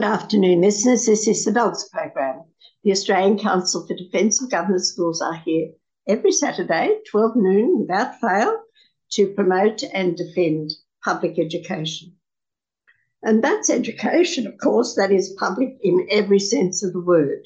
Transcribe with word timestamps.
Good 0.00 0.06
afternoon, 0.06 0.62
listeners. 0.62 1.04
This 1.04 1.28
is 1.28 1.44
the 1.44 1.52
DOGS 1.52 1.90
program. 1.90 2.44
The 2.84 2.92
Australian 2.92 3.38
Council 3.38 3.86
for 3.86 3.94
Defence 3.94 4.42
of 4.42 4.50
Government 4.50 4.82
Schools 4.82 5.20
are 5.20 5.34
here 5.34 5.72
every 6.08 6.32
Saturday, 6.32 7.00
12 7.10 7.36
noon, 7.36 7.80
without 7.80 8.18
fail, 8.18 8.62
to 9.10 9.34
promote 9.34 9.82
and 9.92 10.16
defend 10.16 10.70
public 11.04 11.38
education. 11.38 12.16
And 13.22 13.44
that's 13.44 13.68
education, 13.68 14.46
of 14.46 14.56
course, 14.56 14.94
that 14.94 15.12
is 15.12 15.36
public 15.38 15.76
in 15.82 16.06
every 16.10 16.38
sense 16.38 16.82
of 16.82 16.94
the 16.94 17.02
word. 17.02 17.44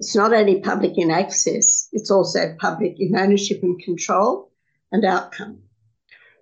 It's 0.00 0.14
not 0.14 0.34
only 0.34 0.60
public 0.60 0.98
in 0.98 1.10
access, 1.10 1.88
it's 1.92 2.10
also 2.10 2.56
public 2.58 2.96
in 3.00 3.16
ownership 3.16 3.62
and 3.62 3.82
control 3.82 4.52
and 4.92 5.02
outcome. 5.06 5.62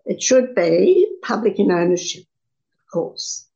It 0.04 0.20
should 0.20 0.56
be 0.56 1.08
public 1.22 1.60
in 1.60 1.70
ownership, 1.70 2.24
of 2.24 2.92
course 2.92 3.47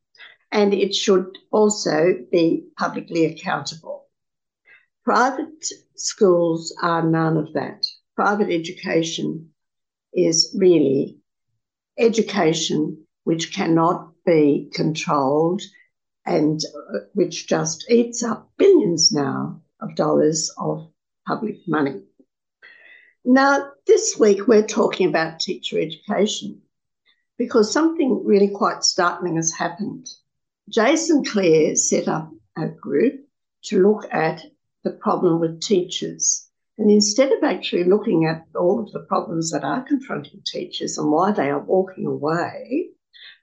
and 0.53 0.75
it 0.75 0.95
should 0.95 1.39
also 1.51 2.15
be 2.31 2.65
publicly 2.79 3.25
accountable. 3.25 4.07
Private 5.03 5.65
schools 5.97 6.77
are 6.83 7.03
none 7.03 7.37
of 7.39 7.53
that. 7.55 7.85
Private 8.15 8.51
education 8.53 9.49
is 10.13 10.55
really 10.59 11.19
education 11.99 13.05
which 13.25 13.55
cannot 13.55 14.13
be 14.27 14.71
controlled 14.75 15.63
and 16.27 16.61
uh, 16.95 16.99
which 17.15 17.49
just 17.49 17.91
eats 17.91 18.23
up 18.23 18.53
billions 18.59 19.11
now 19.11 19.61
of 19.81 19.97
dollars 19.97 20.51
of 20.59 20.89
public 21.27 21.57
money. 21.67 22.03
Now, 23.25 23.71
this 23.87 24.17
week 24.19 24.47
we're 24.47 24.67
talking 24.67 25.09
about 25.09 25.41
teacher 25.41 25.81
education 25.81 26.61
because 27.39 27.73
something 27.73 28.23
really 28.25 28.49
quite 28.49 28.85
startling 28.85 29.37
has 29.37 29.53
happened. 29.53 30.09
Jason 30.69 31.25
Clare 31.25 31.75
set 31.77 32.09
up 32.09 32.31
a 32.57 32.69
group 32.69 33.27
to 33.65 33.83
look 33.83 34.07
at 34.13 34.45
the 34.85 34.93
problem 34.93 35.41
with 35.41 35.61
teachers. 35.61 36.49
And 36.79 36.91
instead 36.91 37.33
of 37.33 37.45
actually 37.45 37.85
looking 37.85 38.27
at 38.27 38.47
all 38.57 38.81
of 38.81 38.91
the 38.93 39.01
problems 39.01 39.51
that 39.51 39.65
are 39.65 39.83
confronting 39.83 40.43
teachers 40.45 40.99
and 40.99 41.11
why 41.11 41.33
they 41.33 41.51
are 41.51 41.63
walking 41.63 42.07
away 42.07 42.89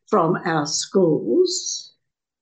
from 0.08 0.36
our 0.45 0.66
schools, 0.66 1.94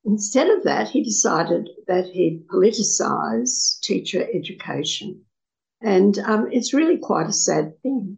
instead 0.06 0.50
of 0.50 0.64
that, 0.64 0.90
he 0.90 1.04
decided 1.04 1.70
that 1.88 2.06
he'd 2.06 2.48
politicise 2.48 3.80
teacher 3.82 4.28
education. 4.34 5.26
And 5.82 6.18
um, 6.20 6.48
it's 6.52 6.74
really 6.74 6.98
quite 6.98 7.28
a 7.28 7.34
sad 7.34 7.80
thing. 7.82 8.18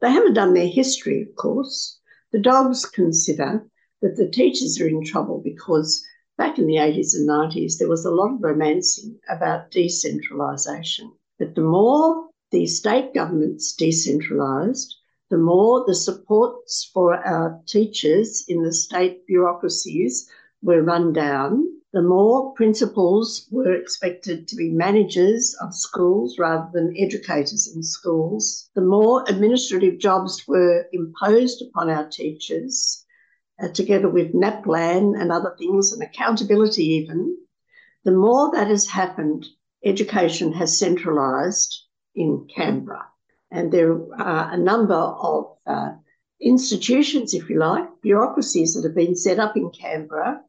They 0.00 0.10
haven't 0.10 0.34
done 0.34 0.54
their 0.54 0.68
history, 0.68 1.22
of 1.22 1.34
course. 1.34 1.98
The 2.32 2.40
dogs 2.40 2.86
consider 2.86 3.66
that 4.04 4.16
the 4.16 4.28
teachers 4.28 4.78
are 4.78 4.86
in 4.86 5.02
trouble 5.02 5.40
because 5.42 6.04
back 6.36 6.58
in 6.58 6.66
the 6.66 6.76
80s 6.76 7.14
and 7.14 7.26
90s, 7.26 7.78
there 7.78 7.88
was 7.88 8.04
a 8.04 8.10
lot 8.10 8.34
of 8.34 8.42
romancing 8.42 9.18
about 9.30 9.70
decentralisation. 9.70 11.10
But 11.38 11.54
the 11.54 11.62
more 11.62 12.28
the 12.50 12.66
state 12.66 13.14
governments 13.14 13.74
decentralised, 13.74 14.88
the 15.30 15.38
more 15.38 15.84
the 15.86 15.94
supports 15.94 16.90
for 16.92 17.14
our 17.14 17.58
teachers 17.66 18.44
in 18.46 18.62
the 18.62 18.74
state 18.74 19.26
bureaucracies 19.26 20.28
were 20.62 20.82
run 20.82 21.14
down, 21.14 21.66
the 21.94 22.02
more 22.02 22.52
principals 22.52 23.48
were 23.50 23.72
expected 23.72 24.46
to 24.48 24.56
be 24.56 24.68
managers 24.68 25.56
of 25.62 25.74
schools 25.74 26.38
rather 26.38 26.68
than 26.74 26.94
educators 26.98 27.72
in 27.74 27.82
schools, 27.82 28.68
the 28.74 28.82
more 28.82 29.24
administrative 29.28 29.98
jobs 29.98 30.46
were 30.46 30.84
imposed 30.92 31.62
upon 31.62 31.88
our 31.88 32.06
teachers, 32.06 33.03
uh, 33.62 33.68
together 33.68 34.08
with 34.08 34.34
NAPLAN 34.34 35.20
and 35.20 35.30
other 35.30 35.54
things, 35.58 35.92
and 35.92 36.02
accountability 36.02 36.84
even, 36.84 37.36
the 38.04 38.12
more 38.12 38.50
that 38.52 38.68
has 38.68 38.86
happened, 38.86 39.46
education 39.84 40.52
has 40.52 40.78
centralised 40.78 41.86
in 42.14 42.46
Canberra. 42.54 43.06
And 43.50 43.70
there 43.72 43.92
are 44.20 44.52
a 44.52 44.56
number 44.56 44.94
of 44.94 45.56
uh, 45.66 45.92
institutions, 46.40 47.34
if 47.34 47.48
you 47.48 47.58
like, 47.58 47.88
bureaucracies 48.02 48.74
that 48.74 48.86
have 48.86 48.94
been 48.94 49.16
set 49.16 49.38
up 49.38 49.56
in 49.56 49.70
Canberra 49.70 50.42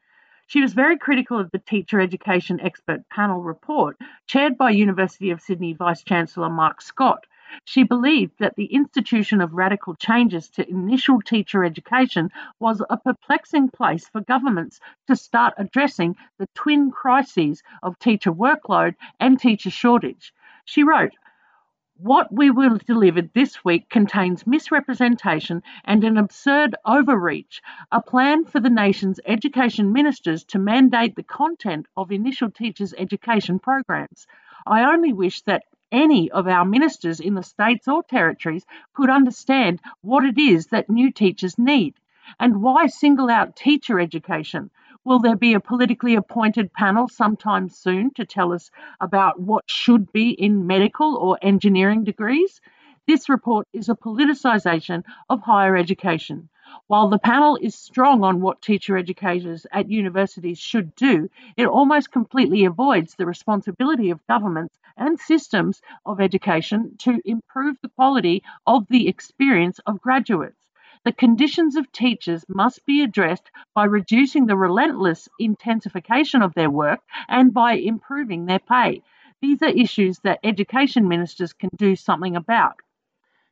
She 0.46 0.60
was 0.60 0.74
very 0.74 0.98
critical 0.98 1.38
of 1.38 1.50
the 1.52 1.58
Teacher 1.58 2.00
Education 2.00 2.60
Expert 2.60 3.08
Panel 3.08 3.40
report, 3.40 3.96
chaired 4.26 4.58
by 4.58 4.72
University 4.72 5.30
of 5.30 5.40
Sydney 5.40 5.72
Vice 5.72 6.02
Chancellor 6.02 6.50
Mark 6.50 6.82
Scott, 6.82 7.24
she 7.64 7.82
believed 7.82 8.32
that 8.38 8.56
the 8.56 8.66
institution 8.66 9.40
of 9.40 9.54
radical 9.54 9.94
changes 9.94 10.48
to 10.50 10.68
initial 10.68 11.20
teacher 11.20 11.64
education 11.64 12.30
was 12.58 12.82
a 12.88 12.96
perplexing 12.96 13.68
place 13.68 14.08
for 14.08 14.20
governments 14.20 14.80
to 15.06 15.16
start 15.16 15.54
addressing 15.56 16.16
the 16.38 16.48
twin 16.54 16.90
crises 16.90 17.62
of 17.82 17.98
teacher 17.98 18.32
workload 18.32 18.94
and 19.18 19.38
teacher 19.38 19.70
shortage. 19.70 20.32
She 20.64 20.82
wrote, 20.82 21.12
what 22.02 22.32
we 22.32 22.50
will 22.50 22.78
deliver 22.78 23.20
this 23.20 23.62
week 23.62 23.90
contains 23.90 24.46
misrepresentation 24.46 25.62
and 25.84 26.02
an 26.02 26.16
absurd 26.16 26.74
overreach, 26.86 27.60
a 27.92 28.00
plan 28.00 28.46
for 28.46 28.58
the 28.58 28.70
nation's 28.70 29.20
education 29.26 29.92
ministers 29.92 30.44
to 30.44 30.58
mandate 30.58 31.14
the 31.14 31.22
content 31.22 31.86
of 31.98 32.10
initial 32.10 32.50
teachers' 32.50 32.94
education 32.96 33.58
programs. 33.58 34.26
I 34.66 34.84
only 34.84 35.12
wish 35.12 35.42
that 35.42 35.64
any 35.92 36.30
of 36.30 36.46
our 36.46 36.64
ministers 36.64 37.20
in 37.20 37.34
the 37.34 37.42
states 37.42 37.88
or 37.88 38.02
territories 38.02 38.64
could 38.94 39.10
understand 39.10 39.80
what 40.02 40.24
it 40.24 40.38
is 40.38 40.66
that 40.68 40.90
new 40.90 41.10
teachers 41.10 41.58
need. 41.58 41.94
And 42.38 42.62
why 42.62 42.86
single 42.86 43.28
out 43.30 43.56
teacher 43.56 43.98
education? 43.98 44.70
Will 45.04 45.18
there 45.18 45.36
be 45.36 45.54
a 45.54 45.60
politically 45.60 46.14
appointed 46.14 46.72
panel 46.72 47.08
sometime 47.08 47.68
soon 47.68 48.12
to 48.14 48.26
tell 48.26 48.52
us 48.52 48.70
about 49.00 49.40
what 49.40 49.64
should 49.68 50.12
be 50.12 50.30
in 50.30 50.66
medical 50.66 51.16
or 51.16 51.38
engineering 51.40 52.04
degrees? 52.04 52.60
This 53.06 53.28
report 53.28 53.66
is 53.72 53.88
a 53.88 53.94
politicisation 53.94 55.02
of 55.28 55.40
higher 55.40 55.76
education. 55.76 56.48
While 56.86 57.08
the 57.08 57.18
panel 57.18 57.56
is 57.60 57.74
strong 57.74 58.24
on 58.24 58.40
what 58.40 58.62
teacher 58.62 58.96
educators 58.96 59.66
at 59.72 59.90
universities 59.90 60.58
should 60.58 60.94
do, 60.94 61.28
it 61.56 61.66
almost 61.66 62.10
completely 62.10 62.64
avoids 62.64 63.14
the 63.14 63.26
responsibility 63.26 64.10
of 64.10 64.26
governments 64.26 64.78
and 64.96 65.18
systems 65.18 65.82
of 66.04 66.20
education 66.20 66.96
to 66.98 67.20
improve 67.24 67.76
the 67.80 67.88
quality 67.88 68.42
of 68.66 68.86
the 68.88 69.08
experience 69.08 69.78
of 69.86 70.00
graduates. 70.00 70.66
The 71.04 71.12
conditions 71.12 71.76
of 71.76 71.90
teachers 71.92 72.44
must 72.48 72.84
be 72.84 73.02
addressed 73.02 73.50
by 73.74 73.84
reducing 73.84 74.46
the 74.46 74.56
relentless 74.56 75.28
intensification 75.38 76.42
of 76.42 76.54
their 76.54 76.70
work 76.70 77.00
and 77.28 77.54
by 77.54 77.72
improving 77.72 78.46
their 78.46 78.58
pay. 78.58 79.02
These 79.40 79.62
are 79.62 79.68
issues 79.68 80.18
that 80.20 80.40
education 80.44 81.08
ministers 81.08 81.54
can 81.54 81.70
do 81.76 81.96
something 81.96 82.36
about. 82.36 82.76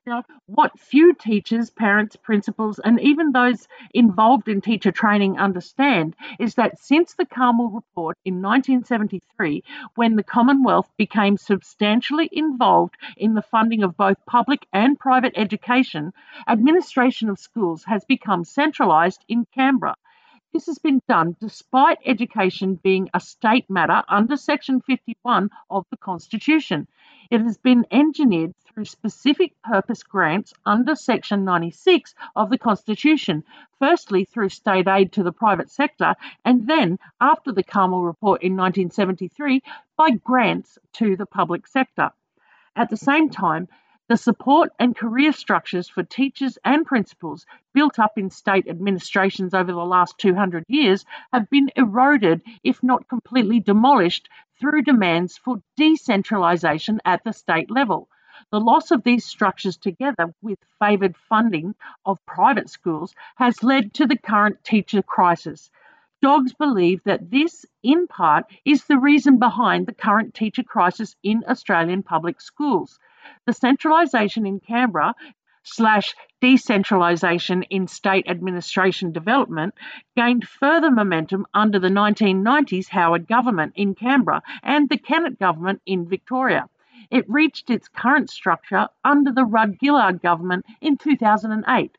Now, 0.08 0.25
what 0.46 0.81
few 0.81 1.12
teachers, 1.12 1.69
parents, 1.69 2.16
principals, 2.16 2.78
and 2.78 2.99
even 2.99 3.32
those 3.32 3.69
involved 3.93 4.49
in 4.49 4.62
teacher 4.62 4.90
training 4.90 5.38
understand 5.38 6.16
is 6.38 6.55
that 6.55 6.78
since 6.78 7.12
the 7.12 7.26
Karmel 7.26 7.69
Report 7.75 8.16
in 8.25 8.40
1973, 8.40 9.62
when 9.96 10.16
the 10.16 10.22
Commonwealth 10.22 10.90
became 10.96 11.37
substantially 11.37 12.26
involved 12.32 12.96
in 13.19 13.34
the 13.34 13.43
funding 13.43 13.82
of 13.82 13.99
both 13.99 14.16
public 14.25 14.66
and 14.72 14.99
private 14.99 15.34
education, 15.37 16.14
administration 16.49 17.28
of 17.28 17.38
schools 17.38 17.84
has 17.84 18.02
become 18.06 18.44
centralised 18.44 19.22
in 19.28 19.44
Canberra. 19.54 19.94
This 20.54 20.64
has 20.64 20.78
been 20.78 21.02
done 21.06 21.37
despite 21.38 21.99
education 22.06 22.76
being 22.76 23.11
a 23.12 23.20
state 23.20 23.69
matter 23.69 24.02
under 24.08 24.38
Section 24.38 24.81
51 24.81 25.50
of 25.69 25.84
the 25.90 25.99
Constitution. 25.99 26.88
It 27.30 27.42
has 27.42 27.58
been 27.58 27.84
engineered 27.90 28.54
through 28.64 28.86
specific 28.86 29.52
purpose 29.62 30.02
grants 30.02 30.54
under 30.64 30.94
Section 30.94 31.44
96 31.44 32.14
of 32.34 32.48
the 32.48 32.56
Constitution, 32.56 33.44
firstly 33.78 34.25
through 34.25 34.48
state 34.48 34.88
aid 34.88 35.12
to 35.12 35.22
the 35.22 35.32
private 35.32 35.70
sector, 35.70 36.14
and 36.42 36.66
then, 36.66 36.98
after 37.20 37.52
the 37.52 37.62
Karmel 37.62 38.02
Report 38.02 38.42
in 38.42 38.56
1973, 38.56 39.62
by 39.96 40.12
grants 40.12 40.78
to 40.94 41.16
the 41.16 41.26
public 41.26 41.66
sector. 41.66 42.12
At 42.75 42.88
the 42.88 42.96
same 42.96 43.28
time, 43.28 43.69
the 44.08 44.16
support 44.16 44.70
and 44.78 44.96
career 44.96 45.32
structures 45.32 45.86
for 45.86 46.02
teachers 46.02 46.56
and 46.64 46.86
principals 46.86 47.44
built 47.75 47.98
up 47.98 48.16
in 48.16 48.30
state 48.30 48.66
administrations 48.66 49.52
over 49.52 49.70
the 49.70 49.84
last 49.84 50.16
200 50.16 50.64
years 50.66 51.04
have 51.30 51.50
been 51.50 51.70
eroded, 51.76 52.40
if 52.64 52.82
not 52.82 53.06
completely 53.06 53.60
demolished, 53.60 54.30
through 54.60 54.82
demands 54.82 55.37
for 55.37 55.62
decentralisation 55.78 56.99
at 57.05 57.22
the 57.25 57.32
state 57.32 57.70
level. 57.70 58.08
The 58.50 58.60
loss 58.60 58.90
of 58.90 59.02
these 59.02 59.25
structures, 59.25 59.76
together 59.76 60.34
with 60.43 60.58
favoured 60.78 61.16
funding 61.16 61.75
of 62.05 62.25
private 62.25 62.70
schools, 62.70 63.14
has 63.37 63.62
led 63.62 63.94
to 63.94 64.06
the 64.06 64.16
current 64.16 64.62
teacher 64.64 65.02
crisis. 65.02 65.70
Dogs 66.20 66.52
believe 66.52 67.02
that 67.05 67.31
this, 67.31 67.64
in 67.82 68.08
part, 68.08 68.46
is 68.64 68.84
the 68.84 68.99
reason 68.99 69.38
behind 69.38 69.87
the 69.87 69.94
current 69.94 70.34
teacher 70.34 70.64
crisis 70.64 71.14
in 71.22 71.44
Australian 71.49 72.02
public 72.02 72.40
schools. 72.40 72.99
The 73.46 73.52
centralisation 73.52 74.46
in 74.46 74.58
Canberra 74.61 75.14
slash 75.69 76.15
decentralisation 76.43 77.65
in 77.70 77.87
state 77.87 78.26
administration 78.29 79.12
development 79.12 79.75
gained 80.17 80.47
further 80.47 80.91
momentum 80.91 81.47
under 81.53 81.79
the 81.79 81.88
1990s 81.88 82.88
Howard 82.88 83.26
government 83.26 83.73
in 83.76 83.94
Canberra 83.94 84.43
and 84.62 84.88
the 84.88 84.99
Kennett 84.99 85.38
government 85.38 85.82
in 85.85 86.09
Victoria. 86.09 86.69
It 87.11 87.29
reached 87.29 87.70
its 87.70 87.88
current 87.88 88.31
structure 88.31 88.88
under 89.05 89.32
the 89.32 89.44
Rudd 89.44 89.79
Gillard 89.81 90.20
government 90.20 90.67
in 90.81 90.97
2008. 90.97 91.97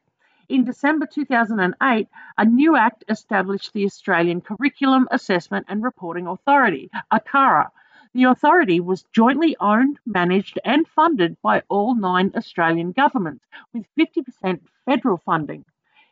In 0.50 0.64
December 0.64 1.06
2008, 1.06 2.08
a 2.38 2.46
new 2.46 2.76
act 2.76 3.04
established 3.08 3.72
the 3.74 3.86
Australian 3.86 4.42
Curriculum 4.42 5.08
Assessment 5.12 5.68
and 5.70 5.84
Reporting 5.84 6.28
Authority, 6.28 6.90
ACARA, 7.12 7.70
the 8.14 8.24
authority 8.24 8.80
was 8.80 9.06
jointly 9.14 9.56
owned, 9.60 10.00
managed, 10.06 10.60
and 10.66 10.88
funded 10.88 11.38
by 11.42 11.62
all 11.70 11.96
nine 11.96 12.32
Australian 12.36 12.92
governments, 12.92 13.46
with 13.74 13.86
50% 13.98 14.60
federal 14.86 15.18
funding. 15.18 15.64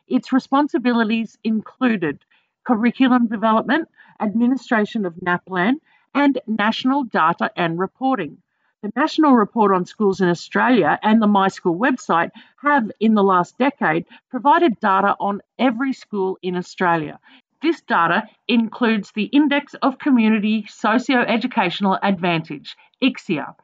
Its 0.06 0.32
responsibilities 0.32 1.36
included 1.42 2.24
curriculum 2.64 3.26
development, 3.26 3.88
administration 4.20 5.06
of 5.06 5.14
NAPLAN, 5.16 5.80
and 6.14 6.40
national 6.46 7.04
data 7.04 7.50
and 7.56 7.78
reporting. 7.78 8.38
The 8.82 8.92
National 8.94 9.32
Report 9.32 9.74
on 9.74 9.86
Schools 9.86 10.20
in 10.20 10.28
Australia 10.28 11.00
and 11.02 11.20
the 11.20 11.26
My 11.26 11.48
School 11.48 11.76
website 11.76 12.30
have, 12.62 12.92
in 13.00 13.14
the 13.14 13.24
last 13.24 13.58
decade, 13.58 14.06
provided 14.30 14.78
data 14.78 15.16
on 15.18 15.42
every 15.58 15.92
school 15.92 16.38
in 16.42 16.56
Australia, 16.56 17.18
this 17.60 17.80
data 17.82 18.22
includes 18.46 19.10
the 19.12 19.24
Index 19.24 19.74
of 19.82 19.98
Community 19.98 20.64
Socio-Educational 20.68 21.98
Advantage, 22.02 22.76
ICSEA, 23.02 23.54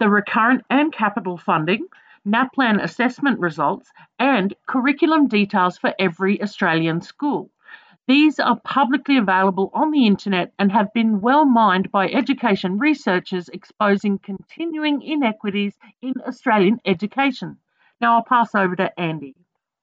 the 0.00 0.08
recurrent 0.08 0.64
and 0.70 0.92
capital 0.92 1.36
funding, 1.36 1.86
NAPLAN 2.26 2.82
assessment 2.82 3.38
results, 3.38 3.92
and 4.18 4.54
curriculum 4.66 5.28
details 5.28 5.78
for 5.78 5.94
every 5.98 6.42
Australian 6.42 7.00
school. 7.00 7.50
These 8.08 8.40
are 8.40 8.58
publicly 8.64 9.18
available 9.18 9.70
on 9.72 9.90
the 9.90 10.06
internet 10.06 10.52
and 10.58 10.72
have 10.72 10.92
been 10.92 11.20
well 11.20 11.44
mined 11.44 11.92
by 11.92 12.08
education 12.08 12.78
researchers 12.78 13.48
exposing 13.48 14.18
continuing 14.18 15.00
inequities 15.00 15.78
in 16.02 16.14
Australian 16.26 16.80
education. 16.84 17.58
Now 18.00 18.16
I'll 18.16 18.24
pass 18.24 18.54
over 18.54 18.74
to 18.76 19.00
Andy. 19.00 19.36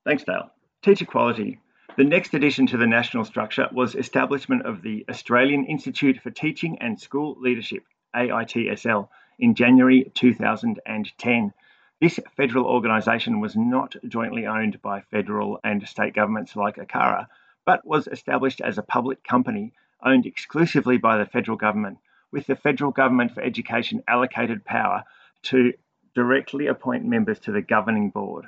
Thanks, 0.05 0.23
Dale. 0.23 0.51
Teacher 0.83 1.05
quality 1.05 1.59
the 1.97 2.03
next 2.05 2.33
addition 2.33 2.67
to 2.67 2.77
the 2.77 2.87
national 2.87 3.25
structure 3.25 3.67
was 3.71 3.95
establishment 3.95 4.65
of 4.65 4.81
the 4.81 5.05
Australian 5.09 5.65
Institute 5.65 6.19
for 6.21 6.31
Teaching 6.31 6.77
and 6.79 6.99
School 6.99 7.35
Leadership, 7.39 7.83
AITSL, 8.15 9.09
in 9.39 9.55
January 9.55 10.09
2010. 10.13 11.53
This 11.99 12.19
federal 12.37 12.65
organisation 12.65 13.41
was 13.41 13.55
not 13.57 13.95
jointly 14.07 14.45
owned 14.45 14.81
by 14.81 15.01
federal 15.01 15.59
and 15.63 15.85
state 15.87 16.13
governments 16.13 16.55
like 16.55 16.77
ACARA, 16.77 17.27
but 17.65 17.85
was 17.85 18.07
established 18.07 18.61
as 18.61 18.77
a 18.77 18.83
public 18.83 19.23
company 19.23 19.73
owned 20.01 20.25
exclusively 20.25 20.97
by 20.97 21.17
the 21.17 21.25
federal 21.25 21.57
government, 21.57 21.97
with 22.31 22.47
the 22.47 22.55
federal 22.55 22.91
government 22.91 23.33
for 23.33 23.41
education 23.41 24.01
allocated 24.07 24.63
power 24.63 25.03
to 25.43 25.73
directly 26.15 26.67
appoint 26.67 27.05
members 27.05 27.39
to 27.39 27.51
the 27.51 27.61
governing 27.61 28.09
board. 28.09 28.45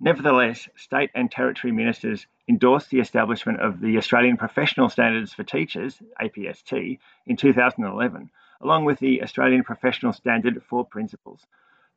Nevertheless, 0.00 0.68
state 0.74 1.10
and 1.14 1.30
territory 1.30 1.72
ministers 1.72 2.26
endorsed 2.48 2.90
the 2.90 3.00
establishment 3.00 3.60
of 3.60 3.80
the 3.80 3.96
Australian 3.96 4.36
Professional 4.36 4.88
Standards 4.88 5.32
for 5.32 5.44
Teachers, 5.44 6.02
APST, 6.20 6.98
in 7.26 7.36
2011, 7.36 8.30
along 8.60 8.84
with 8.84 8.98
the 8.98 9.22
Australian 9.22 9.62
Professional 9.62 10.12
Standard 10.12 10.62
for 10.68 10.84
Principals. 10.84 11.46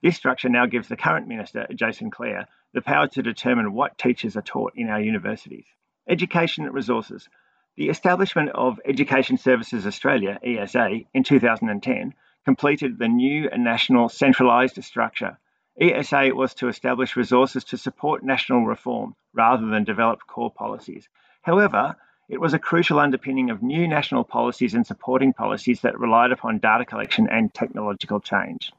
This 0.02 0.16
structure 0.16 0.50
now 0.50 0.66
gives 0.68 0.88
the 0.88 0.98
current 0.98 1.28
minister, 1.28 1.66
Jason 1.74 2.12
Clare, 2.12 2.48
the 2.74 2.82
power 2.82 3.08
to 3.08 3.24
determine 3.24 3.74
what 3.74 3.98
teachers 3.98 4.38
are 4.38 4.42
taught 4.42 4.74
in 4.76 4.90
our 4.90 5.02
universities. 5.02 5.66
Education 6.08 6.66
resources. 6.72 7.28
The 7.76 7.90
establishment 7.90 8.50
of 8.52 8.80
Education 8.86 9.38
Services 9.38 9.88
Australia, 9.88 10.40
ESA, 10.44 11.02
in 11.14 11.24
2010 11.24 12.14
completed 12.46 13.00
the 13.00 13.08
new 13.08 13.50
national 13.58 14.10
centralised 14.10 14.82
structure 14.84 15.38
ESA 15.80 16.32
was 16.34 16.54
to 16.54 16.70
establish 16.70 17.18
resources 17.18 17.66
to 17.66 17.78
support 17.78 18.24
national 18.24 18.66
reform 18.66 19.14
rather 19.34 19.66
than 19.68 19.84
develop 19.84 20.26
core 20.26 20.52
policies. 20.52 21.10
However, 21.42 21.98
it 22.30 22.40
was 22.40 22.54
a 22.54 22.60
crucial 22.60 23.00
underpinning 23.00 23.50
of 23.50 23.62
new 23.62 23.88
national 23.88 24.24
policies 24.24 24.74
and 24.74 24.88
supporting 24.88 25.34
policies 25.34 25.82
that 25.82 26.00
relied 26.00 26.32
upon 26.32 26.60
data 26.60 26.86
collection 26.86 27.28
and 27.30 27.54
technological 27.54 28.22
change. 28.22 28.72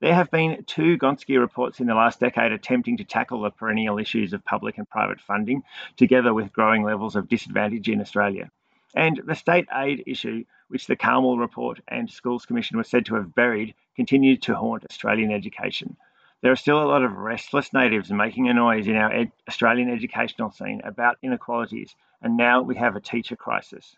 There 0.00 0.14
have 0.14 0.30
been 0.30 0.64
two 0.64 0.98
Gonski 0.98 1.38
reports 1.38 1.80
in 1.80 1.86
the 1.86 1.94
last 1.94 2.20
decade 2.20 2.52
attempting 2.52 2.98
to 2.98 3.04
tackle 3.04 3.40
the 3.40 3.50
perennial 3.50 3.98
issues 3.98 4.32
of 4.32 4.44
public 4.44 4.78
and 4.78 4.88
private 4.88 5.20
funding, 5.20 5.62
together 5.96 6.32
with 6.34 6.52
growing 6.52 6.84
levels 6.84 7.16
of 7.16 7.28
disadvantage 7.28 7.88
in 7.88 8.00
Australia. 8.00 8.50
And 8.94 9.20
the 9.24 9.34
state 9.34 9.68
aid 9.74 10.04
issue, 10.06 10.44
which 10.68 10.86
the 10.86 10.96
Karmel 10.96 11.38
Report 11.38 11.80
and 11.88 12.10
Schools 12.10 12.46
Commission 12.46 12.76
were 12.76 12.84
said 12.84 13.06
to 13.06 13.14
have 13.14 13.34
buried, 13.34 13.74
continued 13.96 14.42
to 14.42 14.54
haunt 14.54 14.84
Australian 14.84 15.32
education. 15.32 15.96
There 16.42 16.52
are 16.52 16.56
still 16.56 16.82
a 16.82 16.88
lot 16.88 17.04
of 17.04 17.18
restless 17.18 17.70
natives 17.74 18.10
making 18.10 18.48
a 18.48 18.54
noise 18.54 18.88
in 18.88 18.96
our 18.96 19.12
ed- 19.12 19.32
Australian 19.46 19.90
educational 19.90 20.50
scene 20.50 20.80
about 20.84 21.18
inequalities, 21.22 21.94
and 22.22 22.38
now 22.38 22.62
we 22.62 22.76
have 22.76 22.96
a 22.96 23.00
teacher 23.00 23.36
crisis. 23.36 23.94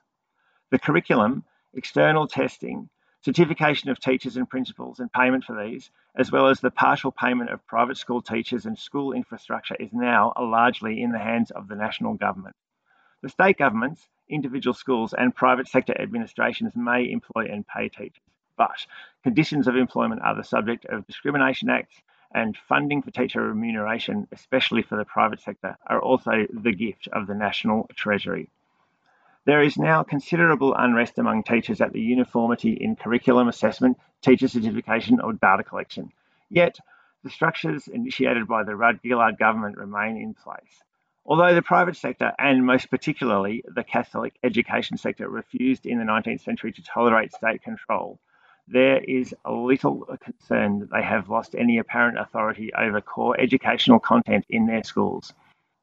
The 0.70 0.80
curriculum, 0.80 1.44
external 1.72 2.26
testing, 2.26 2.88
certification 3.20 3.90
of 3.90 4.00
teachers 4.00 4.37
and 4.37 4.50
principals, 4.50 4.99
and 4.99 5.12
payment 5.12 5.44
for 5.44 5.54
these, 5.54 5.92
as 6.16 6.32
well 6.32 6.49
as 6.49 6.58
the 6.58 6.72
partial 6.72 7.12
payment 7.12 7.50
of 7.50 7.64
private 7.68 7.96
school 7.96 8.20
teachers 8.20 8.66
and 8.66 8.76
school 8.76 9.12
infrastructure, 9.12 9.76
is 9.78 9.92
now 9.92 10.32
largely 10.37 11.00
in 11.00 11.12
the 11.12 11.20
hands 11.20 11.52
of 11.52 11.68
the 11.68 11.76
national 11.76 12.14
government. 12.14 12.56
The 13.22 13.28
state 13.28 13.58
governments, 13.58 14.08
individual 14.28 14.75
schools, 14.75 15.14
and 15.16 15.32
private 15.32 15.68
sector 15.68 15.94
administrations 15.96 16.75
may 16.75 17.08
employ 17.08 17.46
and 17.52 17.64
pay 17.64 17.88
teachers, 17.88 18.25
but 18.56 18.84
conditions 19.22 19.68
of 19.68 19.76
employment 19.76 20.22
are 20.22 20.34
the 20.34 20.42
subject 20.42 20.87
of 20.87 21.06
Discrimination 21.06 21.70
Acts 21.70 22.02
and 22.34 22.56
funding 22.56 23.02
for 23.02 23.10
teacher 23.10 23.42
remuneration, 23.42 24.26
especially 24.32 24.82
for 24.82 24.96
the 24.96 25.04
private 25.04 25.40
sector, 25.40 25.76
are 25.86 26.00
also 26.00 26.46
the 26.52 26.72
gift 26.72 27.08
of 27.12 27.26
the 27.26 27.34
National 27.34 27.88
Treasury. 27.94 28.48
There 29.44 29.62
is 29.62 29.76
now 29.76 30.02
considerable 30.02 30.74
unrest 30.74 31.18
among 31.18 31.42
teachers 31.42 31.80
at 31.80 31.92
the 31.92 32.00
uniformity 32.00 32.72
in 32.72 32.96
curriculum 32.96 33.48
assessment, 33.48 33.98
teacher 34.20 34.46
certification, 34.46 35.20
or 35.20 35.32
data 35.32 35.64
collection. 35.64 36.12
Yet, 36.48 36.78
the 37.24 37.30
structures 37.30 37.88
initiated 37.88 38.46
by 38.46 38.62
the 38.62 38.76
Rudd 38.76 39.00
Gillard 39.02 39.38
government 39.38 39.76
remain 39.76 40.16
in 40.16 40.34
place. 40.34 40.82
Although 41.24 41.54
the 41.54 41.62
private 41.62 41.96
sector, 41.96 42.32
and 42.38 42.66
most 42.66 42.90
particularly 42.90 43.64
the 43.66 43.84
Catholic 43.84 44.34
education 44.42 44.96
sector, 44.96 45.28
refused 45.28 45.86
in 45.86 45.98
the 45.98 46.04
19th 46.04 46.40
century 46.40 46.72
to 46.72 46.82
tolerate 46.82 47.32
state 47.32 47.62
control, 47.62 48.18
there 48.72 48.98
is 48.98 49.34
little 49.46 50.06
concern 50.20 50.80
that 50.80 50.90
they 50.90 51.02
have 51.02 51.28
lost 51.28 51.54
any 51.54 51.78
apparent 51.78 52.18
authority 52.18 52.72
over 52.74 53.00
core 53.00 53.38
educational 53.38 54.00
content 54.00 54.46
in 54.48 54.66
their 54.66 54.82
schools. 54.82 55.34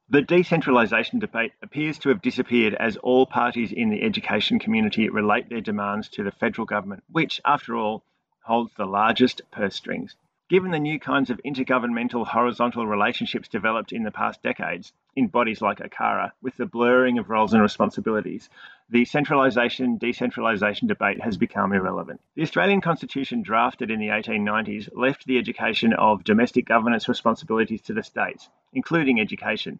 The 0.09 0.21
decentralisation 0.21 1.19
debate 1.19 1.51
appears 1.61 1.99
to 1.99 2.09
have 2.09 2.21
disappeared 2.23 2.73
as 2.73 2.97
all 2.97 3.27
parties 3.27 3.71
in 3.71 3.89
the 3.89 4.01
education 4.01 4.57
community 4.57 5.07
relate 5.07 5.49
their 5.49 5.61
demands 5.61 6.09
to 6.09 6.23
the 6.23 6.31
federal 6.31 6.65
government, 6.65 7.03
which, 7.11 7.39
after 7.45 7.77
all, 7.77 8.03
holds 8.41 8.73
the 8.75 8.87
largest 8.87 9.43
purse 9.51 9.75
strings. 9.75 10.15
Given 10.49 10.71
the 10.71 10.79
new 10.79 10.99
kinds 10.99 11.29
of 11.29 11.39
intergovernmental 11.45 12.25
horizontal 12.25 12.87
relationships 12.87 13.47
developed 13.47 13.91
in 13.91 14.01
the 14.01 14.09
past 14.09 14.41
decades 14.41 14.91
in 15.15 15.27
bodies 15.27 15.61
like 15.61 15.77
ACARA, 15.77 16.31
with 16.41 16.57
the 16.57 16.65
blurring 16.65 17.19
of 17.19 17.29
roles 17.29 17.53
and 17.53 17.61
responsibilities, 17.61 18.49
the 18.89 19.05
centralisation 19.05 19.99
decentralisation 19.99 20.87
debate 20.87 21.21
has 21.21 21.37
become 21.37 21.71
irrelevant. 21.71 22.19
The 22.33 22.41
Australian 22.41 22.81
Constitution, 22.81 23.43
drafted 23.43 23.91
in 23.91 23.99
the 23.99 24.07
1890s, 24.07 24.89
left 24.91 25.27
the 25.27 25.37
education 25.37 25.93
of 25.93 26.23
domestic 26.23 26.65
governance 26.65 27.07
responsibilities 27.07 27.81
to 27.81 27.93
the 27.93 28.01
states, 28.01 28.49
including 28.73 29.19
education. 29.19 29.79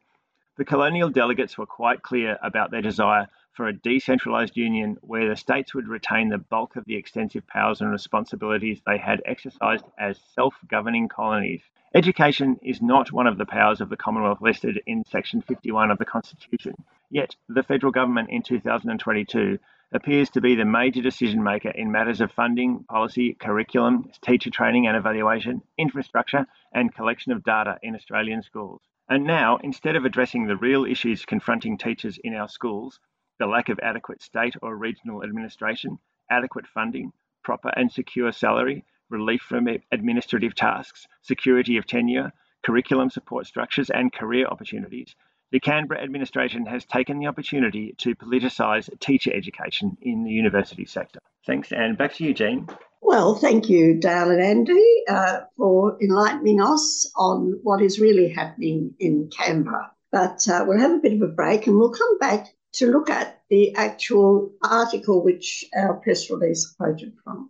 The 0.58 0.66
colonial 0.66 1.10
delegates 1.10 1.58
were 1.58 1.66
quite 1.66 2.04
clear 2.04 2.38
about 2.44 2.70
their 2.70 2.84
desire 2.84 3.28
for 3.60 3.68
a 3.68 3.74
decentralised 3.74 4.56
union 4.56 4.96
where 5.02 5.28
the 5.28 5.36
states 5.36 5.76
would 5.76 5.90
retain 5.90 6.30
the 6.30 6.38
bulk 6.38 6.78
of 6.78 6.86
the 6.86 6.96
extensive 6.96 7.46
powers 7.46 7.82
and 7.82 7.92
responsibilities 7.92 8.82
they 8.86 8.98
had 8.98 9.22
exercised 9.26 9.84
as 10.00 10.18
self 10.34 10.56
governing 10.70 11.10
colonies. 11.10 11.62
Education 11.94 12.58
is 12.64 12.82
not 12.82 13.12
one 13.12 13.28
of 13.28 13.38
the 13.38 13.46
powers 13.46 13.82
of 13.82 13.90
the 13.90 13.98
Commonwealth 13.98 14.40
listed 14.40 14.80
in 14.88 15.04
Section 15.04 15.42
51 15.42 15.92
of 15.92 15.98
the 15.98 16.06
Constitution, 16.06 16.74
yet 17.10 17.36
the 17.50 17.62
federal 17.62 17.92
government 17.92 18.30
in 18.30 18.44
2022 18.44 19.60
appears 19.92 20.30
to 20.30 20.40
be 20.40 20.56
the 20.56 20.64
major 20.64 21.02
decision 21.02 21.44
maker 21.44 21.72
in 21.72 21.92
matters 21.92 22.22
of 22.22 22.32
funding, 22.32 22.86
policy, 22.86 23.34
curriculum, 23.34 24.10
teacher 24.22 24.50
training 24.50 24.88
and 24.88 24.96
evaluation, 24.96 25.62
infrastructure, 25.78 26.48
and 26.72 26.96
collection 26.96 27.34
of 27.34 27.44
data 27.44 27.78
in 27.84 27.94
Australian 27.94 28.42
schools. 28.42 28.80
And 29.10 29.26
now, 29.26 29.58
instead 29.58 29.98
of 29.98 30.06
addressing 30.06 30.46
the 30.46 30.56
real 30.56 30.86
issues 30.86 31.26
confronting 31.26 31.78
teachers 31.78 32.18
in 32.24 32.36
our 32.36 32.48
schools, 32.48 33.02
the 33.40 33.48
lack 33.48 33.70
of 33.70 33.80
adequate 33.82 34.22
state 34.22 34.56
or 34.62 34.76
regional 34.76 35.24
administration, 35.24 35.98
adequate 36.30 36.68
funding, 36.68 37.12
proper 37.44 37.70
and 37.76 37.92
secure 37.92 38.32
salary, 38.32 38.86
relief 39.10 39.42
from 39.42 39.68
administrative 39.92 40.54
tasks, 40.54 41.08
security 41.22 41.78
of 41.78 41.88
tenure, 41.88 42.32
curriculum 42.64 43.10
support 43.10 43.48
structures, 43.48 43.90
and 43.90 44.14
career 44.14 44.46
opportunities, 44.46 45.16
the 45.52 45.60
Canberra 45.60 46.02
administration 46.02 46.66
has 46.68 46.86
taken 46.86 47.18
the 47.18 47.26
opportunity 47.26 47.96
to 47.98 48.14
politicise 48.14 48.88
teacher 49.00 49.34
education 49.34 49.98
in 50.02 50.24
the 50.24 50.32
university 50.32 50.86
sector. 50.86 51.20
Thanks, 51.46 51.72
and 51.72 51.98
back 51.98 52.14
to 52.16 52.24
you, 52.24 52.36
Jean. 52.36 52.68
Well, 53.02 53.34
thank 53.34 53.70
you, 53.70 54.00
Dale 54.00 54.30
and 54.30 54.42
Andy, 54.42 55.04
uh, 55.08 55.40
for 55.58 55.98
enlightening 56.04 56.62
us 56.62 57.12
on 57.16 57.60
what 57.64 57.82
is 57.82 58.00
really 58.00 58.30
happening 58.30 58.94
in 59.00 59.30
Canberra. 59.36 59.92
But 60.12 60.48
uh, 60.48 60.66
we'll 60.68 60.80
have 60.80 60.92
a 60.92 61.00
bit 61.00 61.14
of 61.14 61.22
a 61.22 61.28
break 61.28 61.66
and 61.66 61.78
we'll 61.78 61.94
come 61.94 62.18
back 62.20 62.48
to 62.74 62.92
look 62.92 63.10
at 63.10 63.42
the 63.50 63.76
actual 63.76 64.52
article 64.64 65.24
which 65.24 65.66
our 65.76 65.96
press 65.96 66.30
release 66.30 66.68
quoted 66.78 67.14
from. 67.24 67.50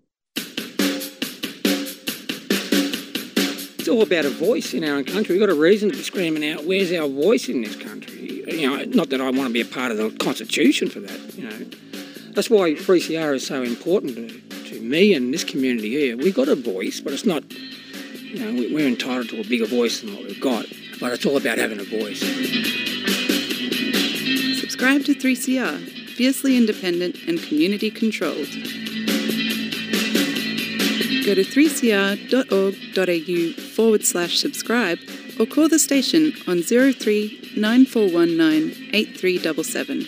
It's 3.78 3.88
all 3.88 4.02
about 4.02 4.26
a 4.26 4.30
voice 4.30 4.74
in 4.74 4.84
our 4.84 4.96
own 4.98 5.06
country. 5.06 5.36
We've 5.36 5.46
got 5.46 5.54
a 5.54 5.60
reason 5.60 5.90
to 5.90 5.98
be 5.98 6.04
screaming 6.04 6.50
out, 6.50 6.66
where's 6.66 6.92
our 6.94 7.08
voice 7.08 7.50
in 7.50 7.62
this 7.62 7.76
country? 7.76 8.44
You 8.48 8.70
know, 8.70 8.84
not 8.86 9.10
that 9.10 9.22
I 9.22 9.30
want 9.30 9.48
to 9.48 9.54
be 9.54 9.62
a 9.62 9.66
part 9.66 9.92
of 9.92 9.98
the 9.98 10.10
Constitution 10.24 10.90
for 10.90 11.00
that, 11.00 11.36
you 11.36 11.50
know. 11.50 11.66
That's 12.34 12.50
why 12.50 12.74
3CR 12.74 13.36
is 13.36 13.46
so 13.46 13.64
important 13.64 14.16
to, 14.16 14.70
to 14.70 14.80
me 14.82 15.14
and 15.14 15.34
this 15.34 15.44
community 15.44 15.90
here. 15.90 16.18
We've 16.18 16.36
got 16.36 16.48
a 16.48 16.56
voice, 16.56 17.02
but 17.02 17.14
it's 17.14 17.26
not, 17.26 17.44
you 17.52 18.40
know, 18.40 18.74
we're 18.74 18.88
entitled 18.88 19.30
to 19.30 19.42
a 19.42 19.44
bigger 19.44 19.66
voice 19.66 20.02
than 20.02 20.16
what 20.16 20.24
we've 20.24 20.40
got. 20.40 20.66
But 21.00 21.14
it's 21.14 21.26
all 21.26 21.38
about 21.38 21.58
having 21.58 21.80
a 21.80 21.84
voice. 21.84 22.22
Subscribe 24.80 25.04
to 25.04 25.12
3CR, 25.14 25.76
fiercely 26.16 26.56
independent 26.56 27.18
and 27.28 27.44
community 27.44 27.92
controlled. 27.92 28.48
Go 31.26 31.36
to 31.36 31.44
3cr.org.au 31.44 33.62
forward 33.76 34.06
slash 34.06 34.40
subscribe 34.40 35.00
or 35.38 35.46
call 35.48 35.68
the 35.68 35.80
station 35.80 36.32
on 36.48 36.62
03 36.62 37.56
9419 37.58 38.92
8377. 38.94 40.06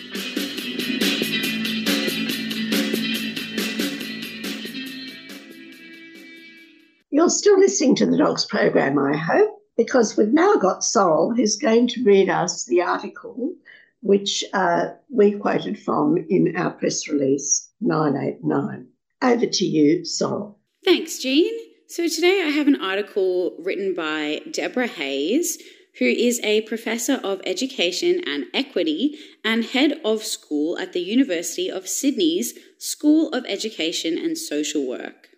You're 7.10 7.28
still 7.28 7.58
listening 7.58 7.94
to 7.96 8.06
the 8.06 8.16
Dogs 8.16 8.46
program, 8.46 8.98
I 8.98 9.18
hope, 9.18 9.50
because 9.76 10.16
we've 10.16 10.32
now 10.32 10.54
got 10.54 10.82
Sol 10.82 11.34
who's 11.36 11.58
going 11.58 11.88
to 11.88 12.02
read 12.04 12.30
us 12.30 12.64
the 12.64 12.80
article 12.80 13.54
which 14.02 14.44
uh, 14.52 14.90
we 15.08 15.32
quoted 15.32 15.78
from 15.78 16.18
in 16.28 16.54
our 16.56 16.70
press 16.72 17.08
release 17.08 17.70
989. 17.80 18.88
Over 19.22 19.46
to 19.46 19.64
you, 19.64 20.04
Sol. 20.04 20.58
Thanks, 20.84 21.18
Jean. 21.18 21.52
So 21.88 22.08
today 22.08 22.42
I 22.44 22.50
have 22.50 22.66
an 22.66 22.80
article 22.80 23.56
written 23.58 23.94
by 23.94 24.40
Deborah 24.50 24.88
Hayes, 24.88 25.58
who 25.98 26.06
is 26.06 26.40
a 26.42 26.62
professor 26.62 27.20
of 27.22 27.40
education 27.44 28.22
and 28.26 28.46
equity 28.52 29.18
and 29.44 29.64
head 29.64 30.00
of 30.04 30.24
school 30.24 30.78
at 30.78 30.92
the 30.92 31.00
University 31.00 31.70
of 31.70 31.88
Sydney's 31.88 32.58
School 32.78 33.28
of 33.28 33.44
Education 33.46 34.18
and 34.18 34.36
Social 34.36 34.88
Work. 34.88 35.28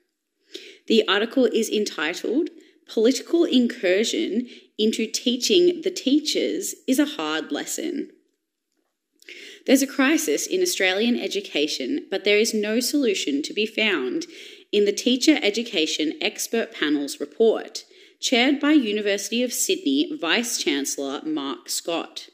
The 0.87 1.06
article 1.09 1.44
is 1.47 1.68
entitled 1.68 2.50
Political 2.88 3.44
Incursion 3.44 4.49
into 4.78 5.06
Teaching 5.06 5.83
the 5.83 5.90
Teachers 5.90 6.75
is 6.87 6.99
a 6.99 7.16
Hard 7.16 7.50
Lesson. 7.50 8.11
There's 9.66 9.83
a 9.83 9.87
crisis 9.87 10.47
in 10.47 10.61
Australian 10.61 11.18
education, 11.18 12.06
but 12.11 12.25
there 12.25 12.38
is 12.38 12.52
no 12.52 12.80
solution 12.80 13.42
to 13.42 13.54
be 13.54 13.66
found 13.66 14.26
in 14.71 14.85
the 14.85 14.92
Teacher 14.92 15.38
Education 15.42 16.14
Expert 16.21 16.73
Panel's 16.73 17.21
report, 17.21 17.85
chaired 18.21 18.61
by 18.61 18.73
University 18.73 19.42
of 19.42 19.52
Sydney 19.52 20.11
Vice 20.21 20.62
Chancellor 20.62 21.23
Mark 21.25 21.68
Scott. 21.68 22.28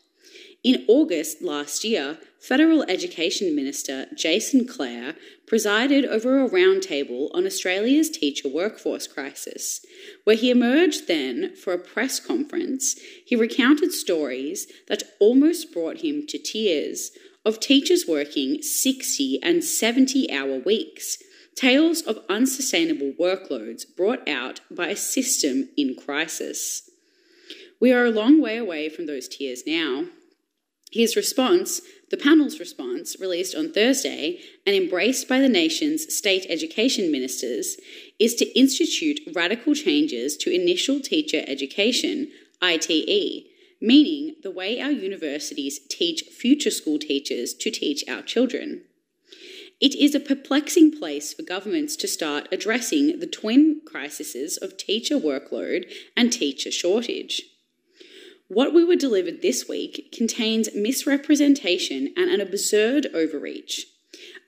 In 0.63 0.85
August 0.89 1.41
last 1.41 1.85
year, 1.85 2.19
Federal 2.39 2.83
Education 2.83 3.57
Minister 3.57 4.07
Jason 4.15 4.67
Clare 4.67 5.15
presided 5.47 6.05
over 6.05 6.39
a 6.39 6.49
roundtable 6.49 7.31
on 7.33 7.47
Australia's 7.47 8.11
teacher 8.11 8.47
workforce 8.47 9.07
crisis. 9.07 9.85
Where 10.25 10.37
he 10.37 10.51
emerged 10.51 11.09
then 11.09 11.57
for 11.57 11.73
a 11.73 11.79
press 11.79 12.21
conference, 12.21 12.99
he 13.25 13.37
recounted 13.37 13.93
stories 13.93 14.71
that 14.87 15.03
almost 15.19 15.73
brought 15.73 16.03
him 16.03 16.27
to 16.27 16.39
tears 16.39 17.13
of 17.43 17.59
teachers 17.59 18.05
working 18.07 18.61
60 18.61 19.43
and 19.43 19.65
70 19.65 20.31
hour 20.31 20.59
weeks, 20.59 21.17
tales 21.55 22.03
of 22.03 22.19
unsustainable 22.29 23.15
workloads 23.19 23.85
brought 23.97 24.29
out 24.29 24.61
by 24.71 24.89
a 24.89 24.97
system 24.97 25.71
in 25.79 25.97
crisis. 25.97 26.91
We 27.81 27.93
are 27.93 28.05
a 28.05 28.11
long 28.11 28.43
way 28.43 28.59
away 28.59 28.91
from 28.91 29.07
those 29.07 29.27
tears 29.27 29.63
now. 29.67 30.05
His 30.93 31.15
response, 31.15 31.81
the 32.11 32.17
panel's 32.17 32.59
response, 32.59 33.19
released 33.21 33.55
on 33.55 33.73
Thursday 33.73 34.41
and 34.67 34.75
embraced 34.75 35.29
by 35.29 35.39
the 35.39 35.49
nation's 35.49 36.13
state 36.15 36.47
education 36.49 37.13
ministers, 37.13 37.77
is 38.19 38.35
to 38.37 38.59
institute 38.59 39.21
radical 39.33 39.75
changes 39.75 40.37
to 40.39 40.53
initial 40.53 41.01
teacher 41.01 41.45
education, 41.47 42.31
ITE, 42.61 43.47
meaning 43.81 44.35
the 44.43 44.51
way 44.51 44.81
our 44.81 44.91
universities 44.91 45.81
teach 45.89 46.23
future 46.23 46.71
school 46.71 46.99
teachers 46.99 47.55
to 47.55 47.71
teach 47.71 48.03
our 48.09 48.23
children. 48.23 48.83
It 49.81 49.95
is 49.95 50.15
a 50.15 50.21
perplexing 50.21 50.99
place 50.99 51.33
for 51.33 51.43
governments 51.43 51.97
to 51.97 52.09
start 52.09 52.49
addressing 52.53 53.21
the 53.21 53.27
twin 53.27 53.81
crises 53.87 54.59
of 54.59 54.77
teacher 54.77 55.17
workload 55.17 55.91
and 56.17 56.33
teacher 56.33 56.71
shortage. 56.71 57.43
What 58.53 58.75
we 58.75 58.83
were 58.83 58.97
delivered 58.97 59.43
this 59.43 59.69
week 59.69 60.11
contains 60.11 60.75
misrepresentation 60.75 62.13
and 62.17 62.29
an 62.33 62.41
absurd 62.41 63.07
overreach. 63.15 63.87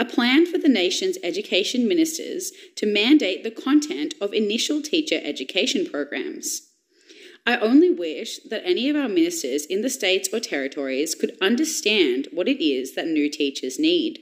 A 0.00 0.04
plan 0.04 0.44
for 0.44 0.58
the 0.58 0.68
nation's 0.68 1.18
education 1.22 1.86
ministers 1.86 2.50
to 2.74 2.84
mandate 2.84 3.44
the 3.44 3.50
content 3.52 4.14
of 4.20 4.34
initial 4.34 4.82
teacher 4.82 5.20
education 5.22 5.88
programs. 5.88 6.62
I 7.46 7.58
only 7.58 7.90
wish 7.92 8.40
that 8.50 8.64
any 8.64 8.88
of 8.88 8.96
our 8.96 9.08
ministers 9.08 9.66
in 9.66 9.82
the 9.82 9.88
states 9.88 10.28
or 10.32 10.40
territories 10.40 11.14
could 11.14 11.38
understand 11.40 12.26
what 12.32 12.48
it 12.48 12.60
is 12.60 12.96
that 12.96 13.06
new 13.06 13.30
teachers 13.30 13.78
need. 13.78 14.18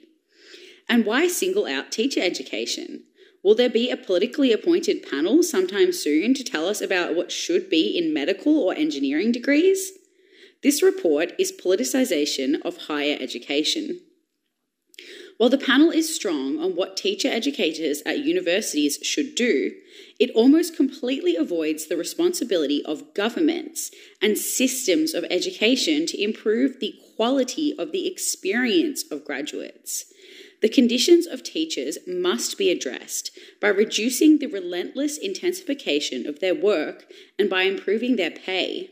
And 0.91 1.07
why 1.07 1.27
single 1.27 1.65
out 1.65 1.91
teacher 1.91 2.21
education? 2.21 3.05
Will 3.43 3.55
there 3.55 3.71
be 3.71 3.91
a 3.91 3.97
politically 3.97 4.53
appointed 4.53 5.09
panel 5.09 5.43
sometime 5.43 5.93
soon 5.93 6.35
to 6.35 6.45
tell 6.45 6.69
us 6.69 6.81
about 6.81 7.15
what 7.15 7.33
should 7.33 7.71
be 7.71 7.97
in 7.97 8.13
medical 8.13 8.59
or 8.59 8.75
engineering 8.75 9.33
degrees? 9.33 9.93
This 10.63 10.83
report 10.83 11.33
is 11.39 11.53
politicisation 11.53 12.61
of 12.63 12.87
higher 12.89 13.17
education. 13.19 14.01
While 15.39 15.49
the 15.49 15.57
panel 15.57 15.91
is 15.91 16.15
strong 16.15 16.59
on 16.59 16.77
what 16.77 16.99
teacher 16.99 17.29
educators 17.29 18.03
at 18.05 18.19
universities 18.19 18.99
should 19.01 19.35
do, 19.35 19.73
it 20.19 20.31
almost 20.35 20.77
completely 20.77 21.35
avoids 21.35 21.87
the 21.87 21.97
responsibility 21.97 22.85
of 22.85 23.15
governments 23.15 23.91
and 24.21 24.37
systems 24.37 25.15
of 25.15 25.25
education 25.31 26.05
to 26.05 26.23
improve 26.23 26.79
the 26.79 26.95
quality 27.17 27.75
of 27.79 27.91
the 27.91 28.07
experience 28.07 29.03
of 29.11 29.25
graduates. 29.25 30.13
The 30.63 30.69
conditions 30.69 31.27
of 31.27 31.43
teachers 31.43 31.99
must 32.07 32.59
be 32.59 32.71
addressed 32.71 33.31
by 33.61 33.69
reducing 33.69 34.39
the 34.39 34.47
relentless 34.47 35.17
intensification 35.17 36.27
of 36.27 36.41
their 36.41 36.55
work 36.55 37.07
and 37.39 37.49
by 37.49 37.63
improving 37.63 38.17
their 38.17 38.31
pay. 38.31 38.91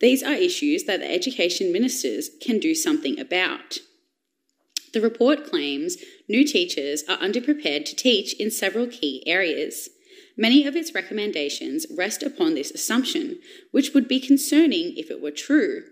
These 0.00 0.22
are 0.22 0.34
issues 0.34 0.84
that 0.84 1.00
the 1.00 1.10
education 1.10 1.72
ministers 1.72 2.30
can 2.40 2.58
do 2.58 2.74
something 2.74 3.18
about. 3.18 3.78
The 4.92 5.00
report 5.00 5.48
claims 5.48 5.98
new 6.28 6.44
teachers 6.44 7.04
are 7.08 7.18
underprepared 7.18 7.84
to 7.86 7.96
teach 7.96 8.34
in 8.34 8.50
several 8.50 8.86
key 8.86 9.22
areas. 9.26 9.88
Many 10.36 10.66
of 10.66 10.76
its 10.76 10.94
recommendations 10.94 11.86
rest 11.96 12.22
upon 12.22 12.54
this 12.54 12.70
assumption, 12.70 13.38
which 13.70 13.94
would 13.94 14.08
be 14.08 14.20
concerning 14.20 14.94
if 14.96 15.10
it 15.10 15.22
were 15.22 15.30
true. 15.30 15.84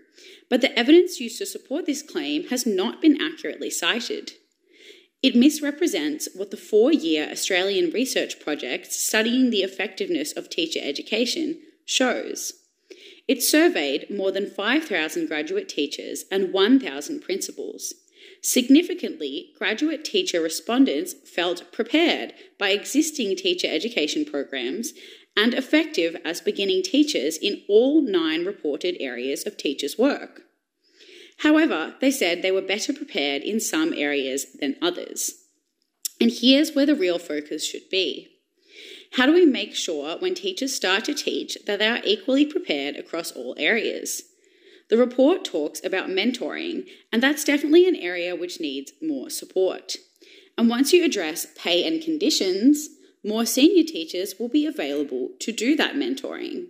But 0.49 0.61
the 0.61 0.77
evidence 0.77 1.19
used 1.19 1.37
to 1.39 1.45
support 1.45 1.85
this 1.85 2.03
claim 2.03 2.47
has 2.49 2.65
not 2.65 3.01
been 3.01 3.19
accurately 3.21 3.69
cited. 3.69 4.33
It 5.25 5.35
misrepresents 5.35 6.29
what 6.35 6.51
the 6.51 6.55
four 6.71 6.93
year 6.93 7.27
Australian 7.31 7.89
research 7.89 8.39
project 8.39 8.93
studying 8.93 9.49
the 9.49 9.63
effectiveness 9.63 10.31
of 10.31 10.51
teacher 10.51 10.79
education 10.83 11.61
shows. 11.83 12.53
It 13.27 13.41
surveyed 13.41 14.11
more 14.11 14.31
than 14.31 14.47
5,000 14.47 15.25
graduate 15.25 15.67
teachers 15.67 16.25
and 16.29 16.53
1,000 16.53 17.21
principals. 17.21 17.95
Significantly, 18.43 19.51
graduate 19.57 20.05
teacher 20.05 20.41
respondents 20.41 21.15
felt 21.27 21.71
prepared 21.71 22.35
by 22.59 22.69
existing 22.69 23.35
teacher 23.35 23.67
education 23.67 24.25
programs 24.25 24.93
and 25.35 25.55
effective 25.55 26.15
as 26.23 26.39
beginning 26.39 26.83
teachers 26.83 27.35
in 27.37 27.63
all 27.67 28.03
nine 28.03 28.45
reported 28.45 28.95
areas 28.99 29.47
of 29.47 29.57
teachers' 29.57 29.97
work. 29.97 30.44
However, 31.37 31.95
they 32.01 32.11
said 32.11 32.41
they 32.41 32.51
were 32.51 32.61
better 32.61 32.93
prepared 32.93 33.41
in 33.41 33.59
some 33.59 33.93
areas 33.93 34.45
than 34.59 34.77
others. 34.81 35.33
And 36.19 36.31
here's 36.31 36.73
where 36.73 36.85
the 36.85 36.95
real 36.95 37.19
focus 37.19 37.65
should 37.65 37.89
be. 37.89 38.29
How 39.13 39.25
do 39.25 39.33
we 39.33 39.45
make 39.45 39.75
sure 39.75 40.17
when 40.17 40.33
teachers 40.33 40.73
start 40.73 41.05
to 41.05 41.13
teach 41.13 41.57
that 41.65 41.79
they 41.79 41.87
are 41.87 42.01
equally 42.03 42.45
prepared 42.45 42.95
across 42.95 43.31
all 43.31 43.55
areas? 43.57 44.23
The 44.89 44.97
report 44.97 45.43
talks 45.43 45.83
about 45.83 46.09
mentoring, 46.09 46.87
and 47.11 47.23
that's 47.23 47.43
definitely 47.43 47.87
an 47.87 47.95
area 47.95 48.35
which 48.35 48.59
needs 48.59 48.91
more 49.01 49.29
support. 49.29 49.95
And 50.57 50.69
once 50.69 50.93
you 50.93 51.03
address 51.03 51.47
pay 51.57 51.85
and 51.85 52.03
conditions, 52.03 52.89
more 53.23 53.45
senior 53.45 53.83
teachers 53.83 54.35
will 54.39 54.49
be 54.49 54.65
available 54.65 55.29
to 55.39 55.51
do 55.51 55.75
that 55.75 55.95
mentoring. 55.95 56.67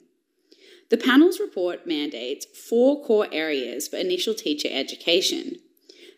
The 0.90 0.98
panel's 0.98 1.40
report 1.40 1.88
mandates 1.88 2.46
four 2.46 3.04
core 3.04 3.28
areas 3.32 3.88
for 3.88 3.98
initial 3.98 4.34
teacher 4.34 4.70
education 4.72 5.58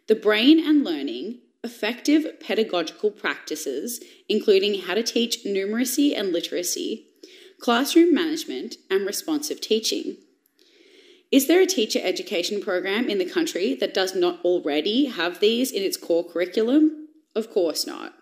the 0.08 0.16
brain 0.16 0.58
and 0.58 0.86
learning, 0.86 1.40
effective 1.66 2.40
pedagogical 2.40 3.12
practices, 3.12 4.02
including 4.30 4.82
how 4.84 4.94
to 4.94 5.04
teach 5.04 5.44
numeracy 5.44 6.18
and 6.18 6.32
literacy, 6.32 7.08
classroom 7.60 8.14
management, 8.14 8.76
and 8.90 9.06
responsive 9.06 9.60
teaching. 9.60 10.16
Is 11.30 11.48
there 11.48 11.62
a 11.62 11.66
teacher 11.66 12.00
education 12.02 12.62
program 12.62 13.10
in 13.10 13.18
the 13.18 13.30
country 13.30 13.76
that 13.76 13.94
does 13.94 14.15
not 14.15 14.39
already 14.46 15.06
have 15.06 15.41
these 15.41 15.72
in 15.72 15.84
its 15.84 15.98
core 15.98 16.24
curriculum? 16.24 17.10
Of 17.36 17.52
course 17.52 17.86
not. 17.86 18.13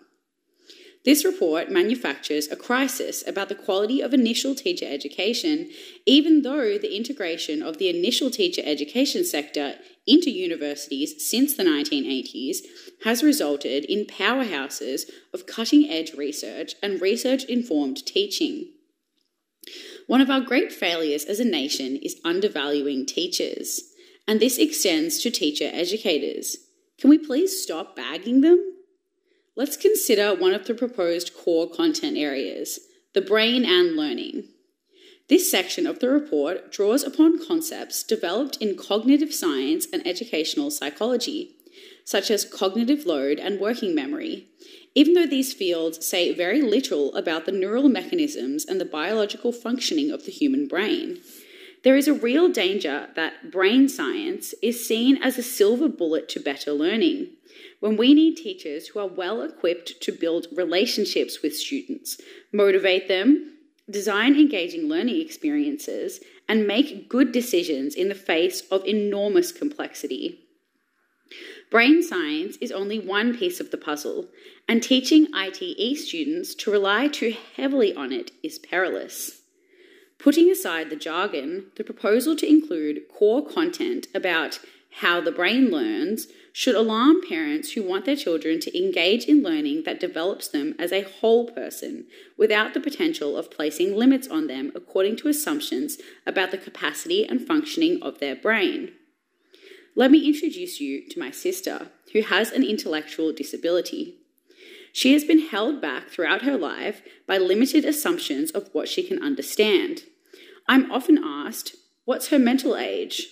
This 1.06 1.24
report 1.24 1.70
manufactures 1.70 2.50
a 2.50 2.56
crisis 2.56 3.22
about 3.28 3.48
the 3.48 3.54
quality 3.54 4.00
of 4.00 4.12
initial 4.12 4.56
teacher 4.56 4.86
education, 4.88 5.70
even 6.04 6.42
though 6.42 6.78
the 6.78 6.96
integration 6.96 7.62
of 7.62 7.78
the 7.78 7.88
initial 7.88 8.28
teacher 8.28 8.60
education 8.64 9.24
sector 9.24 9.76
into 10.04 10.32
universities 10.32 11.14
since 11.30 11.54
the 11.54 11.62
1980s 11.62 12.56
has 13.04 13.22
resulted 13.22 13.84
in 13.84 14.06
powerhouses 14.06 15.02
of 15.32 15.46
cutting 15.46 15.88
edge 15.88 16.12
research 16.14 16.74
and 16.82 17.00
research 17.00 17.44
informed 17.44 18.04
teaching. 18.04 18.72
One 20.08 20.20
of 20.20 20.28
our 20.28 20.40
great 20.40 20.72
failures 20.72 21.24
as 21.24 21.38
a 21.38 21.44
nation 21.44 21.94
is 22.02 22.20
undervaluing 22.24 23.06
teachers, 23.06 23.80
and 24.26 24.40
this 24.40 24.58
extends 24.58 25.22
to 25.22 25.30
teacher 25.30 25.70
educators. 25.72 26.56
Can 26.98 27.10
we 27.10 27.18
please 27.18 27.62
stop 27.62 27.94
bagging 27.94 28.40
them? 28.40 28.75
Let's 29.58 29.78
consider 29.78 30.34
one 30.34 30.52
of 30.52 30.66
the 30.66 30.74
proposed 30.74 31.34
core 31.34 31.68
content 31.68 32.18
areas 32.18 32.78
the 33.14 33.22
brain 33.22 33.64
and 33.64 33.96
learning. 33.96 34.44
This 35.30 35.50
section 35.50 35.86
of 35.86 36.00
the 36.00 36.10
report 36.10 36.70
draws 36.70 37.02
upon 37.02 37.44
concepts 37.46 38.02
developed 38.02 38.58
in 38.58 38.76
cognitive 38.76 39.32
science 39.32 39.86
and 39.90 40.06
educational 40.06 40.70
psychology, 40.70 41.56
such 42.04 42.30
as 42.30 42.44
cognitive 42.44 43.06
load 43.06 43.38
and 43.38 43.58
working 43.58 43.94
memory, 43.94 44.48
even 44.94 45.14
though 45.14 45.26
these 45.26 45.54
fields 45.54 46.06
say 46.06 46.34
very 46.34 46.60
little 46.60 47.14
about 47.14 47.46
the 47.46 47.52
neural 47.52 47.88
mechanisms 47.88 48.66
and 48.66 48.78
the 48.78 48.84
biological 48.84 49.52
functioning 49.52 50.10
of 50.10 50.26
the 50.26 50.32
human 50.32 50.68
brain. 50.68 51.18
There 51.82 51.96
is 51.96 52.08
a 52.08 52.12
real 52.12 52.50
danger 52.50 53.08
that 53.16 53.50
brain 53.50 53.88
science 53.88 54.54
is 54.62 54.86
seen 54.86 55.16
as 55.22 55.38
a 55.38 55.42
silver 55.42 55.88
bullet 55.88 56.28
to 56.30 56.40
better 56.40 56.72
learning 56.72 57.35
when 57.80 57.96
we 57.96 58.14
need 58.14 58.36
teachers 58.36 58.88
who 58.88 58.98
are 58.98 59.06
well 59.06 59.42
equipped 59.42 60.00
to 60.02 60.12
build 60.12 60.46
relationships 60.54 61.42
with 61.42 61.56
students, 61.56 62.20
motivate 62.52 63.08
them, 63.08 63.52
design 63.88 64.34
engaging 64.34 64.88
learning 64.88 65.20
experiences, 65.20 66.20
and 66.48 66.66
make 66.66 67.08
good 67.08 67.32
decisions 67.32 67.94
in 67.94 68.08
the 68.08 68.14
face 68.14 68.62
of 68.70 68.84
enormous 68.84 69.52
complexity. 69.52 70.40
Brain 71.70 72.02
science 72.02 72.56
is 72.60 72.70
only 72.70 72.98
one 72.98 73.36
piece 73.36 73.58
of 73.58 73.70
the 73.70 73.76
puzzle, 73.76 74.28
and 74.68 74.82
teaching 74.82 75.26
ITE 75.34 75.96
students 75.96 76.54
to 76.54 76.70
rely 76.70 77.08
too 77.08 77.34
heavily 77.56 77.94
on 77.94 78.12
it 78.12 78.30
is 78.42 78.58
perilous. 78.58 79.42
Putting 80.18 80.50
aside 80.50 80.88
the 80.88 80.96
jargon, 80.96 81.66
the 81.76 81.84
proposal 81.84 82.36
to 82.36 82.48
include 82.48 83.08
core 83.08 83.46
content 83.46 84.06
about 84.14 84.60
how 85.00 85.20
the 85.20 85.32
brain 85.32 85.70
learns 85.70 86.28
should 86.58 86.74
alarm 86.74 87.20
parents 87.28 87.72
who 87.72 87.82
want 87.82 88.06
their 88.06 88.16
children 88.16 88.58
to 88.58 88.74
engage 88.74 89.26
in 89.26 89.42
learning 89.42 89.82
that 89.84 90.00
develops 90.00 90.48
them 90.48 90.74
as 90.78 90.90
a 90.90 91.02
whole 91.02 91.50
person 91.50 92.06
without 92.38 92.72
the 92.72 92.80
potential 92.80 93.36
of 93.36 93.50
placing 93.50 93.94
limits 93.94 94.26
on 94.26 94.46
them 94.46 94.72
according 94.74 95.14
to 95.14 95.28
assumptions 95.28 95.98
about 96.26 96.50
the 96.50 96.56
capacity 96.56 97.26
and 97.26 97.46
functioning 97.46 97.98
of 98.00 98.20
their 98.20 98.34
brain. 98.34 98.90
Let 99.94 100.10
me 100.10 100.26
introduce 100.26 100.80
you 100.80 101.06
to 101.10 101.20
my 101.20 101.30
sister, 101.30 101.90
who 102.14 102.22
has 102.22 102.52
an 102.52 102.62
intellectual 102.62 103.34
disability. 103.34 104.16
She 104.94 105.12
has 105.12 105.24
been 105.24 105.48
held 105.48 105.82
back 105.82 106.08
throughout 106.08 106.40
her 106.40 106.56
life 106.56 107.02
by 107.28 107.36
limited 107.36 107.84
assumptions 107.84 108.50
of 108.50 108.70
what 108.72 108.88
she 108.88 109.02
can 109.02 109.22
understand. 109.22 110.04
I'm 110.66 110.90
often 110.90 111.22
asked, 111.22 111.76
What's 112.06 112.28
her 112.28 112.38
mental 112.38 112.78
age? 112.78 113.26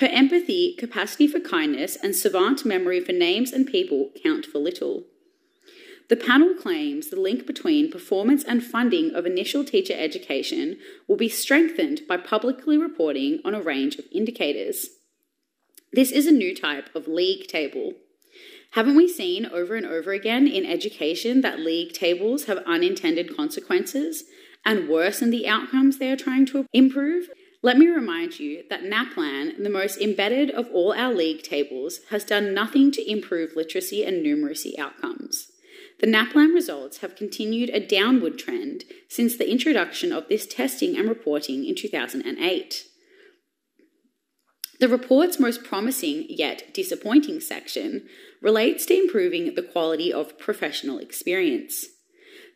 Her 0.00 0.06
empathy, 0.06 0.74
capacity 0.78 1.26
for 1.26 1.40
kindness, 1.40 1.98
and 2.02 2.16
savant 2.16 2.64
memory 2.64 3.00
for 3.00 3.12
names 3.12 3.52
and 3.52 3.66
people 3.66 4.10
count 4.22 4.46
for 4.46 4.58
little. 4.58 5.04
The 6.08 6.16
panel 6.16 6.54
claims 6.54 7.10
the 7.10 7.20
link 7.20 7.46
between 7.46 7.90
performance 7.90 8.42
and 8.42 8.64
funding 8.64 9.14
of 9.14 9.26
initial 9.26 9.62
teacher 9.62 9.92
education 9.94 10.78
will 11.06 11.18
be 11.18 11.28
strengthened 11.28 12.00
by 12.08 12.16
publicly 12.16 12.78
reporting 12.78 13.40
on 13.44 13.54
a 13.54 13.60
range 13.60 13.96
of 13.96 14.06
indicators. 14.10 14.88
This 15.92 16.10
is 16.10 16.26
a 16.26 16.32
new 16.32 16.56
type 16.56 16.88
of 16.94 17.06
league 17.06 17.46
table. 17.46 17.92
Haven't 18.70 18.96
we 18.96 19.06
seen 19.06 19.44
over 19.46 19.74
and 19.74 19.84
over 19.84 20.12
again 20.12 20.46
in 20.46 20.64
education 20.64 21.42
that 21.42 21.60
league 21.60 21.92
tables 21.92 22.44
have 22.44 22.58
unintended 22.66 23.36
consequences 23.36 24.24
and 24.64 24.88
worsen 24.88 25.30
the 25.30 25.46
outcomes 25.46 25.98
they 25.98 26.10
are 26.10 26.16
trying 26.16 26.46
to 26.46 26.64
improve? 26.72 27.28
Let 27.62 27.76
me 27.76 27.88
remind 27.88 28.40
you 28.40 28.64
that 28.70 28.84
NAPLAN, 28.84 29.62
the 29.62 29.68
most 29.68 30.00
embedded 30.00 30.50
of 30.50 30.68
all 30.72 30.94
our 30.94 31.12
league 31.12 31.42
tables, 31.42 32.00
has 32.08 32.24
done 32.24 32.54
nothing 32.54 32.90
to 32.92 33.10
improve 33.10 33.54
literacy 33.54 34.02
and 34.02 34.24
numeracy 34.24 34.78
outcomes. 34.78 35.48
The 36.00 36.06
NAPLAN 36.06 36.54
results 36.54 36.98
have 36.98 37.16
continued 37.16 37.68
a 37.68 37.86
downward 37.86 38.38
trend 38.38 38.84
since 39.10 39.36
the 39.36 39.50
introduction 39.50 40.10
of 40.10 40.28
this 40.28 40.46
testing 40.46 40.96
and 40.96 41.06
reporting 41.06 41.66
in 41.66 41.74
2008. 41.74 42.84
The 44.80 44.88
report's 44.88 45.38
most 45.38 45.62
promising 45.62 46.24
yet 46.30 46.72
disappointing 46.72 47.40
section 47.40 48.08
relates 48.40 48.86
to 48.86 48.98
improving 48.98 49.54
the 49.54 49.62
quality 49.62 50.10
of 50.10 50.38
professional 50.38 50.98
experience. 50.98 51.84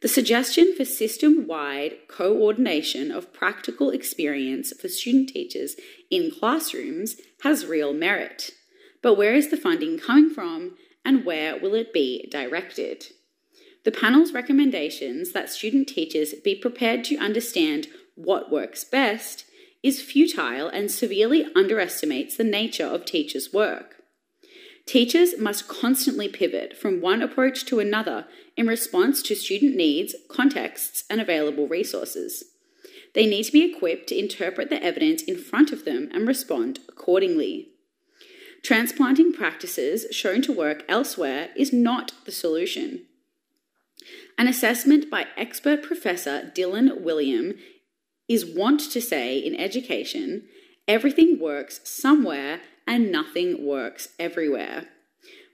The 0.04 0.08
suggestion 0.08 0.74
for 0.76 0.84
system 0.84 1.46
wide 1.46 1.94
coordination 2.08 3.10
of 3.10 3.32
practical 3.32 3.88
experience 3.88 4.70
for 4.78 4.86
student 4.86 5.30
teachers 5.30 5.76
in 6.10 6.30
classrooms 6.30 7.16
has 7.40 7.64
real 7.64 7.94
merit. 7.94 8.50
But 9.00 9.14
where 9.14 9.32
is 9.34 9.48
the 9.48 9.56
funding 9.56 9.98
coming 9.98 10.28
from 10.28 10.76
and 11.06 11.24
where 11.24 11.58
will 11.58 11.74
it 11.74 11.94
be 11.94 12.28
directed? 12.30 13.06
The 13.84 13.92
panel's 13.92 14.34
recommendations 14.34 15.32
that 15.32 15.48
student 15.48 15.88
teachers 15.88 16.34
be 16.34 16.54
prepared 16.54 17.02
to 17.04 17.16
understand 17.16 17.86
what 18.14 18.52
works 18.52 18.84
best 18.84 19.46
is 19.82 20.02
futile 20.02 20.68
and 20.68 20.90
severely 20.90 21.46
underestimates 21.56 22.36
the 22.36 22.44
nature 22.44 22.84
of 22.84 23.06
teachers' 23.06 23.54
work. 23.54 24.02
Teachers 24.86 25.38
must 25.38 25.66
constantly 25.66 26.28
pivot 26.28 26.76
from 26.76 27.00
one 27.00 27.22
approach 27.22 27.64
to 27.66 27.80
another 27.80 28.26
in 28.56 28.66
response 28.66 29.22
to 29.22 29.34
student 29.34 29.76
needs, 29.76 30.14
contexts, 30.28 31.04
and 31.08 31.20
available 31.20 31.66
resources. 31.66 32.44
They 33.14 33.26
need 33.26 33.44
to 33.44 33.52
be 33.52 33.64
equipped 33.64 34.08
to 34.08 34.18
interpret 34.18 34.68
the 34.68 34.82
evidence 34.82 35.22
in 35.22 35.38
front 35.38 35.72
of 35.72 35.84
them 35.84 36.10
and 36.12 36.28
respond 36.28 36.80
accordingly. 36.88 37.68
Transplanting 38.62 39.32
practices 39.32 40.06
shown 40.10 40.42
to 40.42 40.52
work 40.52 40.84
elsewhere 40.88 41.50
is 41.56 41.72
not 41.72 42.12
the 42.24 42.32
solution. 42.32 43.06
An 44.36 44.48
assessment 44.48 45.10
by 45.10 45.26
expert 45.36 45.82
professor 45.82 46.52
Dylan 46.54 47.02
Wiliam 47.02 47.58
is 48.28 48.44
wont 48.44 48.80
to 48.90 49.00
say 49.00 49.38
in 49.38 49.54
education 49.54 50.48
everything 50.86 51.38
works 51.40 51.80
somewhere 51.84 52.60
and 52.86 53.10
nothing 53.10 53.66
works 53.66 54.08
everywhere. 54.18 54.88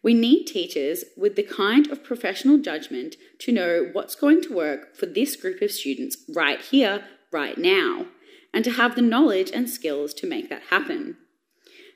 We 0.03 0.15
need 0.15 0.45
teachers 0.45 1.05
with 1.17 1.37
the 1.37 1.43
kind 1.43 1.91
of 1.91 2.03
professional 2.03 2.59
judgment 2.59 3.17
to 3.41 3.53
know 3.53 3.91
what's 3.93 4.15
going 4.15 4.43
to 4.43 4.55
work 4.55 4.97
for 4.97 5.07
this 5.07 5.37
group 5.37 5.61
of 5.61 5.71
students 5.71 6.17
right 6.35 6.61
here, 6.61 7.05
right 7.31 7.59
now, 7.59 8.07
and 8.53 8.65
to 8.65 8.73
have 8.73 8.95
the 8.95 9.03
knowledge 9.03 9.51
and 9.53 9.69
skills 9.69 10.15
to 10.15 10.27
make 10.27 10.49
that 10.49 10.63
happen. 10.71 11.19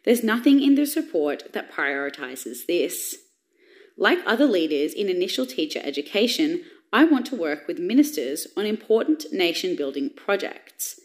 There's 0.04 0.22
nothing 0.22 0.62
in 0.62 0.74
this 0.74 0.96
report 0.96 1.52
that 1.54 1.72
prioritises 1.72 2.66
this. 2.66 3.16
Like 3.96 4.18
other 4.26 4.44
leaders 4.46 4.92
in 4.92 5.08
initial 5.08 5.46
teacher 5.46 5.80
education, 5.82 6.62
I 6.92 7.04
want 7.04 7.26
to 7.26 7.36
work 7.36 7.66
with 7.66 7.78
ministers 7.78 8.46
on 8.56 8.66
important 8.66 9.24
nation 9.32 9.76
building 9.76 10.10
projects. 10.14 11.00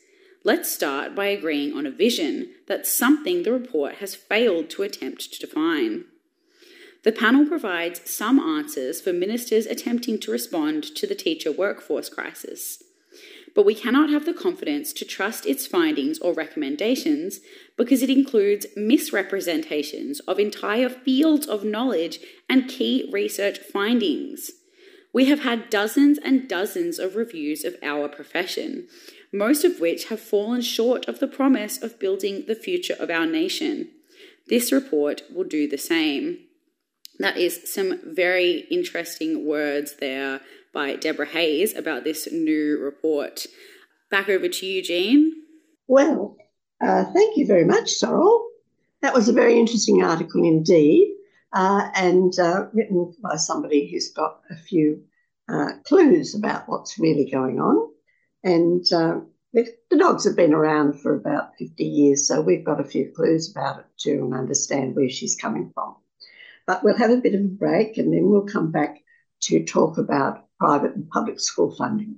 Let's 0.45 0.71
start 0.71 1.15
by 1.15 1.27
agreeing 1.27 1.73
on 1.73 1.85
a 1.85 1.91
vision 1.91 2.51
that's 2.65 2.89
something 2.91 3.43
the 3.43 3.51
report 3.51 3.95
has 3.95 4.15
failed 4.15 4.69
to 4.71 4.83
attempt 4.83 5.33
to 5.33 5.39
define. 5.39 6.05
The 7.03 7.11
panel 7.11 7.45
provides 7.45 8.09
some 8.09 8.39
answers 8.39 9.01
for 9.01 9.11
ministers 9.11 9.65
attempting 9.65 10.17
to 10.19 10.31
respond 10.31 10.83
to 10.95 11.05
the 11.05 11.15
teacher 11.15 11.51
workforce 11.51 12.07
crisis. 12.07 12.81
But 13.53 13.65
we 13.65 13.75
cannot 13.75 14.09
have 14.11 14.25
the 14.25 14.33
confidence 14.33 14.93
to 14.93 15.05
trust 15.05 15.45
its 15.45 15.67
findings 15.67 16.19
or 16.19 16.33
recommendations 16.33 17.41
because 17.75 18.01
it 18.01 18.09
includes 18.09 18.67
misrepresentations 18.77 20.21
of 20.21 20.39
entire 20.39 20.89
fields 20.89 21.47
of 21.47 21.65
knowledge 21.65 22.19
and 22.47 22.69
key 22.69 23.09
research 23.11 23.59
findings. 23.59 24.51
We 25.11 25.25
have 25.25 25.39
had 25.39 25.69
dozens 25.69 26.19
and 26.19 26.47
dozens 26.47 26.99
of 26.99 27.15
reviews 27.15 27.63
of 27.63 27.75
our 27.81 28.07
profession, 28.07 28.87
most 29.31 29.63
of 29.63 29.79
which 29.79 30.05
have 30.05 30.19
fallen 30.19 30.61
short 30.61 31.07
of 31.07 31.19
the 31.19 31.27
promise 31.27 31.81
of 31.81 31.99
building 31.99 32.45
the 32.47 32.55
future 32.55 32.95
of 32.99 33.09
our 33.09 33.25
nation. 33.25 33.89
This 34.47 34.71
report 34.71 35.21
will 35.33 35.43
do 35.43 35.67
the 35.67 35.77
same. 35.77 36.39
That 37.19 37.37
is 37.37 37.71
some 37.71 37.99
very 38.03 38.65
interesting 38.71 39.45
words 39.45 39.95
there 39.99 40.41
by 40.73 40.95
Deborah 40.95 41.27
Hayes 41.27 41.75
about 41.75 42.03
this 42.03 42.31
new 42.31 42.79
report. 42.79 43.45
Back 44.09 44.29
over 44.29 44.47
to 44.47 44.65
you, 44.65 44.81
Jean. 44.81 45.33
Well, 45.87 46.37
uh, 46.81 47.05
thank 47.13 47.37
you 47.37 47.45
very 47.45 47.65
much, 47.65 47.91
Sorrel. 47.91 48.47
That 49.01 49.13
was 49.13 49.29
a 49.29 49.33
very 49.33 49.57
interesting 49.57 50.03
article 50.03 50.43
indeed, 50.43 51.13
uh, 51.53 51.89
and 51.95 52.37
uh, 52.39 52.67
written 52.73 53.13
by 53.21 53.35
somebody 53.35 53.89
who's 53.89 54.11
got 54.11 54.41
a 54.49 54.55
few 54.55 55.03
uh, 55.47 55.73
clues 55.85 56.35
about 56.35 56.67
what's 56.67 56.99
really 56.99 57.29
going 57.29 57.59
on. 57.59 57.88
And 58.43 58.85
uh, 58.91 59.19
the 59.53 59.97
dogs 59.97 60.25
have 60.25 60.35
been 60.35 60.53
around 60.53 61.01
for 61.01 61.15
about 61.15 61.55
50 61.57 61.83
years, 61.83 62.27
so 62.27 62.41
we've 62.41 62.63
got 62.63 62.79
a 62.79 62.85
few 62.85 63.11
clues 63.15 63.51
about 63.51 63.79
it 63.79 63.85
too 63.97 64.23
and 64.23 64.33
understand 64.33 64.95
where 64.95 65.09
she's 65.09 65.35
coming 65.35 65.71
from. 65.73 65.95
But 66.67 66.83
we'll 66.83 66.97
have 66.97 67.11
a 67.11 67.17
bit 67.17 67.35
of 67.35 67.41
a 67.41 67.47
break 67.47 67.97
and 67.97 68.13
then 68.13 68.29
we'll 68.29 68.45
come 68.45 68.71
back 68.71 68.99
to 69.41 69.65
talk 69.65 69.97
about 69.97 70.45
private 70.59 70.95
and 70.95 71.09
public 71.09 71.39
school 71.39 71.75
funding. 71.75 72.17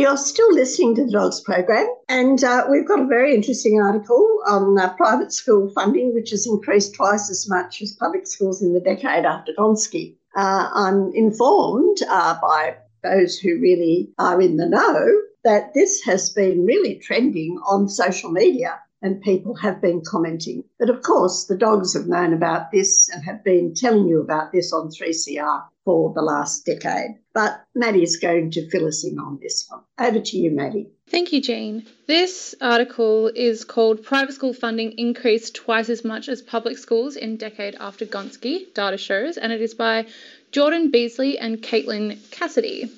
You're 0.00 0.16
still 0.16 0.52
listening 0.54 0.94
to 0.94 1.04
the 1.04 1.12
Dogs 1.12 1.40
program, 1.42 1.86
and 2.08 2.42
uh, 2.42 2.66
we've 2.70 2.88
got 2.88 3.00
a 3.00 3.06
very 3.06 3.34
interesting 3.34 3.80
article 3.80 4.42
on 4.46 4.78
uh, 4.78 4.94
private 4.94 5.30
school 5.30 5.70
funding, 5.74 6.14
which 6.14 6.30
has 6.30 6.46
increased 6.46 6.94
twice 6.94 7.30
as 7.30 7.46
much 7.50 7.82
as 7.82 7.96
public 7.96 8.26
schools 8.26 8.62
in 8.62 8.72
the 8.72 8.80
decade 8.80 9.26
after 9.26 9.52
Gonski. 9.52 10.14
Uh, 10.34 10.70
I'm 10.72 11.12
informed 11.14 11.98
uh, 12.08 12.38
by 12.40 12.76
those 13.02 13.38
who 13.38 13.60
really 13.60 14.10
are 14.18 14.40
in 14.40 14.56
the 14.56 14.66
know 14.66 15.06
that 15.44 15.74
this 15.74 16.02
has 16.04 16.30
been 16.30 16.64
really 16.64 16.94
trending 16.96 17.58
on 17.66 17.88
social 17.88 18.30
media 18.30 18.78
and 19.02 19.20
people 19.22 19.54
have 19.54 19.80
been 19.80 20.02
commenting. 20.06 20.62
But 20.78 20.90
of 20.90 21.02
course, 21.02 21.44
the 21.44 21.56
dogs 21.56 21.94
have 21.94 22.06
known 22.06 22.32
about 22.32 22.70
this 22.70 23.08
and 23.08 23.24
have 23.24 23.42
been 23.44 23.74
telling 23.74 24.06
you 24.08 24.20
about 24.20 24.52
this 24.52 24.72
on 24.72 24.88
3CR 24.88 25.62
for 25.84 26.12
the 26.14 26.22
last 26.22 26.66
decade. 26.66 27.16
But 27.32 27.64
Maddie 27.74 28.02
is 28.02 28.16
going 28.16 28.50
to 28.52 28.68
fill 28.70 28.86
us 28.86 29.04
in 29.04 29.18
on 29.18 29.38
this 29.40 29.66
one. 29.68 29.82
Over 29.98 30.20
to 30.20 30.36
you, 30.36 30.50
Maddie. 30.50 30.90
Thank 31.08 31.32
you, 31.32 31.40
Jean. 31.40 31.86
This 32.06 32.54
article 32.60 33.28
is 33.34 33.64
called 33.64 34.02
Private 34.02 34.34
School 34.34 34.52
Funding 34.52 34.92
Increased 34.92 35.54
Twice 35.54 35.88
as 35.88 36.04
Much 36.04 36.28
as 36.28 36.42
Public 36.42 36.78
Schools 36.78 37.16
in 37.16 37.36
Decade 37.36 37.76
After 37.80 38.06
Gonski, 38.06 38.72
Data 38.74 38.98
Shows, 38.98 39.36
and 39.36 39.52
it 39.52 39.60
is 39.60 39.74
by 39.74 40.06
Jordyn 40.52 40.92
Beazley 40.92 41.36
and 41.40 41.62
Caitlin 41.62 42.18
Cassidy. 42.30 42.90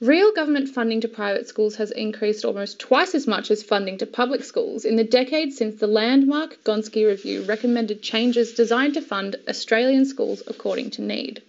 Real 0.00 0.32
government 0.32 0.70
funding 0.70 1.02
to 1.02 1.08
private 1.08 1.46
schools 1.46 1.76
has 1.76 1.90
increased 1.90 2.44
almost 2.44 2.78
twice 2.78 3.14
as 3.14 3.26
much 3.26 3.50
as 3.50 3.62
funding 3.62 3.98
to 3.98 4.06
public 4.06 4.42
schools 4.42 4.86
in 4.86 4.96
the 4.96 5.04
decade 5.04 5.52
since 5.52 5.78
the 5.78 5.86
landmark 5.86 6.64
Gonski 6.64 7.06
Review 7.06 7.42
recommended 7.42 8.00
changes 8.00 8.54
designed 8.54 8.94
to 8.94 9.02
fund 9.02 9.36
Australian 9.46 10.06
schools 10.06 10.42
according 10.46 10.88
to 10.92 11.02
need. 11.02 11.42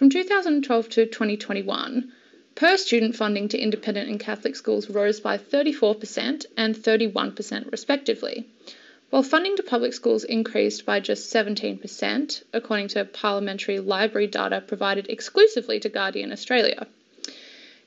From 0.00 0.08
2012 0.08 0.88
to 0.88 1.04
2021, 1.04 2.10
per 2.54 2.78
student 2.78 3.14
funding 3.14 3.48
to 3.48 3.58
independent 3.58 4.08
and 4.08 4.18
Catholic 4.18 4.56
schools 4.56 4.88
rose 4.88 5.20
by 5.20 5.36
34% 5.36 6.46
and 6.56 6.74
31% 6.74 7.70
respectively, 7.70 8.46
while 9.10 9.22
funding 9.22 9.56
to 9.56 9.62
public 9.62 9.92
schools 9.92 10.24
increased 10.24 10.86
by 10.86 11.00
just 11.00 11.30
17%, 11.34 12.42
according 12.54 12.88
to 12.88 13.04
parliamentary 13.04 13.78
library 13.78 14.26
data 14.26 14.62
provided 14.66 15.10
exclusively 15.10 15.78
to 15.80 15.90
Guardian 15.90 16.32
Australia. 16.32 16.86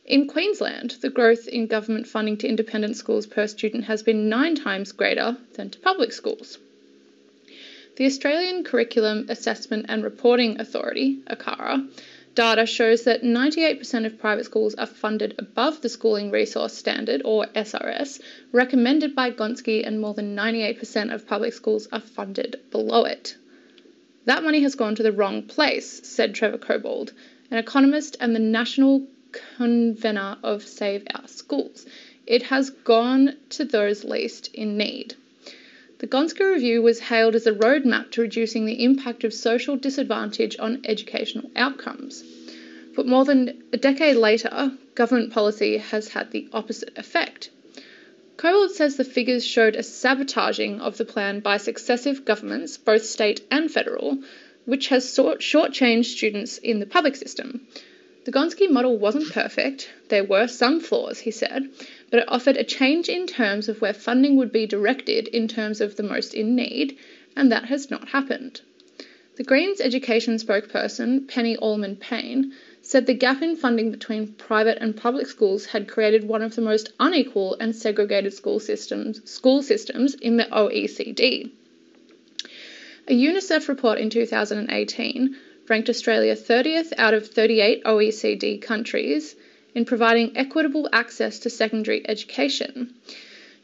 In 0.05 0.27
Queensland, 0.27 0.91
the 1.01 1.09
growth 1.09 1.47
in 1.47 1.65
government 1.65 2.05
funding 2.05 2.37
to 2.37 2.47
independent 2.47 2.95
schools 2.95 3.25
per 3.25 3.47
student 3.47 3.85
has 3.85 4.03
been 4.03 4.29
nine 4.29 4.53
times 4.53 4.91
greater 4.91 5.35
than 5.55 5.71
to 5.71 5.79
public 5.79 6.11
schools. 6.11 6.59
The 7.95 8.07
Australian 8.07 8.63
Curriculum 8.63 9.27
Assessment 9.29 9.85
and 9.87 10.03
Reporting 10.03 10.59
Authority, 10.59 11.21
ACARA, 11.27 11.87
data 12.33 12.65
shows 12.65 13.03
that 13.03 13.21
98% 13.21 14.07
of 14.07 14.17
private 14.17 14.45
schools 14.45 14.73
are 14.73 14.87
funded 14.87 15.35
above 15.37 15.81
the 15.81 15.89
Schooling 15.89 16.31
Resource 16.31 16.73
Standard, 16.73 17.21
or 17.23 17.45
SRS, 17.53 18.19
recommended 18.51 19.13
by 19.13 19.29
Gonski, 19.29 19.85
and 19.85 20.01
more 20.01 20.15
than 20.15 20.35
98% 20.35 21.13
of 21.13 21.27
public 21.27 21.53
schools 21.53 21.87
are 21.91 21.99
funded 21.99 22.59
below 22.71 23.03
it. 23.05 23.37
That 24.25 24.43
money 24.43 24.61
has 24.61 24.73
gone 24.73 24.95
to 24.95 25.03
the 25.03 25.11
wrong 25.11 25.43
place, 25.43 26.07
said 26.07 26.33
Trevor 26.33 26.57
Cobbold, 26.57 27.11
an 27.51 27.59
economist 27.59 28.17
and 28.19 28.35
the 28.35 28.39
National 28.39 29.05
convener 29.31 30.37
of 30.41 30.63
Save 30.63 31.05
Our 31.13 31.27
Schools. 31.27 31.85
It 32.25 32.41
has 32.41 32.71
gone 32.71 33.37
to 33.49 33.65
those 33.65 34.03
least 34.03 34.49
in 34.55 34.77
need. 34.77 35.13
The 36.03 36.09
Gonski 36.09 36.41
Review 36.41 36.81
was 36.81 36.99
hailed 36.99 37.33
as 37.33 37.47
a 37.47 37.53
roadmap 37.53 38.11
to 38.11 38.21
reducing 38.21 38.65
the 38.65 38.83
impact 38.83 39.23
of 39.23 39.33
social 39.33 39.77
disadvantage 39.77 40.57
on 40.59 40.81
educational 40.83 41.49
outcomes. 41.55 42.25
But 42.93 43.07
more 43.07 43.23
than 43.23 43.63
a 43.71 43.77
decade 43.77 44.17
later, 44.17 44.73
government 44.95 45.31
policy 45.31 45.77
has 45.77 46.09
had 46.09 46.31
the 46.31 46.49
opposite 46.51 46.97
effect. 46.97 47.51
Cobbold 48.35 48.71
says 48.71 48.97
the 48.97 49.05
figures 49.05 49.45
showed 49.45 49.77
a 49.77 49.81
sabotaging 49.81 50.81
of 50.81 50.97
the 50.97 51.05
plan 51.05 51.39
by 51.39 51.55
successive 51.55 52.25
governments, 52.25 52.75
both 52.75 53.05
state 53.05 53.39
and 53.49 53.71
federal, 53.71 54.17
which 54.65 54.89
has 54.89 55.05
shortchanged 55.05 56.17
students 56.17 56.57
in 56.57 56.81
the 56.81 56.85
public 56.85 57.15
system. 57.15 57.65
The 58.25 58.31
Gonski 58.33 58.69
model 58.69 58.97
wasn't 58.97 59.31
perfect, 59.31 59.89
there 60.09 60.25
were 60.25 60.47
some 60.47 60.81
flaws, 60.81 61.19
he 61.19 61.31
said, 61.31 61.69
but 62.13 62.21
it 62.21 62.29
offered 62.31 62.57
a 62.57 62.63
change 62.63 63.09
in 63.09 63.25
terms 63.25 63.67
of 63.67 63.81
where 63.81 63.91
funding 63.91 64.35
would 64.35 64.51
be 64.51 64.67
directed 64.67 65.27
in 65.29 65.47
terms 65.47 65.81
of 65.81 65.95
the 65.95 66.03
most 66.03 66.35
in 66.35 66.55
need, 66.55 66.95
and 67.35 67.51
that 67.51 67.65
has 67.65 67.89
not 67.89 68.09
happened. 68.09 68.61
The 69.37 69.43
Greens 69.43 69.81
education 69.81 70.35
spokesperson, 70.35 71.27
Penny 71.27 71.57
Allman 71.57 71.95
Payne, 71.95 72.53
said 72.83 73.07
the 73.07 73.15
gap 73.15 73.41
in 73.41 73.55
funding 73.55 73.89
between 73.89 74.27
private 74.33 74.77
and 74.79 74.95
public 74.95 75.25
schools 75.25 75.65
had 75.65 75.87
created 75.87 76.23
one 76.23 76.43
of 76.43 76.53
the 76.55 76.61
most 76.61 76.93
unequal 76.99 77.57
and 77.59 77.75
segregated 77.75 78.31
school 78.31 78.59
systems, 78.59 79.27
school 79.27 79.63
systems 79.63 80.13
in 80.13 80.37
the 80.37 80.45
OECD. 80.45 81.49
A 83.07 83.13
UNICEF 83.13 83.67
report 83.67 83.97
in 83.97 84.11
2018 84.11 85.35
ranked 85.67 85.89
Australia 85.89 86.35
30th 86.35 86.93
out 86.95 87.15
of 87.15 87.25
38 87.25 87.83
OECD 87.85 88.61
countries 88.61 89.35
in 89.75 89.85
providing 89.85 90.37
equitable 90.37 90.89
access 90.91 91.39
to 91.39 91.49
secondary 91.49 92.07
education. 92.07 92.93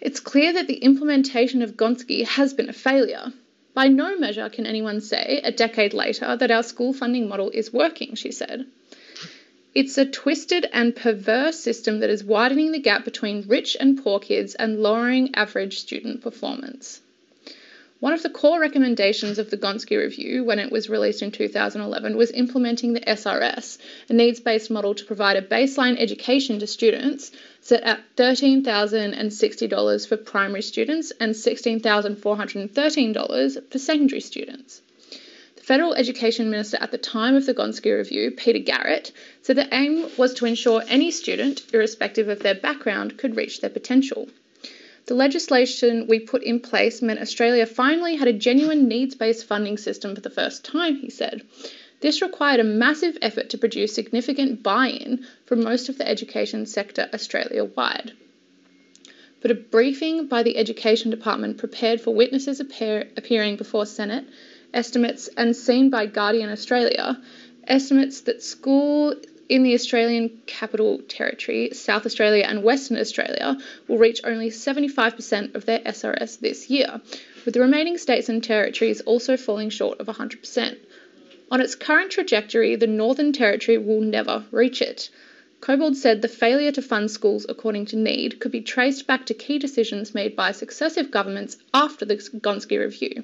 It's 0.01 0.19
clear 0.19 0.53
that 0.53 0.67
the 0.67 0.77
implementation 0.77 1.61
of 1.61 1.75
Gonski 1.75 2.25
has 2.25 2.53
been 2.53 2.69
a 2.69 2.73
failure. 2.73 3.33
By 3.73 3.87
no 3.87 4.17
measure 4.17 4.49
can 4.49 4.65
anyone 4.65 5.01
say, 5.01 5.41
a 5.43 5.51
decade 5.51 5.93
later, 5.93 6.35
that 6.35 6.51
our 6.51 6.63
school 6.63 6.93
funding 6.93 7.27
model 7.27 7.49
is 7.49 7.71
working, 7.73 8.15
she 8.15 8.31
said. 8.31 8.65
It's 9.75 9.97
a 9.97 10.05
twisted 10.05 10.67
and 10.73 10.95
perverse 10.95 11.59
system 11.59 11.99
that 11.99 12.09
is 12.09 12.23
widening 12.23 12.71
the 12.71 12.79
gap 12.79 13.05
between 13.05 13.47
rich 13.47 13.77
and 13.79 14.03
poor 14.03 14.19
kids 14.19 14.55
and 14.55 14.81
lowering 14.81 15.35
average 15.35 15.79
student 15.79 16.21
performance. 16.21 17.01
One 18.01 18.13
of 18.13 18.23
the 18.23 18.29
core 18.29 18.61
recommendations 18.61 19.39
of 19.39 19.49
the 19.49 19.57
Gonski 19.57 19.97
Review, 19.97 20.45
when 20.45 20.57
it 20.57 20.71
was 20.71 20.89
released 20.89 21.21
in 21.21 21.31
2011, 21.31 22.15
was 22.15 22.31
implementing 22.31 22.93
the 22.93 23.01
SRS, 23.01 23.77
a 24.07 24.13
needs 24.13 24.39
based 24.39 24.71
model 24.71 24.95
to 24.95 25.03
provide 25.03 25.35
a 25.35 25.41
baseline 25.41 25.99
education 25.99 26.59
to 26.59 26.67
students 26.67 27.29
set 27.59 27.83
at 27.83 27.99
$13,060 28.15 30.07
for 30.07 30.15
primary 30.15 30.61
students 30.61 31.11
and 31.19 31.33
$16,413 31.33 33.69
for 33.69 33.77
secondary 33.77 34.21
students. 34.21 34.81
The 35.57 35.63
Federal 35.63 35.93
Education 35.93 36.49
Minister 36.49 36.77
at 36.79 36.91
the 36.91 36.97
time 36.97 37.35
of 37.35 37.45
the 37.45 37.53
Gonski 37.53 37.97
Review, 37.97 38.31
Peter 38.31 38.59
Garrett, 38.59 39.11
said 39.41 39.57
the 39.57 39.75
aim 39.75 40.09
was 40.15 40.35
to 40.35 40.45
ensure 40.45 40.83
any 40.87 41.11
student, 41.11 41.63
irrespective 41.73 42.29
of 42.29 42.39
their 42.39 42.55
background, 42.55 43.17
could 43.17 43.35
reach 43.35 43.59
their 43.59 43.69
potential. 43.69 44.29
The 45.09 45.15
legislation 45.15 46.05
we 46.05 46.19
put 46.19 46.43
in 46.43 46.59
place 46.59 47.01
meant 47.01 47.19
Australia 47.19 47.65
finally 47.65 48.17
had 48.17 48.27
a 48.27 48.31
genuine 48.47 48.87
needs 48.87 49.15
based 49.15 49.43
funding 49.43 49.75
system 49.75 50.13
for 50.13 50.21
the 50.21 50.29
first 50.29 50.63
time, 50.63 50.97
he 50.97 51.09
said. 51.09 51.41
This 51.99 52.21
required 52.21 52.59
a 52.59 52.63
massive 52.63 53.17
effort 53.19 53.49
to 53.49 53.57
produce 53.57 53.91
significant 53.91 54.61
buy 54.61 54.89
in 54.89 55.25
from 55.47 55.63
most 55.63 55.89
of 55.89 55.97
the 55.97 56.07
education 56.07 56.67
sector 56.67 57.09
Australia 57.11 57.65
wide. 57.65 58.11
But 59.41 59.49
a 59.49 59.55
briefing 59.55 60.27
by 60.27 60.43
the 60.43 60.57
Education 60.57 61.09
Department 61.09 61.57
prepared 61.57 61.99
for 61.99 62.13
witnesses 62.13 62.59
appear, 62.59 63.09
appearing 63.17 63.55
before 63.55 63.87
Senate, 63.87 64.25
estimates, 64.75 65.27
and 65.35 65.55
seen 65.55 65.89
by 65.89 66.05
Guardian 66.05 66.51
Australia, 66.51 67.19
estimates 67.63 68.21
that 68.21 68.43
school 68.43 69.15
in 69.49 69.63
the 69.63 69.73
Australian 69.73 70.29
Capital 70.45 70.99
Territory, 71.07 71.71
South 71.73 72.05
Australia, 72.05 72.45
and 72.47 72.63
Western 72.63 72.97
Australia 72.97 73.57
will 73.87 73.97
reach 73.97 74.21
only 74.23 74.51
75% 74.51 75.55
of 75.55 75.65
their 75.65 75.79
SRS 75.79 76.39
this 76.39 76.69
year, 76.69 77.01
with 77.45 77.55
the 77.55 77.59
remaining 77.59 77.97
states 77.97 78.29
and 78.29 78.43
territories 78.43 79.01
also 79.01 79.37
falling 79.37 79.71
short 79.71 79.99
of 79.99 80.05
100%. 80.05 80.77
On 81.49 81.61
its 81.61 81.73
current 81.73 82.11
trajectory, 82.11 82.75
the 82.75 82.85
Northern 82.85 83.33
Territory 83.33 83.79
will 83.79 84.01
never 84.01 84.45
reach 84.51 84.83
it. 84.83 85.09
Cobbold 85.61 85.95
said 85.95 86.21
the 86.21 86.27
failure 86.27 86.71
to 86.71 86.81
fund 86.83 87.09
schools 87.09 87.47
according 87.49 87.87
to 87.87 87.95
need 87.95 88.39
could 88.39 88.51
be 88.51 88.61
traced 88.61 89.07
back 89.07 89.25
to 89.25 89.33
key 89.33 89.57
decisions 89.57 90.13
made 90.13 90.35
by 90.35 90.51
successive 90.51 91.09
governments 91.09 91.57
after 91.73 92.05
the 92.05 92.15
Gonski 92.15 92.79
Review. 92.79 93.23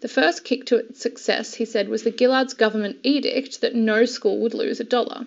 The 0.00 0.08
first 0.08 0.42
kick 0.42 0.64
to 0.66 0.78
its 0.78 1.00
success, 1.00 1.54
he 1.54 1.64
said, 1.64 1.88
was 1.88 2.02
the 2.02 2.10
Gillard's 2.10 2.54
government 2.54 2.96
edict 3.04 3.60
that 3.60 3.76
no 3.76 4.06
school 4.06 4.40
would 4.40 4.54
lose 4.54 4.80
a 4.80 4.84
dollar. 4.84 5.26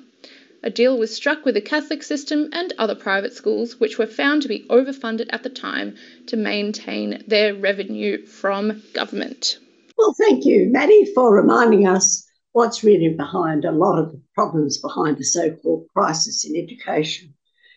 A 0.64 0.70
deal 0.70 0.98
was 0.98 1.16
struck 1.16 1.46
with 1.46 1.56
the 1.56 1.62
Catholic 1.62 2.02
system 2.02 2.50
and 2.52 2.74
other 2.78 2.96
private 2.96 3.34
schools, 3.34 3.80
which 3.80 3.98
were 3.98 4.08
found 4.08 4.42
to 4.42 4.48
be 4.48 4.66
overfunded 4.70 5.28
at 5.32 5.44
the 5.44 5.50
time 5.50 5.96
to 6.28 6.38
maintain 6.38 7.24
their 7.28 7.54
revenue 7.54 8.26
from 8.26 8.82
government. 8.94 9.60
Well, 9.98 10.16
thank 10.20 10.46
you, 10.46 10.70
Maddie, 10.72 11.12
for 11.14 11.34
reminding 11.34 11.88
us 11.88 12.26
what's 12.54 12.84
really 12.84 13.10
behind 13.10 13.66
a 13.66 13.72
lot 13.72 14.00
of 14.00 14.12
the 14.12 14.22
problems 14.34 14.78
behind 14.78 15.18
the 15.18 15.24
so 15.24 15.52
called 15.52 15.88
crisis 15.94 16.46
in 16.46 16.56
education. 16.56 17.34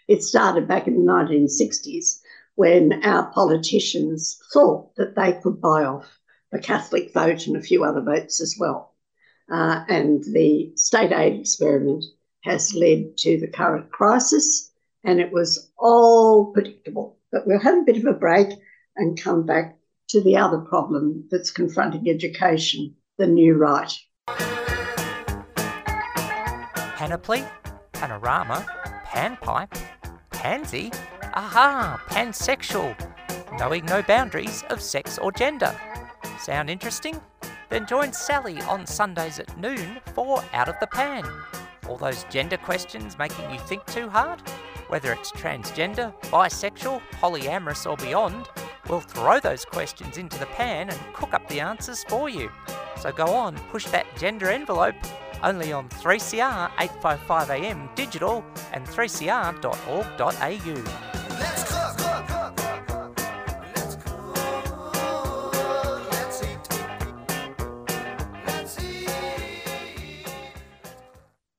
It 0.07 0.23
started 0.23 0.69
back 0.69 0.87
in 0.87 1.05
the 1.05 1.13
1960s 1.13 2.21
when 2.55 3.05
our 3.05 3.31
politicians 3.33 4.39
thought 4.53 4.95
that 4.97 5.15
they 5.15 5.33
could 5.43 5.61
buy 5.61 5.85
off 5.85 6.19
the 6.53 6.59
Catholic 6.59 7.13
vote 7.13 7.47
and 7.47 7.57
a 7.57 7.63
few 7.63 7.85
other 7.85 8.01
votes 8.01 8.41
as 8.41 8.57
well. 8.59 8.95
Uh, 9.51 9.85
and 9.89 10.23
the 10.25 10.73
state 10.77 11.13
aid 11.13 11.41
experiment 11.41 12.05
has 12.49 12.75
led 12.75 13.17
to 13.19 13.39
the 13.39 13.47
current 13.47 13.91
crisis, 13.91 14.73
and 15.05 15.21
it 15.21 15.31
was 15.31 15.71
all 15.79 16.51
predictable. 16.53 17.19
But 17.31 17.47
we'll 17.47 17.61
have 17.61 17.79
a 17.79 17.83
bit 17.83 17.99
of 17.99 18.07
a 18.07 18.15
break 18.15 18.49
and 18.97 19.21
come 19.21 19.45
back 19.45 19.77
to 20.09 20.23
the 20.23 20.39
other 20.39 20.59
problem 20.59 21.25
that's 21.31 21.51
confronting 21.51 22.09
education 22.09 22.95
the 23.19 23.27
new 23.27 23.55
right. 23.55 23.93
Panoply, 26.97 27.45
panorama, 27.93 28.65
panpipe, 29.05 29.77
pansy, 30.31 30.91
aha, 31.35 32.01
pansexual, 32.09 32.97
knowing 33.59 33.85
no 33.85 34.03
boundaries 34.03 34.65
of 34.71 34.81
sex 34.81 35.19
or 35.19 35.33
gender. 35.33 35.79
Sound 36.41 36.71
interesting? 36.71 37.21
Then 37.69 37.87
join 37.87 38.15
Sally 38.15 38.63
on 38.63 38.87
Sundays 38.87 39.39
at 39.39 39.59
noon 39.59 40.01
for 40.15 40.43
Out 40.55 40.71
of 40.71 40.77
the 40.81 40.87
Pan. 40.87 41.25
All 41.89 41.97
those 41.97 42.25
gender 42.25 42.59
questions 42.59 43.19
making 43.19 43.51
you 43.51 43.59
think 43.61 43.85
too 43.87 44.09
hard? 44.09 44.41
Whether 44.89 45.13
it's 45.13 45.33
transgender, 45.33 46.13
bisexual, 46.25 47.01
polyamorous, 47.21 47.91
or 47.91 47.97
beyond, 47.97 48.49
we'll 48.89 49.01
throw 49.01 49.41
those 49.41 49.65
questions 49.65 50.19
into 50.19 50.39
the 50.39 50.47
pan 50.47 50.91
and 50.91 51.15
cook 51.15 51.35
up 51.35 51.49
the 51.49 51.61
answers 51.61 52.05
for 52.05 52.29
you. 52.29 52.51
So 53.01 53.13
go 53.13 53.35
on, 53.35 53.57
push 53.71 53.87
that 53.87 54.07
gender 54.19 54.51
envelope 54.51 54.97
only 55.43 55.73
on 55.73 55.89
3CR 55.89 56.71
855am 56.77 57.95
digital 57.95 58.45
and 58.73 58.87
3cr.org.au. 58.87 61.18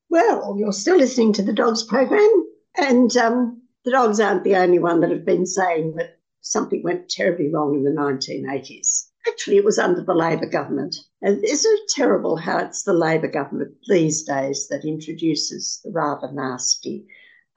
Well, 0.10 0.56
you're 0.58 0.74
still 0.74 0.98
listening 0.98 1.34
to 1.34 1.44
the 1.44 1.54
Dogs 1.54 1.84
program, 1.84 2.48
and 2.78 3.16
um, 3.18 3.62
the 3.86 3.92
dogs 3.92 4.20
aren't 4.20 4.44
the 4.44 4.56
only 4.56 4.80
one 4.80 5.02
that 5.02 5.12
have 5.12 5.26
been 5.26 5.46
saying 5.46 5.96
that 5.96 6.20
something 6.42 6.82
went 6.84 7.10
terribly 7.10 7.52
wrong 7.52 7.76
in 7.76 7.84
the 7.84 7.92
1980s. 7.92 9.06
Actually, 9.28 9.58
it 9.58 9.66
was 9.66 9.78
under 9.78 10.02
the 10.02 10.16
Labor 10.16 10.48
government. 10.48 10.96
And 11.22 11.44
isn't 11.44 11.72
it 11.72 11.90
terrible 11.90 12.38
how 12.38 12.58
it's 12.58 12.84
the 12.84 12.94
Labor 12.94 13.28
government 13.28 13.76
these 13.88 14.24
days 14.24 14.68
that 14.70 14.86
introduces 14.86 15.80
the 15.84 15.92
rather 15.92 16.32
nasty 16.32 17.06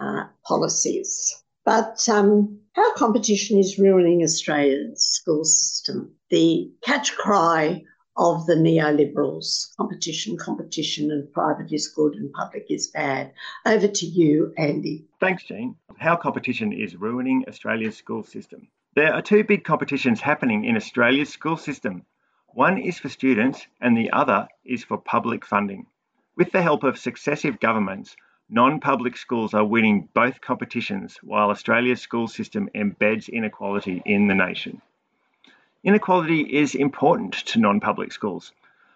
uh, 0.01 0.25
policies? 0.45 1.43
But 1.65 2.07
um, 2.09 2.59
how 2.75 2.95
competition 2.95 3.59
is 3.59 3.79
ruining 3.79 4.23
Australia's 4.23 5.07
school 5.07 5.45
system. 5.45 6.13
The 6.31 6.71
catch 6.83 7.15
cry 7.17 7.85
of 8.17 8.47
the 8.47 8.55
neoliberals 8.55 9.75
competition, 9.77 10.37
competition, 10.37 11.11
and 11.11 11.33
private 11.33 11.73
is 11.73 11.89
good 11.89 12.15
and 12.15 12.33
public 12.33 12.67
is 12.69 12.89
bad. 12.89 13.33
Over 13.65 13.89
to 13.89 14.07
you, 14.07 14.53
Andy. 14.59 15.07
Thanks, 15.21 15.45
Jean. 15.45 15.77
How 15.99 16.17
competition 16.17 16.73
is 16.73 16.97
ruining 16.97 17.45
Australia's 17.49 17.97
school 17.97 18.23
system. 18.23 18.69
There 18.95 19.13
are 19.15 19.23
two 19.23 19.45
big 19.45 19.65
competitions 19.65 20.21
happening 20.21 20.65
in 20.65 20.77
Australia's 20.77 21.31
school 21.31 21.57
system. 21.57 22.05
One 22.49 22.77
is 22.77 22.99
for 22.99 23.09
students, 23.09 23.67
and 23.81 23.97
the 23.97 24.11
other 24.11 24.49
is 24.65 24.85
for 24.85 24.99
public 24.99 25.47
funding. 25.47 25.87
With 26.37 26.53
the 26.53 26.63
help 26.63 26.83
of 26.83 26.99
successive 26.99 27.61
governments, 27.61 28.15
non 28.51 28.81
public 28.81 29.17
schools 29.17 29.55
are 29.55 29.65
winning 29.65 30.11
both 30.13 30.43
competitions 30.43 31.17
while 31.23 31.49
Australia's 31.49 32.03
school 32.03 32.29
system 32.29 32.69
embeds 32.75 33.31
inequality 33.31 34.03
in 34.05 34.27
the 34.27 34.35
nation. 34.35 34.83
Inequality 35.85 36.43
is 36.43 36.77
important 36.77 37.33
to 37.47 37.59
non 37.59 37.81
public 37.81 38.13
schools. 38.13 38.53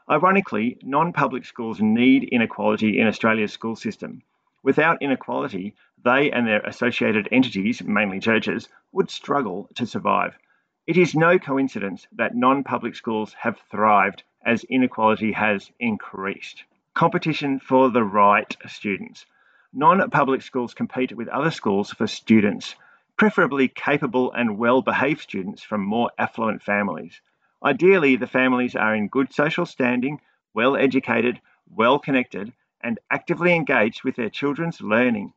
Ironically, 0.09 0.79
non 0.83 1.13
public 1.13 1.45
schools 1.45 1.81
need 1.81 2.23
inequality 2.23 3.01
in 3.01 3.09
Australia's 3.09 3.53
school 3.53 3.75
system. 3.75 4.23
Without 4.63 5.03
inequality, 5.03 5.75
they 6.05 6.31
and 6.31 6.47
their 6.47 6.61
associated 6.61 7.29
entities, 7.33 7.83
mainly 7.83 8.21
churches, 8.21 8.69
would 8.93 9.11
struggle 9.11 9.69
to 9.75 9.85
survive. 9.85 10.39
It 10.87 10.97
is 10.97 11.17
no 11.17 11.41
coincidence 11.41 12.07
that 12.13 12.37
non 12.37 12.63
public 12.63 12.95
schools 12.95 13.35
have 13.35 13.59
thrived 13.69 14.23
as 14.45 14.63
inequality 14.63 15.33
has 15.33 15.73
increased. 15.81 16.63
Competition 16.95 17.59
for 17.59 17.91
the 17.91 18.05
right 18.05 18.57
students. 18.69 19.27
Non 19.73 20.09
public 20.11 20.41
schools 20.41 20.73
compete 20.73 21.17
with 21.17 21.27
other 21.27 21.51
schools 21.51 21.91
for 21.91 22.07
students, 22.07 22.77
preferably 23.17 23.69
capable 23.69 24.33
and 24.33 24.59
well 24.59 24.83
behaved 24.83 25.21
students 25.21 25.63
from 25.63 25.83
more 25.83 26.11
affluent 26.19 26.63
families. 26.63 27.21
Ideally, 27.65 28.17
the 28.17 28.27
families 28.27 28.77
are 28.77 28.95
in 28.95 29.09
good 29.09 29.33
social 29.33 29.65
standing, 29.65 30.21
well 30.53 30.77
educated, 30.77 31.41
well 31.69 31.99
connected, 31.99 32.53
and 32.83 32.99
actively 33.11 33.55
engaged 33.55 34.05
with 34.05 34.17
their 34.17 34.31
children's 34.31 34.81
learning. 34.81 35.33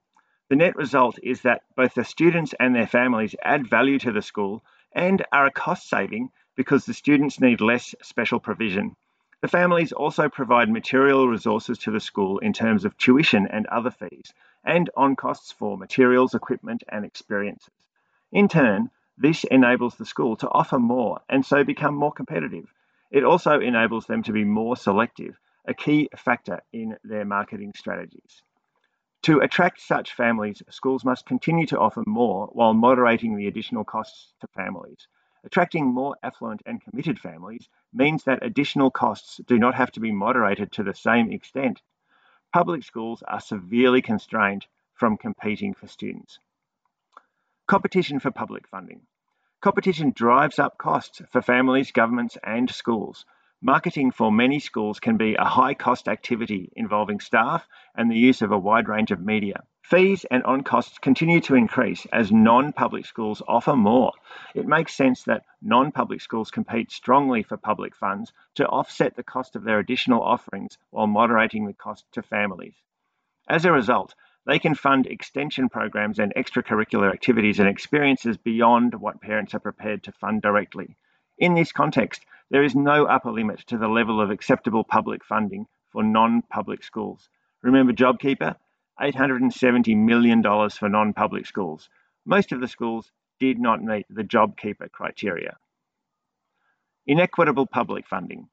The 0.50 0.56
net 0.56 0.76
result 0.76 1.20
is 1.24 1.42
that 1.44 1.62
both 1.76 1.94
the 1.94 2.04
students 2.04 2.54
and 2.60 2.76
their 2.76 2.88
families 2.88 3.36
add 3.44 3.70
value 3.70 4.00
to 4.00 4.12
the 4.12 4.22
school 4.22 4.64
and 4.92 5.24
are 5.32 5.46
a 5.46 5.52
cost 5.52 5.88
saving 5.88 6.32
because 6.56 6.86
the 6.86 6.94
students 6.94 7.40
need 7.40 7.62
less 7.62 7.96
special 8.02 8.40
provision. 8.40 8.96
The 9.42 9.48
families 9.48 9.94
also 9.94 10.28
provide 10.28 10.70
material 10.70 11.28
resources 11.30 11.78
to 11.80 11.92
the 11.92 12.02
school 12.02 12.40
in 12.40 12.52
terms 12.52 12.84
of 12.84 12.98
tuition 12.98 13.48
and 13.48 13.66
other 13.68 13.92
fees, 13.92 14.34
and 14.64 14.90
on 14.96 15.16
costs 15.16 15.52
for 15.52 15.78
materials, 15.78 16.34
equipment, 16.34 16.84
and 16.90 17.06
experiences. 17.06 17.74
In 18.32 18.48
turn, 18.48 18.92
this 19.18 19.44
enables 19.44 19.96
the 19.96 20.06
school 20.06 20.36
to 20.38 20.50
offer 20.50 20.80
more 20.80 21.20
and 21.28 21.46
so 21.46 21.64
become 21.64 21.96
more 21.96 22.12
competitive. 22.12 22.72
It 23.12 23.24
also 23.24 23.60
enables 23.60 24.06
them 24.06 24.24
to 24.24 24.32
be 24.32 24.44
more 24.44 24.78
selective, 24.78 25.38
a 25.68 25.74
key 25.74 26.10
factor 26.16 26.62
in 26.72 26.98
their 27.04 27.26
marketing 27.26 27.74
strategies. 27.76 28.44
To 29.24 29.40
attract 29.40 29.82
such 29.82 30.14
families, 30.14 30.64
schools 30.70 31.04
must 31.04 31.26
continue 31.26 31.66
to 31.68 31.80
offer 31.80 32.04
more 32.08 32.48
while 32.54 32.74
moderating 32.74 33.36
the 33.36 33.48
additional 33.48 33.84
costs 33.84 34.34
to 34.40 34.48
families. 34.48 35.08
Attracting 35.44 35.86
more 35.86 36.16
affluent 36.24 36.62
and 36.66 36.82
committed 36.82 37.20
families 37.20 37.68
means 37.92 38.24
that 38.24 38.46
additional 38.46 38.92
costs 38.92 39.42
do 39.46 39.58
not 39.60 39.76
have 39.76 39.92
to 39.92 40.00
be 40.00 40.12
moderated 40.12 40.72
to 40.74 40.84
the 40.84 40.94
same 40.94 41.32
extent. 41.32 41.82
Public 42.52 42.84
schools 42.84 43.22
are 43.28 43.40
severely 43.40 44.02
constrained 44.02 44.66
from 44.96 45.18
competing 45.18 45.76
for 45.76 45.88
students. 45.88 46.40
Competition 47.68 48.20
for 48.20 48.32
public 48.32 48.68
funding. 48.68 49.02
Competition 49.62 50.12
drives 50.16 50.58
up 50.58 50.78
costs 50.80 51.22
for 51.30 51.44
families, 51.44 51.92
governments, 51.92 52.38
and 52.44 52.70
schools. 52.72 53.26
Marketing 53.62 54.10
for 54.10 54.32
many 54.32 54.60
schools 54.60 55.00
can 55.00 55.18
be 55.18 55.36
a 55.36 55.44
high 55.44 55.76
cost 55.76 56.08
activity 56.08 56.72
involving 56.76 57.20
staff 57.20 57.68
and 57.94 58.10
the 58.10 58.18
use 58.18 58.42
of 58.42 58.52
a 58.52 58.58
wide 58.58 58.88
range 58.88 59.12
of 59.12 59.20
media. 59.20 59.64
Fees 59.90 60.24
and 60.30 60.44
on 60.44 60.62
costs 60.62 61.00
continue 61.00 61.42
to 61.42 61.56
increase 61.56 62.06
as 62.14 62.32
non 62.32 62.74
public 62.74 63.08
schools 63.08 63.42
offer 63.48 63.76
more. 63.76 64.12
It 64.54 64.68
makes 64.68 64.94
sense 64.94 65.24
that 65.24 65.46
non 65.64 65.92
public 65.92 66.22
schools 66.22 66.52
compete 66.52 66.92
strongly 66.92 67.42
for 67.42 67.58
public 67.58 67.96
funds 67.96 68.32
to 68.54 68.68
offset 68.68 69.16
the 69.16 69.24
cost 69.24 69.56
of 69.56 69.64
their 69.64 69.80
additional 69.80 70.22
offerings 70.22 70.78
while 70.92 71.08
moderating 71.08 71.66
the 71.66 71.74
cost 71.74 72.06
to 72.12 72.22
families. 72.22 72.76
As 73.48 73.66
a 73.66 73.72
result, 73.72 74.14
they 74.46 74.60
can 74.60 74.76
fund 74.76 75.08
extension 75.08 75.70
programs 75.70 76.20
and 76.20 76.36
extracurricular 76.36 77.12
activities 77.12 77.60
and 77.60 77.68
experiences 77.68 78.38
beyond 78.38 78.94
what 78.94 79.22
parents 79.22 79.56
are 79.56 79.60
prepared 79.60 80.04
to 80.04 80.12
fund 80.12 80.44
directly. 80.44 80.98
In 81.40 81.56
this 81.56 81.72
context, 81.72 82.28
there 82.52 82.64
is 82.64 82.76
no 82.76 83.06
upper 83.06 83.32
limit 83.32 83.62
to 83.66 83.80
the 83.80 83.88
level 83.88 84.22
of 84.22 84.30
acceptable 84.30 84.84
public 84.84 85.26
funding 85.26 85.66
for 85.92 86.04
non 86.04 86.44
public 86.44 86.84
schools. 86.84 87.28
Remember 87.64 87.92
JobKeeper? 87.92 88.56
$870 89.00 89.96
million 89.96 90.44
for 90.44 90.90
non 90.90 91.14
public 91.14 91.46
schools. 91.46 91.90
Most 92.26 92.52
of 92.52 92.62
the 92.62 92.68
schools 92.68 93.12
did 93.40 93.60
not 93.60 93.82
meet 93.82 94.06
the 94.10 94.24
JobKeeper 94.24 94.92
criteria. 94.92 95.58
Inequitable 97.08 97.68
public 97.68 98.08
funding. 98.08 98.50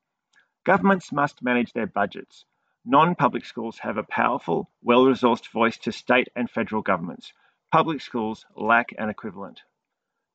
Governments 0.64 1.12
must 1.12 1.42
manage 1.42 1.72
their 1.72 1.86
budgets. 1.86 2.44
Non 2.84 3.14
public 3.14 3.44
schools 3.44 3.78
have 3.80 3.96
a 3.96 4.04
powerful, 4.04 4.70
well 4.82 5.04
resourced 5.04 5.50
voice 5.50 5.76
to 5.78 5.92
state 5.92 6.28
and 6.36 6.48
federal 6.48 6.82
governments. 6.82 7.32
Public 7.72 8.00
schools 8.00 8.46
lack 8.54 8.94
an 8.96 9.08
equivalent. 9.08 9.62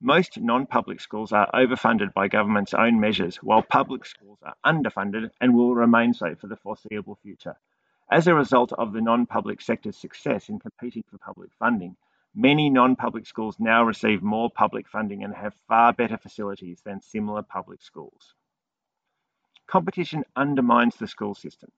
Most 0.02 0.39
non 0.39 0.65
public 0.67 1.00
schools 1.00 1.32
are 1.32 1.50
overfunded 1.54 2.13
by 2.13 2.28
government's 2.28 2.74
own 2.74 3.00
measures, 3.00 3.38
while 3.38 3.62
public 3.62 4.06
schools 4.06 4.39
are 4.43 4.56
underfunded 4.65 5.30
and 5.39 5.56
will 5.56 5.76
remain 5.76 6.13
so 6.13 6.36
for 6.36 6.47
the 6.47 6.58
foreseeable 6.58 7.15
future. 7.24 7.56
As 8.12 8.28
a 8.28 8.36
result 8.36 8.74
of 8.74 8.91
the 8.91 9.00
non 9.00 9.26
public 9.26 9.62
sector's 9.62 9.95
success 9.95 10.50
in 10.50 10.60
competing 10.60 11.04
for 11.04 11.17
public 11.17 11.54
funding, 11.54 11.95
many 12.36 12.69
non 12.69 12.97
public 12.97 13.26
schools 13.26 13.58
now 13.58 13.86
receive 13.86 14.21
more 14.21 14.52
public 14.52 14.89
funding 14.89 15.24
and 15.24 15.34
have 15.34 15.56
far 15.69 15.93
better 15.93 16.17
facilities 16.17 16.82
than 16.82 17.00
similar 17.02 17.41
public 17.41 17.82
schools. 17.82 18.34
Competition 19.65 20.26
undermines 20.36 20.97
the 20.97 21.08
school 21.08 21.34
system. 21.34 21.71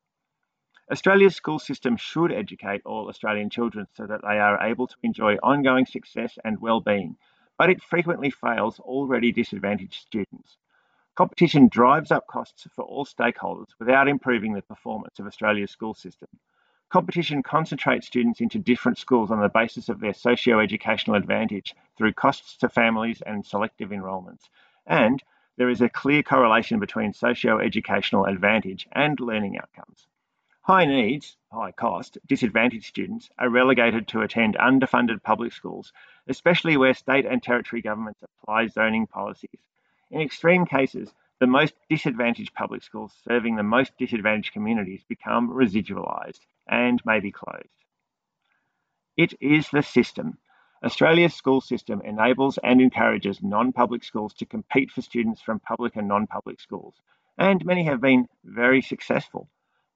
Australia's 0.91 1.35
school 1.35 1.59
system 1.59 1.97
should 1.97 2.31
educate 2.31 2.81
all 2.83 3.09
Australian 3.09 3.51
children 3.51 3.85
so 3.93 4.07
that 4.07 4.23
they 4.23 4.39
are 4.39 4.59
able 4.63 4.87
to 4.87 4.95
enjoy 5.03 5.35
ongoing 5.43 5.85
success 5.85 6.39
and 6.43 6.59
well-being, 6.59 7.15
but 7.59 7.69
it 7.69 7.83
frequently 7.83 8.31
fails 8.31 8.79
already 8.79 9.31
disadvantaged 9.31 10.01
students. 10.01 10.57
Competition 11.15 11.67
drives 11.67 12.09
up 12.09 12.25
costs 12.25 12.65
for 12.73 12.83
all 12.85 13.05
stakeholders 13.05 13.67
without 13.77 14.07
improving 14.07 14.53
the 14.53 14.63
performance 14.63 15.19
of 15.19 15.27
Australia's 15.27 15.69
school 15.69 15.93
system. 15.93 16.27
Competition 16.89 17.43
concentrates 17.43 18.07
students 18.07 18.41
into 18.41 18.57
different 18.57 18.97
schools 18.97 19.29
on 19.29 19.39
the 19.39 19.47
basis 19.47 19.89
of 19.89 19.99
their 19.99 20.15
socio-educational 20.15 21.15
advantage 21.15 21.75
through 21.95 22.13
costs 22.13 22.57
to 22.57 22.67
families 22.67 23.21
and 23.21 23.45
selective 23.45 23.91
enrolments. 23.91 24.49
And 24.87 25.21
there 25.55 25.69
is 25.69 25.81
a 25.81 25.89
clear 25.89 26.23
correlation 26.23 26.79
between 26.79 27.13
socio-educational 27.13 28.25
advantage 28.25 28.87
and 28.91 29.19
learning 29.19 29.59
outcomes. 29.59 30.07
High 30.61 30.85
needs, 30.85 31.37
high 31.51 31.73
cost, 31.73 32.17
disadvantaged 32.25 32.87
students 32.87 33.29
are 33.37 33.49
relegated 33.49 34.07
to 34.07 34.21
attend 34.21 34.55
underfunded 34.55 35.21
public 35.21 35.53
schools, 35.53 35.93
especially 36.27 36.75
where 36.75 36.95
state 36.95 37.27
and 37.27 37.43
territory 37.43 37.83
governments 37.83 38.23
apply 38.23 38.65
zoning 38.65 39.05
policies 39.05 39.59
in 40.13 40.21
extreme 40.21 40.67
cases, 40.67 41.11
the 41.39 41.47
most 41.47 41.73
disadvantaged 41.89 42.53
public 42.53 42.83
schools 42.83 43.11
serving 43.27 43.55
the 43.55 43.63
most 43.63 43.97
disadvantaged 43.97 44.53
communities 44.53 45.03
become 45.09 45.49
residualised 45.49 46.39
and 46.67 47.01
may 47.03 47.19
be 47.19 47.31
closed. 47.31 47.83
It 49.17 49.33
is 49.41 49.67
the 49.69 49.81
system. 49.81 50.37
Australia's 50.83 51.33
school 51.33 51.61
system 51.61 51.99
enables 52.01 52.59
and 52.59 52.79
encourages 52.79 53.41
non 53.41 53.73
public 53.73 54.03
schools 54.03 54.35
to 54.35 54.45
compete 54.45 54.91
for 54.91 55.01
students 55.01 55.41
from 55.41 55.59
public 55.59 55.95
and 55.95 56.07
non 56.07 56.27
public 56.27 56.59
schools, 56.59 56.93
and 57.39 57.65
many 57.65 57.83
have 57.85 57.99
been 57.99 58.27
very 58.43 58.83
successful. 58.83 59.49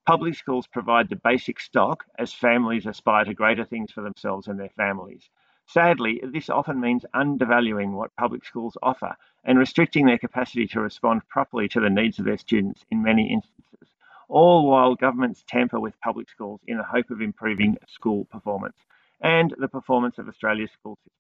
Public 0.08 0.34
schools 0.34 0.66
provide 0.66 1.10
the 1.10 1.16
basic 1.16 1.60
stock 1.60 2.06
as 2.18 2.34
families 2.34 2.88
aspire 2.88 3.26
to 3.26 3.36
greater 3.36 3.66
things 3.66 3.92
for 3.92 4.02
themselves 4.02 4.48
and 4.48 4.60
their 4.60 4.70
families. 4.70 5.30
Sadly, 5.70 6.22
this 6.24 6.50
often 6.50 6.80
means 6.80 7.06
undervaluing 7.14 7.92
what 7.92 8.16
public 8.16 8.46
schools 8.46 8.78
offer 8.82 9.18
and 9.44 9.60
restricting 9.60 10.06
their 10.06 10.18
capacity 10.18 10.66
to 10.68 10.80
respond 10.80 11.28
properly 11.28 11.68
to 11.68 11.82
the 11.82 11.90
needs 11.90 12.20
of 12.20 12.26
their 12.26 12.38
students 12.38 12.86
in 12.90 13.04
many 13.04 13.30
instances, 13.30 13.94
all 14.30 14.66
while 14.70 14.96
governments 14.96 15.44
tamper 15.46 15.78
with 15.78 16.00
public 16.00 16.30
schools 16.30 16.62
in 16.68 16.78
the 16.78 16.86
hope 16.86 17.10
of 17.10 17.22
improving 17.22 17.78
school 17.86 18.24
performance 18.26 18.78
and 19.20 19.54
the 19.58 19.68
performance 19.68 20.18
of 20.18 20.30
Australia's 20.30 20.72
school 20.72 20.96
system. 20.96 21.12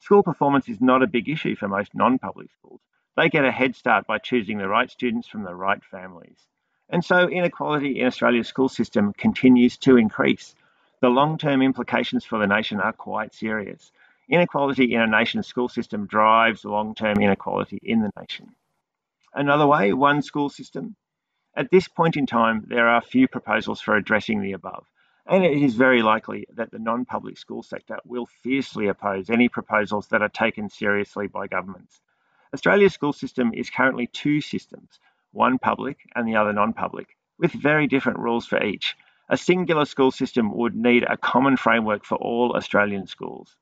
School 0.00 0.24
performance 0.24 0.68
is 0.68 0.80
not 0.80 1.04
a 1.04 1.06
big 1.06 1.28
issue 1.28 1.54
for 1.54 1.68
most 1.68 1.94
non 1.94 2.18
public 2.18 2.50
schools. 2.50 2.80
They 3.16 3.28
get 3.28 3.44
a 3.44 3.52
head 3.52 3.76
start 3.76 4.08
by 4.08 4.18
choosing 4.18 4.58
the 4.58 4.68
right 4.68 4.90
students 4.90 5.28
from 5.28 5.44
the 5.44 5.54
right 5.54 5.84
families. 5.84 6.48
And 6.88 7.04
so 7.04 7.28
inequality 7.28 8.00
in 8.00 8.06
Australia's 8.06 8.48
school 8.48 8.68
system 8.68 9.12
continues 9.12 9.76
to 9.78 9.96
increase 9.96 10.56
the 11.00 11.08
long 11.08 11.38
term 11.38 11.62
implications 11.62 12.24
for 12.24 12.38
the 12.38 12.46
nation 12.46 12.80
are 12.80 12.92
quite 12.92 13.34
serious. 13.34 13.92
Inequality 14.28 14.94
in 14.94 15.00
a 15.00 15.06
nation's 15.06 15.46
school 15.46 15.68
system 15.68 16.06
drives 16.06 16.64
long 16.64 16.94
term 16.94 17.18
inequality 17.20 17.78
in 17.82 18.02
the 18.02 18.10
nation. 18.18 18.54
Another 19.34 19.66
way, 19.66 19.92
one 19.92 20.22
school 20.22 20.48
system. 20.48 20.96
At 21.54 21.70
this 21.70 21.88
point 21.88 22.16
in 22.16 22.26
time, 22.26 22.64
there 22.68 22.88
are 22.88 23.00
few 23.00 23.26
proposals 23.26 23.80
for 23.80 23.96
addressing 23.96 24.42
the 24.42 24.52
above, 24.52 24.86
and 25.26 25.44
it 25.44 25.62
is 25.62 25.74
very 25.74 26.02
likely 26.02 26.46
that 26.54 26.70
the 26.70 26.78
non 26.78 27.04
public 27.04 27.38
school 27.38 27.62
sector 27.62 27.98
will 28.04 28.26
fiercely 28.26 28.88
oppose 28.88 29.30
any 29.30 29.48
proposals 29.48 30.08
that 30.08 30.22
are 30.22 30.28
taken 30.28 30.68
seriously 30.68 31.26
by 31.26 31.46
governments. 31.46 32.00
Australia's 32.52 32.94
school 32.94 33.12
system 33.12 33.52
is 33.54 33.70
currently 33.70 34.06
two 34.06 34.40
systems, 34.40 34.98
one 35.32 35.58
public 35.58 35.98
and 36.14 36.26
the 36.26 36.36
other 36.36 36.52
non 36.52 36.72
public, 36.72 37.16
with 37.38 37.52
very 37.52 37.86
different 37.86 38.18
rules 38.18 38.46
for 38.46 38.62
each, 38.62 38.96
a 39.28 39.36
singular 39.36 39.84
school 39.84 40.10
system 40.10 40.54
would 40.56 40.74
need 40.74 41.04
a 41.04 41.16
common 41.16 41.56
framework 41.56 42.04
for 42.04 42.16
all 42.16 42.56
Australian 42.56 43.06
schools. 43.06 43.56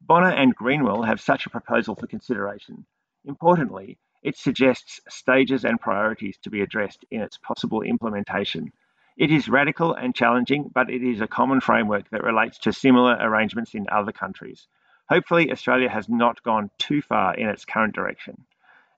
Bonner 0.00 0.30
and 0.30 0.54
Greenwell 0.54 1.02
have 1.02 1.20
such 1.20 1.46
a 1.46 1.50
proposal 1.50 1.94
for 1.94 2.06
consideration. 2.06 2.84
Importantly, 3.24 3.98
it 4.22 4.36
suggests 4.36 5.00
stages 5.08 5.64
and 5.64 5.80
priorities 5.80 6.38
to 6.38 6.50
be 6.50 6.60
addressed 6.60 7.04
in 7.10 7.20
its 7.20 7.38
possible 7.38 7.82
implementation. 7.82 8.72
It 9.16 9.30
is 9.30 9.48
radical 9.48 9.94
and 9.94 10.14
challenging, 10.14 10.70
but 10.72 10.90
it 10.90 11.02
is 11.02 11.20
a 11.20 11.26
common 11.26 11.60
framework 11.60 12.08
that 12.10 12.24
relates 12.24 12.58
to 12.60 12.72
similar 12.72 13.16
arrangements 13.20 13.74
in 13.74 13.86
other 13.90 14.12
countries. 14.12 14.66
Hopefully, 15.08 15.52
Australia 15.52 15.88
has 15.88 16.08
not 16.08 16.42
gone 16.42 16.70
too 16.78 17.02
far 17.02 17.34
in 17.34 17.48
its 17.48 17.64
current 17.64 17.94
direction. 17.94 18.44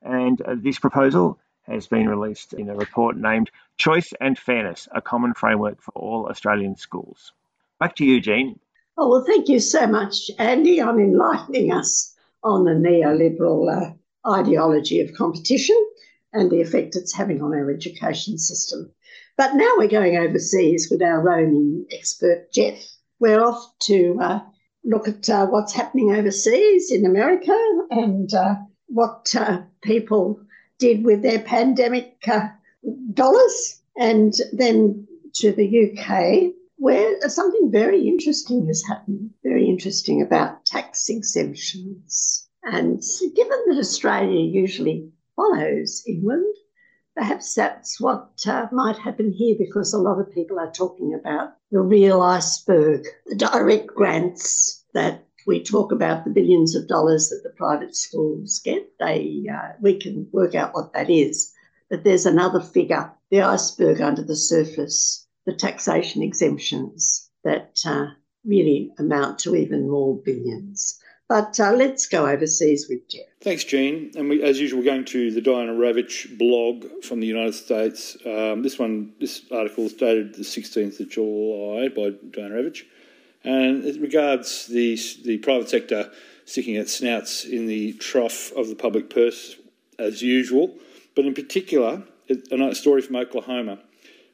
And 0.03 0.41
uh, 0.41 0.55
this 0.57 0.79
proposal 0.79 1.39
has 1.67 1.87
been 1.87 2.09
released 2.09 2.53
in 2.53 2.69
a 2.69 2.75
report 2.75 3.17
named 3.17 3.51
Choice 3.77 4.12
and 4.21 4.39
Fairness 4.39 4.89
A 4.93 5.01
Common 5.01 5.35
Framework 5.35 5.81
for 5.83 5.93
All 5.93 6.27
Australian 6.27 6.77
Schools. 6.77 7.33
Back 7.81 7.97
to 7.97 8.05
you, 8.05 8.21
Jean. 8.21 8.59
Oh, 8.97 9.09
well, 9.09 9.25
thank 9.27 9.49
you 9.49 9.59
so 9.59 9.87
much, 9.87 10.31
Andy, 10.39 10.81
on 10.81 11.01
enlightening 11.01 11.73
us 11.73 12.15
on 12.43 12.65
the 12.65 12.73
neoliberal 12.73 13.73
uh, 13.73 14.31
ideology 14.31 15.01
of 15.01 15.15
competition 15.15 15.77
and 16.33 16.51
the 16.51 16.61
effect 16.61 16.97
it's 16.97 17.15
having 17.15 17.43
on 17.43 17.55
our 17.55 17.71
education 17.71 18.39
system. 18.39 18.91
But 19.37 19.55
now 19.55 19.73
we're 19.77 19.89
going 19.89 20.17
overseas 20.17 20.89
with 20.91 21.03
our 21.03 21.21
roaming 21.21 21.87
expert, 21.91 22.53
Jeff. 22.53 22.85
We're 23.19 23.43
off 23.43 23.67
to 23.85 24.19
uh, 24.21 24.41
look 24.85 25.09
at 25.09 25.29
uh, 25.29 25.47
what's 25.47 25.73
happening 25.73 26.12
overseas 26.12 26.93
in 26.93 27.05
America 27.05 27.57
and 27.91 28.33
uh, 28.33 28.57
what 28.87 29.35
uh, 29.35 29.62
people 29.83 30.41
did 30.79 31.05
with 31.05 31.22
their 31.22 31.41
pandemic 31.41 32.16
uh, 32.27 32.49
dollars, 33.12 33.81
and 33.97 34.35
then 34.53 35.07
to 35.35 35.53
the 35.53 35.91
UK, 35.91 36.53
where 36.77 37.20
something 37.29 37.70
very 37.70 38.07
interesting 38.09 38.66
has 38.66 38.83
happened, 38.87 39.31
very 39.43 39.68
interesting 39.68 40.22
about 40.22 40.64
tax 40.64 41.09
exemptions. 41.09 42.49
And 42.64 43.03
given 43.35 43.59
that 43.68 43.79
Australia 43.79 44.41
usually 44.41 45.11
follows 45.37 46.03
England, 46.07 46.55
perhaps 47.14 47.55
that's 47.55 48.01
what 48.01 48.45
uh, 48.47 48.66
might 48.72 48.99
happen 48.99 49.33
here 49.33 49.57
because 49.59 49.93
a 49.93 49.99
lot 49.99 50.18
of 50.18 50.33
people 50.33 50.59
are 50.59 50.72
talking 50.72 51.14
about 51.14 51.55
the 51.70 51.81
real 51.81 52.20
iceberg, 52.22 53.07
the 53.27 53.37
direct 53.37 53.89
grants 53.89 54.85
that 54.95 55.27
we 55.47 55.63
talk 55.63 55.93
about 55.93 56.25
the 56.25 56.31
billions 56.31 56.75
of 56.75 56.89
dollars 56.89 57.29
that 57.29 57.43
the 57.43 57.55
private 57.57 57.97
schools 57.97 58.61
get. 58.65 58.91
They 58.99 59.45
uh, 59.53 59.73
we 59.81 59.99
can 59.99 60.29
work 60.33 60.55
out 60.55 60.75
what 60.75 60.93
that 60.93 61.11
is, 61.11 61.53
but 61.91 62.05
there's 62.05 62.27
another 62.27 62.61
figure, 62.61 63.13
the 63.31 63.43
iceberg 63.43 64.01
under 64.01 64.23
the 64.23 64.37
surface, 64.37 65.27
the 65.47 65.55
taxation 65.55 66.23
exemptions 66.23 67.31
that 67.45 67.81
uh, 67.87 68.07
really 68.45 68.93
amount 68.99 69.39
to 69.41 69.55
even 69.55 69.91
more 69.91 70.17
billions. 70.17 70.99
But 71.29 71.59
uh, 71.59 71.73
let's 71.73 72.07
go 72.07 72.27
overseas 72.27 72.87
with 72.89 73.09
Jeff. 73.09 73.25
Thanks, 73.41 73.65
Jean. 73.65 74.13
And 74.15 74.29
we, 74.29 74.43
as 74.43 74.61
usual, 74.61 74.81
we're 74.81 74.85
going 74.85 75.07
to 75.07 75.31
the 75.31 75.41
Diana 75.41 75.73
Ravitch 75.73 76.37
blog 76.37 76.85
from 77.03 77.21
the 77.21 77.27
United 77.27 77.55
States. 77.55 78.17
Um, 78.27 78.63
this 78.63 78.79
one, 78.79 79.15
this 79.21 79.43
article 79.51 79.85
is 79.85 79.95
dated 79.95 80.35
the 80.35 80.43
16th 80.43 81.01
of 81.01 81.09
July 81.09 81.89
by 81.89 82.11
Diana 82.31 82.57
Ravitch, 82.57 82.83
and 83.45 83.85
it 83.85 84.01
regards 84.01 84.67
the 84.67 84.99
the 85.25 85.39
private 85.39 85.69
sector 85.69 86.11
sticking 86.47 86.75
its 86.75 86.95
snouts 86.95 87.45
in 87.45 87.67
the 87.67 87.93
trough 87.95 88.53
of 88.53 88.69
the 88.69 88.75
public 88.75 89.09
purse 89.09 89.57
as 89.99 90.23
usual, 90.23 90.75
but 91.15 91.25
in 91.25 91.35
particular, 91.35 92.03
a 92.29 92.75
story 92.75 93.01
from 93.01 93.17
Oklahoma 93.17 93.79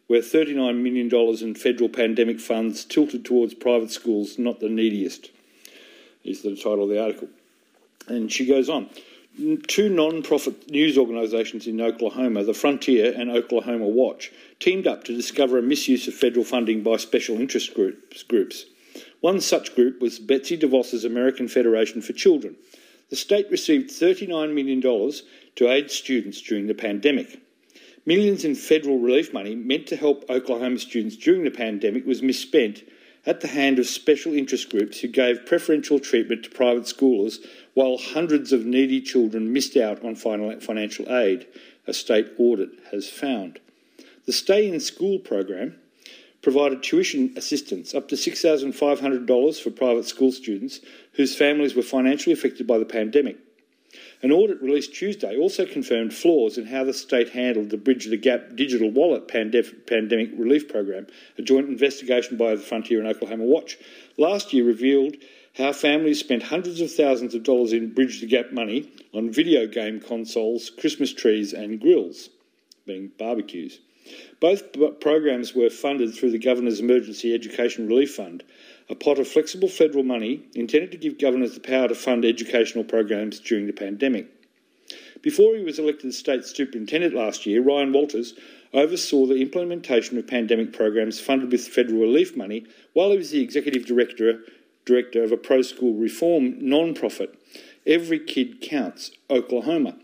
where 0.07 0.21
$39 0.21 0.83
million 0.83 1.09
in 1.41 1.55
federal 1.55 1.89
pandemic 1.89 2.41
funds 2.41 2.85
tilted 2.85 3.25
towards 3.25 3.55
private 3.55 3.93
schools, 3.93 4.41
not 4.41 4.59
the 4.59 4.69
neediest 4.69 5.31
is 6.25 6.43
the 6.43 6.57
title 6.57 6.83
of 6.83 6.91
the 6.91 7.01
article. 7.01 7.29
And 8.09 8.31
she 8.31 8.45
goes 8.45 8.69
on. 8.69 8.91
Two 9.69 9.89
non 9.89 10.23
profit 10.25 10.69
news 10.69 10.99
organisations 10.99 11.69
in 11.69 11.81
Oklahoma, 11.81 12.43
the 12.43 12.53
Frontier 12.53 13.15
and 13.17 13.31
Oklahoma 13.31 13.87
Watch, 13.87 14.33
teamed 14.59 14.89
up 14.89 15.05
to 15.05 15.15
discover 15.15 15.59
a 15.59 15.63
misuse 15.63 16.09
of 16.09 16.15
federal 16.15 16.45
funding 16.45 16.83
by 16.83 16.97
special 16.97 17.37
interest 17.37 17.73
groups. 17.75 18.65
One 19.21 19.41
such 19.41 19.75
group 19.75 20.01
was 20.01 20.19
Betsy 20.19 20.57
DeVos's 20.57 21.05
American 21.05 21.47
Federation 21.47 22.01
for 22.01 22.13
Children. 22.13 22.57
The 23.11 23.17
state 23.17 23.51
received 23.51 23.91
$39 23.91 24.55
million 24.55 24.81
to 24.81 25.69
aid 25.69 25.91
students 25.91 26.41
during 26.41 26.67
the 26.67 26.75
pandemic. 26.75 27.41
Millions 28.07 28.45
in 28.45 28.55
federal 28.55 28.99
relief 28.99 29.33
money 29.33 29.55
meant 29.55 29.87
to 29.89 29.97
help 29.97 30.25
Oklahoma 30.31 30.79
students 30.79 31.17
during 31.17 31.45
the 31.45 31.51
pandemic 31.51 32.07
was 32.07 32.23
misspent 32.23 32.83
at 33.27 33.43
the 33.43 33.49
hand 33.49 33.79
of 33.79 33.87
special 33.87 34.33
interest 34.33 34.71
groups 34.71 35.01
who 35.01 35.09
gave 35.09 35.45
preferential 35.45 35.99
treatment 35.99 36.43
to 36.45 36.51
private 36.51 36.85
schoolers 36.85 37.45
while 37.75 37.99
hundreds 37.99 38.53
of 38.53 38.65
needy 38.65 39.03
children 39.03 39.53
missed 39.53 39.77
out 39.77 40.03
on 40.03 40.15
financial 40.15 41.13
aid, 41.15 41.47
a 41.87 41.93
state 41.93 42.29
audit 42.39 42.71
has 42.91 43.11
found. 43.11 43.61
The 44.25 44.33
Stay 44.33 44.69
in 44.69 44.81
School 44.81 45.19
program 45.19 45.77
provided 46.43 46.83
tuition 46.83 47.33
assistance 47.37 47.95
up 47.95 48.09
to 48.09 48.15
$6,500 48.15 49.63
for 49.63 49.71
private 49.71 50.07
school 50.07 50.33
students 50.33 50.81
whose 51.13 51.37
families 51.37 51.75
were 51.75 51.83
financially 51.83 52.33
affected 52.33 52.67
by 52.67 52.79
the 52.79 52.85
pandemic. 52.85 53.37
An 54.23 54.31
audit 54.31 54.63
released 54.63 54.95
Tuesday 54.95 55.37
also 55.37 55.67
confirmed 55.67 56.15
flaws 56.15 56.57
in 56.57 56.67
how 56.67 56.85
the 56.85 56.93
state 56.93 57.31
handled 57.31 57.71
the 57.71 57.77
Bridge 57.77 58.05
the 58.07 58.17
Gap 58.17 58.55
digital 58.55 58.91
wallet 58.91 59.27
pandemic 59.27 60.31
relief 60.37 60.69
program. 60.69 61.07
A 61.39 61.43
joint 61.43 61.69
investigation 61.69 62.37
by 62.37 62.55
the 62.55 62.63
Frontier 62.63 63.01
and 63.01 63.09
Oklahoma 63.09 63.45
Watch 63.45 63.79
last 64.17 64.53
year 64.53 64.65
revealed 64.65 65.17
how 65.57 65.73
families 65.73 66.21
spent 66.21 66.45
hundreds 66.45 66.81
of 66.81 66.93
thousands 66.93 67.35
of 67.35 67.43
dollars 67.43 67.73
in 67.73 67.93
Bridge 67.93 68.21
the 68.21 68.27
Gap 68.27 68.53
money 68.53 68.93
on 69.13 69.33
video 69.33 69.67
game 69.67 70.01
consoles, 70.01 70.71
Christmas 70.71 71.13
trees, 71.13 71.53
and 71.53 71.81
grills, 71.81 72.29
being 72.87 73.11
barbecues. 73.19 73.81
Both 74.41 74.73
programs 75.01 75.55
were 75.55 75.71
funded 75.71 76.15
through 76.15 76.31
the 76.31 76.39
Governor's 76.39 76.81
Emergency 76.81 77.35
Education 77.35 77.87
Relief 77.87 78.15
Fund, 78.15 78.43
a 78.89 78.95
pot 78.95 79.19
of 79.19 79.29
flexible 79.29 79.69
federal 79.69 80.03
money 80.03 80.43
intended 80.55 80.91
to 80.93 80.99
give 80.99 81.19
governors 81.19 81.55
the 81.55 81.61
power 81.61 81.89
to 81.89 81.95
fund 81.95 82.25
educational 82.25 82.85
programs 82.85 83.39
during 83.39 83.67
the 83.67 83.73
pandemic. 83.73 84.29
Before 85.23 85.55
he 85.55 85.63
was 85.63 85.79
elected 85.79 86.15
state 86.15 86.45
superintendent 86.47 87.15
last 87.15 87.45
year, 87.45 87.63
Ryan 87.63 87.93
Walters 87.93 88.35
oversaw 88.73 89.27
the 89.27 89.43
implementation 89.43 90.17
of 90.17 90.27
pandemic 90.27 90.73
programs 90.73 91.21
funded 91.21 91.53
with 91.53 91.69
federal 91.69 92.01
relief 92.01 92.37
money 92.37 92.65
while 92.95 93.11
he 93.11 93.19
was 93.19 93.31
the 93.31 93.43
executive 93.43 93.85
director, 93.85 94.41
director 94.85 95.23
of 95.23 95.33
a 95.33 95.37
pro 95.37 95.63
school 95.63 95.95
reform 95.95 96.57
non 96.61 96.95
profit, 96.95 97.39
Every 97.87 98.19
Kid 98.19 98.61
Counts, 98.61 99.11
Oklahoma. 99.29 99.97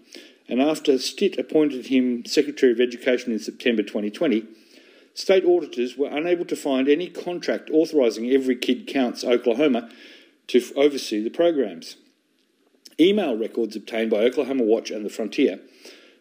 And 0.48 0.60
after 0.60 0.98
Stitt 0.98 1.38
appointed 1.38 1.86
him 1.86 2.24
Secretary 2.24 2.72
of 2.72 2.80
Education 2.80 3.32
in 3.32 3.38
September 3.38 3.82
2020, 3.82 4.44
state 5.14 5.44
auditors 5.44 5.96
were 5.96 6.08
unable 6.08 6.44
to 6.44 6.56
find 6.56 6.88
any 6.88 7.08
contract 7.08 7.70
authorising 7.70 8.30
Every 8.30 8.56
Kid 8.56 8.86
Counts 8.86 9.24
Oklahoma 9.24 9.90
to 10.48 10.62
oversee 10.76 11.22
the 11.22 11.30
programs. 11.30 11.96
Email 12.98 13.36
records 13.36 13.76
obtained 13.76 14.10
by 14.10 14.18
Oklahoma 14.18 14.62
Watch 14.62 14.90
and 14.90 15.04
the 15.04 15.10
Frontier 15.10 15.60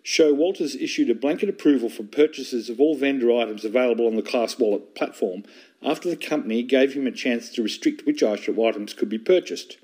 show 0.06 0.32
Walters 0.32 0.76
issued 0.76 1.10
a 1.10 1.16
blanket 1.16 1.50
approval 1.50 1.90
for 1.90 2.04
purchases 2.04 2.70
of 2.70 2.80
all 2.80 2.96
vendor 2.96 3.36
items 3.36 3.66
available 3.66 4.06
on 4.06 4.16
the 4.16 4.22
Class 4.22 4.60
Wallet 4.60 4.94
platform 4.94 5.44
after 5.82 6.08
the 6.08 6.16
company 6.16 6.62
gave 6.62 6.94
him 6.94 7.08
a 7.08 7.12
chance 7.12 7.50
to 7.50 7.64
restrict 7.64 8.06
which 8.06 8.22
items 8.22 8.94
could 8.94 9.10
be 9.10 9.18
purchased. 9.18 9.78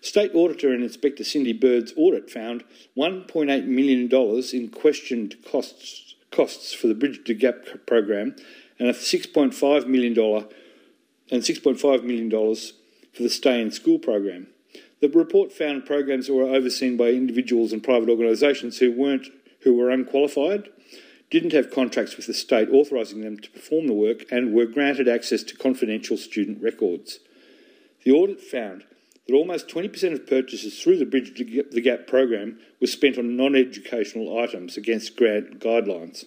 State 0.00 0.34
Auditor 0.34 0.72
and 0.72 0.82
Inspector 0.82 1.22
Cindy 1.24 1.52
Byrd's 1.52 1.92
audit 1.96 2.30
found 2.30 2.64
$1.8 2.96 3.66
million 3.66 4.08
in 4.52 4.70
questioned 4.70 5.36
costs 5.44 6.14
costs 6.30 6.74
for 6.74 6.88
the 6.88 6.94
Bridge 6.94 7.24
to 7.24 7.34
Gap 7.34 7.64
program 7.86 8.36
and 8.78 8.88
a 8.88 8.92
$6.5 8.92 9.86
million 9.86 10.46
and 11.30 11.42
$6.5 11.42 12.02
million 12.04 12.30
for 12.30 13.22
the 13.22 13.30
Stay 13.30 13.60
in 13.60 13.70
School 13.70 13.98
program. 13.98 14.48
The 15.00 15.08
report 15.08 15.52
found 15.52 15.86
programs 15.86 16.28
were 16.28 16.42
overseen 16.42 16.96
by 16.96 17.08
individuals 17.08 17.72
and 17.72 17.82
private 17.82 18.08
organisations 18.08 18.78
who 18.78 18.92
weren't 18.92 19.28
who 19.62 19.74
were 19.74 19.90
unqualified, 19.90 20.68
didn't 21.30 21.52
have 21.52 21.70
contracts 21.70 22.16
with 22.16 22.26
the 22.26 22.34
state 22.34 22.68
authorising 22.70 23.22
them 23.22 23.38
to 23.38 23.50
perform 23.50 23.88
the 23.88 23.92
work, 23.92 24.24
and 24.30 24.54
were 24.54 24.66
granted 24.66 25.08
access 25.08 25.42
to 25.42 25.56
confidential 25.56 26.16
student 26.16 26.62
records. 26.62 27.18
The 28.04 28.12
audit 28.12 28.40
found 28.40 28.84
that 29.28 29.34
almost 29.34 29.68
20% 29.68 30.14
of 30.14 30.26
purchases 30.26 30.82
through 30.82 30.96
the 30.96 31.04
Bridge 31.04 31.34
the 31.36 31.80
Gap 31.80 32.06
program 32.06 32.58
were 32.80 32.86
spent 32.86 33.18
on 33.18 33.36
non 33.36 33.54
educational 33.54 34.38
items 34.38 34.76
against 34.76 35.16
grant 35.16 35.60
guidelines. 35.60 36.24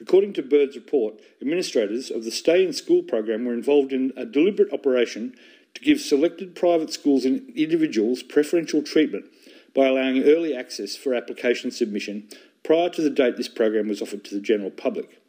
According 0.00 0.32
to 0.34 0.42
Byrd's 0.42 0.74
report, 0.74 1.20
administrators 1.40 2.10
of 2.10 2.24
the 2.24 2.30
Stay 2.30 2.64
in 2.64 2.72
School 2.72 3.02
program 3.02 3.44
were 3.44 3.54
involved 3.54 3.92
in 3.92 4.12
a 4.16 4.24
deliberate 4.24 4.72
operation 4.72 5.34
to 5.74 5.80
give 5.82 6.00
selected 6.00 6.54
private 6.54 6.92
schools 6.92 7.24
and 7.24 7.48
individuals 7.54 8.22
preferential 8.22 8.82
treatment 8.82 9.26
by 9.74 9.86
allowing 9.86 10.24
early 10.24 10.56
access 10.56 10.96
for 10.96 11.14
application 11.14 11.70
submission 11.70 12.28
prior 12.64 12.88
to 12.90 13.02
the 13.02 13.10
date 13.10 13.36
this 13.36 13.48
program 13.48 13.88
was 13.88 14.02
offered 14.02 14.24
to 14.24 14.34
the 14.34 14.40
general 14.40 14.70
public. 14.70 15.21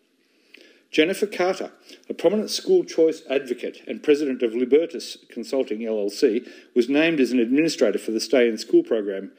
Jennifer 0.93 1.25
Carter, 1.25 1.71
a 2.07 2.13
prominent 2.13 2.51
school 2.51 2.83
choice 2.83 3.23
advocate 3.27 3.81
and 3.87 4.03
president 4.03 4.43
of 4.43 4.53
Libertas 4.53 5.17
Consulting 5.27 5.79
LLC, 5.79 6.47
was 6.75 6.87
named 6.87 7.19
as 7.19 7.31
an 7.31 7.39
administrator 7.39 7.97
for 7.97 8.11
the 8.11 8.19
Stay 8.19 8.47
in 8.47 8.59
School 8.59 8.83
program, 8.83 9.31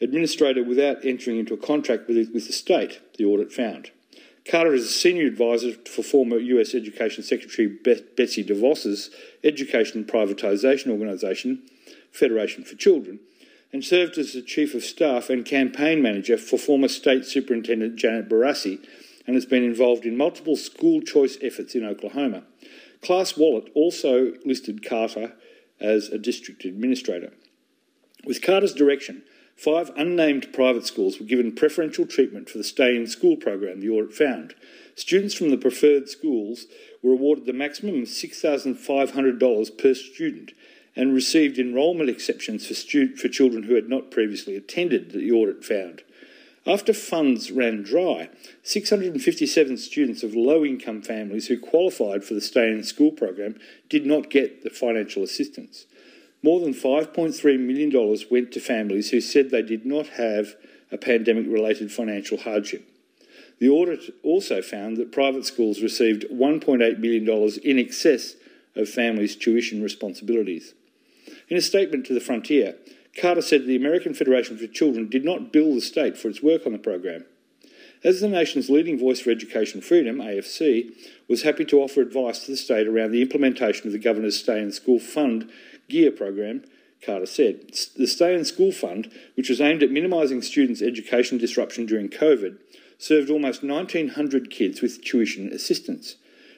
administrator 0.00 0.62
without 0.62 1.04
entering 1.04 1.40
into 1.40 1.52
a 1.52 1.58
contract 1.58 2.06
with, 2.06 2.16
with 2.32 2.46
the 2.46 2.52
state, 2.52 3.00
the 3.18 3.24
audit 3.24 3.52
found. 3.52 3.90
Carter 4.48 4.72
is 4.72 4.84
a 4.84 4.88
senior 4.88 5.26
advisor 5.26 5.72
for 5.72 6.04
former 6.04 6.38
US 6.38 6.76
Education 6.76 7.24
Secretary 7.24 7.66
Betsy 7.66 8.44
DeVos's 8.44 9.10
education 9.42 10.04
privatisation 10.04 10.92
organisation, 10.92 11.62
Federation 12.12 12.62
for 12.62 12.76
Children, 12.76 13.18
and 13.72 13.84
served 13.84 14.16
as 14.16 14.32
the 14.32 14.42
Chief 14.42 14.74
of 14.74 14.84
Staff 14.84 15.28
and 15.28 15.44
Campaign 15.44 16.02
Manager 16.02 16.38
for 16.38 16.56
former 16.56 16.88
State 16.88 17.24
Superintendent 17.24 17.96
Janet 17.96 18.28
Barresi 18.28 18.78
and 19.30 19.36
has 19.36 19.46
been 19.46 19.62
involved 19.62 20.04
in 20.04 20.16
multiple 20.16 20.56
school 20.56 21.00
choice 21.00 21.38
efforts 21.40 21.76
in 21.76 21.84
Oklahoma. 21.84 22.42
Class 23.00 23.36
Wallet 23.36 23.70
also 23.76 24.32
listed 24.44 24.84
Carter 24.84 25.34
as 25.78 26.08
a 26.08 26.18
district 26.18 26.64
administrator. 26.64 27.32
With 28.24 28.42
Carter's 28.42 28.74
direction, 28.74 29.22
five 29.54 29.92
unnamed 29.96 30.52
private 30.52 30.84
schools 30.84 31.20
were 31.20 31.26
given 31.26 31.54
preferential 31.54 32.06
treatment 32.06 32.50
for 32.50 32.58
the 32.58 32.64
Stay 32.64 32.96
in 32.96 33.06
School 33.06 33.36
program, 33.36 33.78
the 33.78 33.88
audit 33.88 34.12
found. 34.12 34.56
Students 34.96 35.34
from 35.34 35.50
the 35.50 35.56
preferred 35.56 36.08
schools 36.08 36.66
were 37.00 37.12
awarded 37.12 37.46
the 37.46 37.52
maximum 37.52 38.02
of 38.02 38.08
$6,500 38.08 39.78
per 39.78 39.94
student 39.94 40.50
and 40.96 41.14
received 41.14 41.56
enrolment 41.56 42.10
exceptions 42.10 42.66
for, 42.66 42.74
stu- 42.74 43.14
for 43.14 43.28
children 43.28 43.62
who 43.62 43.76
had 43.76 43.88
not 43.88 44.10
previously 44.10 44.56
attended, 44.56 45.12
the 45.12 45.30
audit 45.30 45.64
found. 45.64 46.02
After 46.66 46.92
funds 46.92 47.50
ran 47.50 47.82
dry, 47.82 48.28
657 48.62 49.78
students 49.78 50.22
of 50.22 50.34
low 50.34 50.64
income 50.64 51.00
families 51.00 51.48
who 51.48 51.58
qualified 51.58 52.22
for 52.22 52.34
the 52.34 52.40
Stay 52.40 52.70
in 52.70 52.84
School 52.84 53.12
program 53.12 53.58
did 53.88 54.04
not 54.04 54.30
get 54.30 54.62
the 54.62 54.70
financial 54.70 55.22
assistance. 55.22 55.86
More 56.42 56.60
than 56.60 56.74
$5.3 56.74 57.58
million 57.58 58.18
went 58.30 58.52
to 58.52 58.60
families 58.60 59.10
who 59.10 59.20
said 59.20 59.50
they 59.50 59.62
did 59.62 59.86
not 59.86 60.08
have 60.08 60.54
a 60.92 60.98
pandemic 60.98 61.46
related 61.46 61.92
financial 61.92 62.38
hardship. 62.38 62.86
The 63.58 63.68
audit 63.68 64.14
also 64.22 64.62
found 64.62 64.96
that 64.96 65.12
private 65.12 65.46
schools 65.46 65.82
received 65.82 66.26
$1.8 66.30 66.98
million 66.98 67.58
in 67.62 67.78
excess 67.78 68.34
of 68.74 68.88
families' 68.88 69.36
tuition 69.36 69.82
responsibilities. 69.82 70.74
In 71.48 71.56
a 71.56 71.62
statement 71.62 72.06
to 72.06 72.14
the 72.14 72.20
Frontier, 72.20 72.76
Carter 73.18 73.42
said 73.42 73.66
the 73.66 73.76
American 73.76 74.14
Federation 74.14 74.56
for 74.56 74.66
Children 74.66 75.08
did 75.08 75.24
not 75.24 75.52
bill 75.52 75.74
the 75.74 75.80
state 75.80 76.16
for 76.16 76.28
its 76.28 76.42
work 76.42 76.66
on 76.66 76.72
the 76.72 76.78
program. 76.78 77.24
As 78.02 78.20
the 78.20 78.28
nation's 78.28 78.70
leading 78.70 78.98
voice 78.98 79.20
for 79.20 79.30
education 79.30 79.82
freedom, 79.82 80.18
AFC, 80.18 80.92
was 81.28 81.42
happy 81.42 81.66
to 81.66 81.82
offer 81.82 82.00
advice 82.00 82.44
to 82.44 82.52
the 82.52 82.56
state 82.56 82.86
around 82.86 83.10
the 83.10 83.20
implementation 83.20 83.86
of 83.86 83.92
the 83.92 83.98
Governor's 83.98 84.38
Stay 84.38 84.60
in 84.60 84.72
School 84.72 84.98
Fund 84.98 85.50
GEER 85.88 86.10
program, 86.10 86.64
Carter 87.04 87.26
said. 87.26 87.72
The 87.96 88.06
Stay 88.06 88.34
in 88.34 88.44
School 88.46 88.72
Fund, 88.72 89.12
which 89.34 89.50
was 89.50 89.60
aimed 89.60 89.82
at 89.82 89.90
minimising 89.90 90.40
students' 90.40 90.80
education 90.80 91.36
disruption 91.36 91.84
during 91.84 92.08
COVID, 92.08 92.56
served 92.96 93.28
almost 93.28 93.62
1,900 93.62 94.50
kids 94.50 94.80
with 94.80 95.04
tuition 95.04 95.52
assistance. 95.52 96.16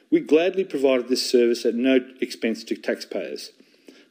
We 0.09 0.21
gladly 0.21 0.63
provided 0.63 1.09
this 1.09 1.29
service 1.29 1.65
at 1.65 1.75
no 1.75 1.99
expense 2.21 2.63
to 2.65 2.75
taxpayers. 2.75 3.51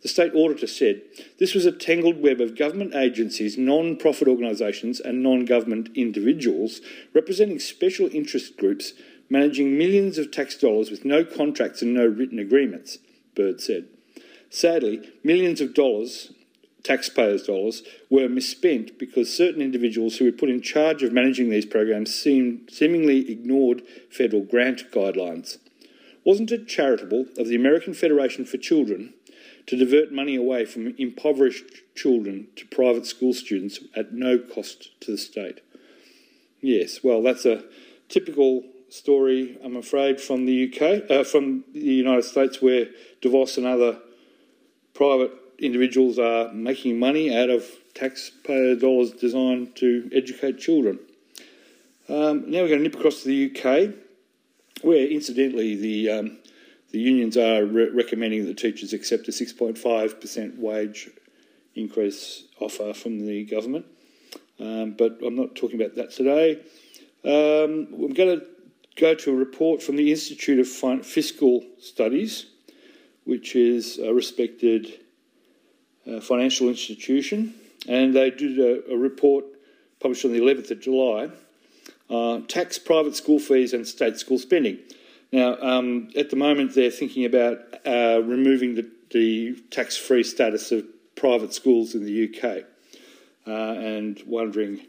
The 0.03 0.09
state 0.09 0.35
auditor 0.35 0.67
said 0.67 1.03
this 1.39 1.55
was 1.55 1.65
a 1.65 1.73
tangled 1.73 2.21
web 2.21 2.41
of 2.41 2.57
government 2.57 2.95
agencies, 2.95 3.57
non 3.57 3.97
profit 3.97 4.27
organisations, 4.27 4.99
and 4.99 5.23
non 5.23 5.45
government 5.45 5.91
individuals 5.95 6.81
representing 7.15 7.61
special 7.61 8.09
interest 8.13 8.57
groups 8.57 8.95
managing 9.31 9.79
millions 9.79 10.19
of 10.19 10.31
tax 10.31 10.57
dollars 10.57 10.91
with 10.91 11.05
no 11.05 11.25
contracts 11.25 11.83
and 11.83 11.95
no 11.95 12.05
written 12.05 12.39
agreements, 12.39 12.99
Byrd 13.35 13.61
said. 13.61 13.87
Sadly, 14.51 15.09
millions 15.25 15.61
of 15.61 15.73
dollars, 15.73 16.33
taxpayers' 16.83 17.45
dollars, 17.45 17.83
were 18.11 18.29
misspent 18.29 18.99
because 18.99 19.35
certain 19.35 19.63
individuals 19.63 20.17
who 20.17 20.27
were 20.27 20.33
put 20.33 20.51
in 20.51 20.61
charge 20.61 21.03
of 21.03 21.13
managing 21.13 21.49
these 21.49 21.65
programs 21.65 22.15
seemed, 22.15 22.69
seemingly 22.71 23.31
ignored 23.31 23.83
federal 24.11 24.43
grant 24.43 24.91
guidelines. 24.91 25.57
Wasn't 26.25 26.53
it 26.53 26.69
charitable 26.69 27.27
of 27.39 27.49
the 27.49 27.57
American 27.57 27.95
Federation 27.95 28.45
for 28.45 28.59
Children 28.59 29.15
to 29.67 29.77
divert 29.77 30.13
money 30.13 30.37
away 30.37 30.65
from 30.65 30.95
impoverished 30.99 31.65
children 31.95 32.49
to 32.57 32.67
private 32.67 33.07
school 33.07 33.33
students 33.33 33.81
at 33.95 34.13
no 34.13 34.39
cost 34.39 34.89
to 35.01 35.13
the 35.13 35.19
state. 35.19 35.61
Yes, 36.61 37.03
well, 37.03 37.23
that's 37.23 37.45
a 37.45 37.65
typical 38.09 38.65
story, 38.89 39.59
I'm 39.65 39.77
afraid, 39.77 40.21
from 40.21 40.47
the 40.47 40.73
UK, 40.73 41.11
uh, 41.11 41.25
from 41.25 41.65
the 41.73 41.81
United 41.81 42.25
States, 42.25 42.61
where 42.61 42.87
DeVos 43.21 43.57
and 43.57 43.67
other 43.67 43.99
private 44.95 45.33
individuals 45.59 46.19
are 46.19 46.53
making 46.53 46.99
money 46.99 47.35
out 47.35 47.51
of 47.51 47.65
taxpayer 47.95 48.75
dollars 48.75 49.13
designed 49.13 49.77
to 49.77 50.11
educate 50.13 50.59
children. 50.59 50.99
Um, 52.09 52.51
now 52.51 52.63
we're 52.63 52.69
going 52.69 52.81
to 52.81 52.85
nip 52.85 52.97
across 52.97 53.23
to 53.23 53.29
the 53.29 53.51
UK, 53.51 53.95
where 54.83 55.07
incidentally 55.07 55.77
the 55.77 56.11
um, 56.11 56.39
the 56.93 56.99
unions 56.99 57.37
are 57.37 57.65
re- 57.65 57.89
recommending 57.89 58.45
that 58.47 58.59
teachers 58.59 58.93
accept 58.93 59.29
a 59.29 59.33
6.5% 59.33 60.59
wage 60.59 61.11
increase 61.75 62.45
offer 62.61 62.93
from 62.93 63.27
the 63.27 63.45
government. 63.45 63.87
Um, 64.61 64.93
but 64.93 65.19
I'm 65.25 65.35
not 65.35 65.57
talking 65.57 65.81
about 65.81 65.97
that 65.97 66.13
today. 66.13 66.61
Um, 67.25 67.89
I'm 67.93 68.13
going 68.13 68.41
to 68.41 68.47
go 68.97 69.15
to 69.15 69.31
a 69.31 69.35
report 69.35 69.83
from 69.83 69.97
the 69.97 70.11
Institute 70.11 70.59
of 70.59 71.07
Fiscal 71.07 71.65
Studies, 71.81 72.47
which 73.25 73.57
is 73.57 73.99
a 73.99 74.13
respected 74.13 75.01
uh, 76.07 76.21
financial 76.21 76.69
institution, 76.69 77.55
and 77.89 78.15
they 78.15 78.31
did 78.31 78.59
a, 78.59 78.93
a, 78.93 78.97
report 78.97 79.45
published 80.01 80.25
on 80.25 80.33
the 80.33 80.41
11th 80.41 80.73
of 80.73 80.81
July 80.81 81.31
uh, 82.11 82.41
tax 82.49 82.79
private 82.79 83.17
school 83.17 83.39
fees 83.39 83.73
and 83.73 83.87
state 83.87 84.19
school 84.19 84.39
spending. 84.39 84.79
Now, 85.33 85.57
um, 85.63 86.11
at 86.15 86.29
the 86.29 86.37
moment, 86.37 86.75
they're 86.75 86.91
thinking 86.91 87.25
about 87.25 87.59
uh, 87.87 88.21
removing 88.23 88.75
the, 88.75 88.91
the 89.11 89.57
tax 89.71 89.97
free 89.97 90.23
status 90.23 90.71
of 90.73 90.85
private 91.17 91.55
schools 91.55 91.95
in 91.95 92.05
the 92.05 92.29
UK 92.29 92.65
uh, 93.47 93.51
and 93.51 94.23
wondering 94.27 94.81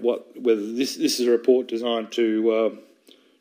what, 0.00 0.40
whether 0.40 0.72
this, 0.72 0.96
this 0.96 1.20
is 1.20 1.26
a 1.26 1.30
report 1.30 1.68
designed 1.68 2.12
to 2.12 2.50
uh, 2.50 2.70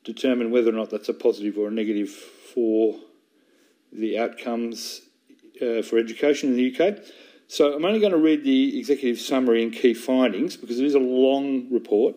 determine 0.04 0.52
whether 0.52 0.70
or 0.70 0.74
not 0.74 0.90
that's 0.90 1.10
a 1.10 1.14
positive 1.14 1.58
or 1.58 1.70
a 1.70 1.72
negative 1.72 2.10
for 2.10 3.00
the 3.94 4.18
outcomes 4.18 5.02
uh, 5.62 5.82
for 5.82 5.98
education 5.98 6.50
in 6.50 6.56
the 6.58 6.76
UK. 6.76 6.98
So 7.48 7.74
I'm 7.74 7.86
only 7.86 8.00
going 8.00 8.14
to 8.14 8.18
read 8.18 8.44
the 8.44 8.80
executive 8.80 9.20
summary 9.20 9.64
and 9.64 9.72
key 9.72 9.94
findings 9.94 10.58
because 10.58 10.80
it 10.80 10.86
is 10.86 10.96
a 10.96 11.00
long 11.00 11.72
report, 11.72 12.16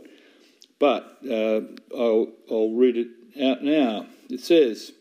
but 0.79 1.19
uh, 1.29 1.61
I'll, 1.97 2.29
I'll 2.51 2.71
read 2.71 2.97
it 2.97 3.09
out 3.43 3.63
now. 3.63 4.07
It 4.29 4.41
says 4.41 4.93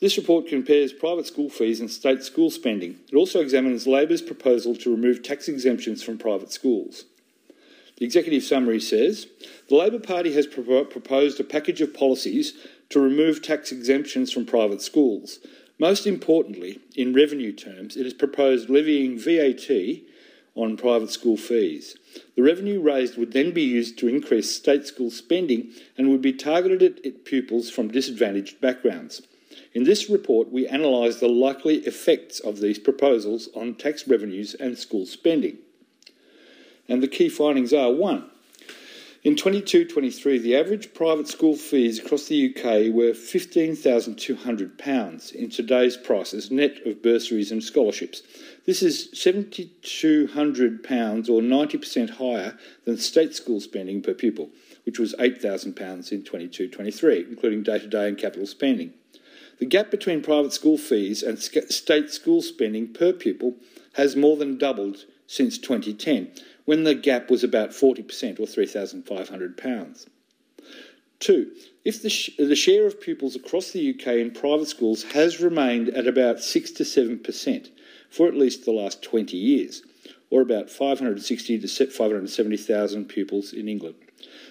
this 0.00 0.16
report 0.16 0.46
compares 0.46 0.92
private 0.92 1.26
school 1.26 1.50
fees 1.50 1.80
and 1.80 1.90
state 1.90 2.22
school 2.22 2.50
spending. 2.50 3.00
It 3.12 3.16
also 3.16 3.40
examines 3.40 3.86
Labor's 3.86 4.22
proposal 4.22 4.76
to 4.76 4.90
remove 4.90 5.22
tax 5.22 5.48
exemptions 5.48 6.02
from 6.02 6.18
private 6.18 6.52
schools. 6.52 7.04
The 7.96 8.04
executive 8.04 8.44
summary 8.44 8.80
says 8.80 9.26
the 9.68 9.74
Labor 9.74 9.98
Party 9.98 10.32
has 10.34 10.46
pro- 10.46 10.84
proposed 10.84 11.40
a 11.40 11.44
package 11.44 11.80
of 11.80 11.94
policies 11.94 12.54
to 12.90 13.00
remove 13.00 13.42
tax 13.42 13.72
exemptions 13.72 14.30
from 14.32 14.46
private 14.46 14.80
schools. 14.80 15.40
Most 15.80 16.06
importantly, 16.06 16.80
in 16.94 17.12
revenue 17.12 17.52
terms, 17.52 17.96
it 17.96 18.04
has 18.04 18.14
proposed 18.14 18.70
levying 18.70 19.18
VAT 19.18 19.68
on 20.58 20.76
private 20.76 21.10
school 21.10 21.36
fees. 21.36 21.96
The 22.34 22.42
revenue 22.42 22.80
raised 22.80 23.16
would 23.16 23.32
then 23.32 23.52
be 23.52 23.62
used 23.62 23.96
to 23.98 24.08
increase 24.08 24.52
state 24.54 24.86
school 24.86 25.10
spending 25.10 25.70
and 25.96 26.10
would 26.10 26.20
be 26.20 26.32
targeted 26.32 27.00
at 27.06 27.24
pupils 27.24 27.70
from 27.70 27.92
disadvantaged 27.92 28.60
backgrounds. 28.60 29.22
In 29.72 29.84
this 29.84 30.10
report, 30.10 30.50
we 30.50 30.66
analysed 30.66 31.20
the 31.20 31.28
likely 31.28 31.76
effects 31.86 32.40
of 32.40 32.60
these 32.60 32.80
proposals 32.80 33.48
on 33.54 33.76
tax 33.76 34.08
revenues 34.08 34.54
and 34.54 34.76
school 34.76 35.06
spending. 35.06 35.58
And 36.88 37.02
the 37.02 37.08
key 37.08 37.28
findings 37.28 37.72
are 37.72 37.92
1. 37.92 38.28
In 39.24 39.34
22 39.34 39.84
23, 39.84 40.38
the 40.38 40.54
average 40.56 40.94
private 40.94 41.26
school 41.26 41.56
fees 41.56 41.98
across 41.98 42.28
the 42.28 42.50
UK 42.50 42.94
were 42.94 43.10
£15,200 43.10 45.34
in 45.34 45.50
today's 45.50 45.96
prices, 45.96 46.52
net 46.52 46.86
of 46.86 47.02
bursaries 47.02 47.50
and 47.50 47.60
scholarships. 47.62 48.22
This 48.68 48.82
is 48.82 49.08
£7,200 49.14 50.28
or 50.36 51.40
90% 51.40 52.10
higher 52.10 52.58
than 52.84 52.98
state 52.98 53.34
school 53.34 53.62
spending 53.62 54.02
per 54.02 54.12
pupil, 54.12 54.50
which 54.84 54.98
was 54.98 55.14
£8,000 55.14 56.12
in 56.12 56.22
22 56.22 56.68
23, 56.68 57.26
including 57.30 57.62
day 57.62 57.78
to 57.78 57.86
day 57.86 58.08
and 58.08 58.18
capital 58.18 58.46
spending. 58.46 58.92
The 59.58 59.64
gap 59.64 59.90
between 59.90 60.20
private 60.20 60.52
school 60.52 60.76
fees 60.76 61.22
and 61.22 61.38
state 61.38 62.10
school 62.10 62.42
spending 62.42 62.92
per 62.92 63.14
pupil 63.14 63.56
has 63.94 64.16
more 64.16 64.36
than 64.36 64.58
doubled 64.58 65.06
since 65.26 65.56
2010, 65.56 66.30
when 66.66 66.84
the 66.84 66.94
gap 66.94 67.30
was 67.30 67.42
about 67.42 67.70
40% 67.70 68.38
or 68.38 68.44
£3,500. 68.44 70.06
Two, 71.20 71.52
if 71.86 72.02
the, 72.02 72.10
sh- 72.10 72.36
the 72.36 72.54
share 72.54 72.86
of 72.86 73.00
pupils 73.00 73.34
across 73.34 73.70
the 73.70 73.94
UK 73.94 74.08
in 74.18 74.30
private 74.30 74.68
schools 74.68 75.04
has 75.04 75.40
remained 75.40 75.88
at 75.88 76.06
about 76.06 76.40
6 76.40 76.70
to 76.72 76.82
7%, 76.82 77.70
for 78.10 78.26
at 78.26 78.34
least 78.34 78.64
the 78.64 78.72
last 78.72 79.02
20 79.02 79.36
years, 79.36 79.82
or 80.30 80.40
about 80.40 80.70
560 80.70 81.58
to 81.58 81.86
570,000 81.86 83.04
pupils 83.06 83.52
in 83.52 83.68
England. 83.68 83.96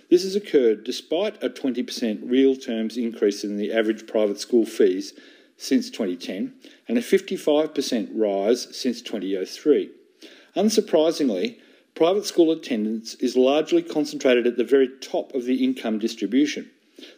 This 0.10 0.24
has 0.24 0.36
occurred 0.36 0.84
despite 0.84 1.44
a 1.44 1.50
20% 1.50 2.20
real 2.24 2.56
terms 2.56 2.98
increase 2.98 3.44
in 3.44 3.58
the 3.58 3.74
average 3.74 4.08
private 4.08 4.40
school 4.40 4.66
fees 4.66 5.14
since 5.58 5.90
2010 5.90 6.54
and 6.88 6.98
a 6.98 7.02
55% 7.02 8.10
rise 8.14 8.76
since 8.76 9.02
2003. 9.02 9.90
Unsurprisingly, 10.56 11.58
private 11.94 12.26
school 12.26 12.52
attendance 12.52 13.16
is 13.16 13.36
largely 13.36 13.82
concentrated 13.82 14.48
at 14.48 14.56
the 14.56 14.64
very 14.64 14.88
top 15.02 15.34
of 15.34 15.46
the 15.46 15.64
income 15.64 16.00
distribution. 16.00 16.70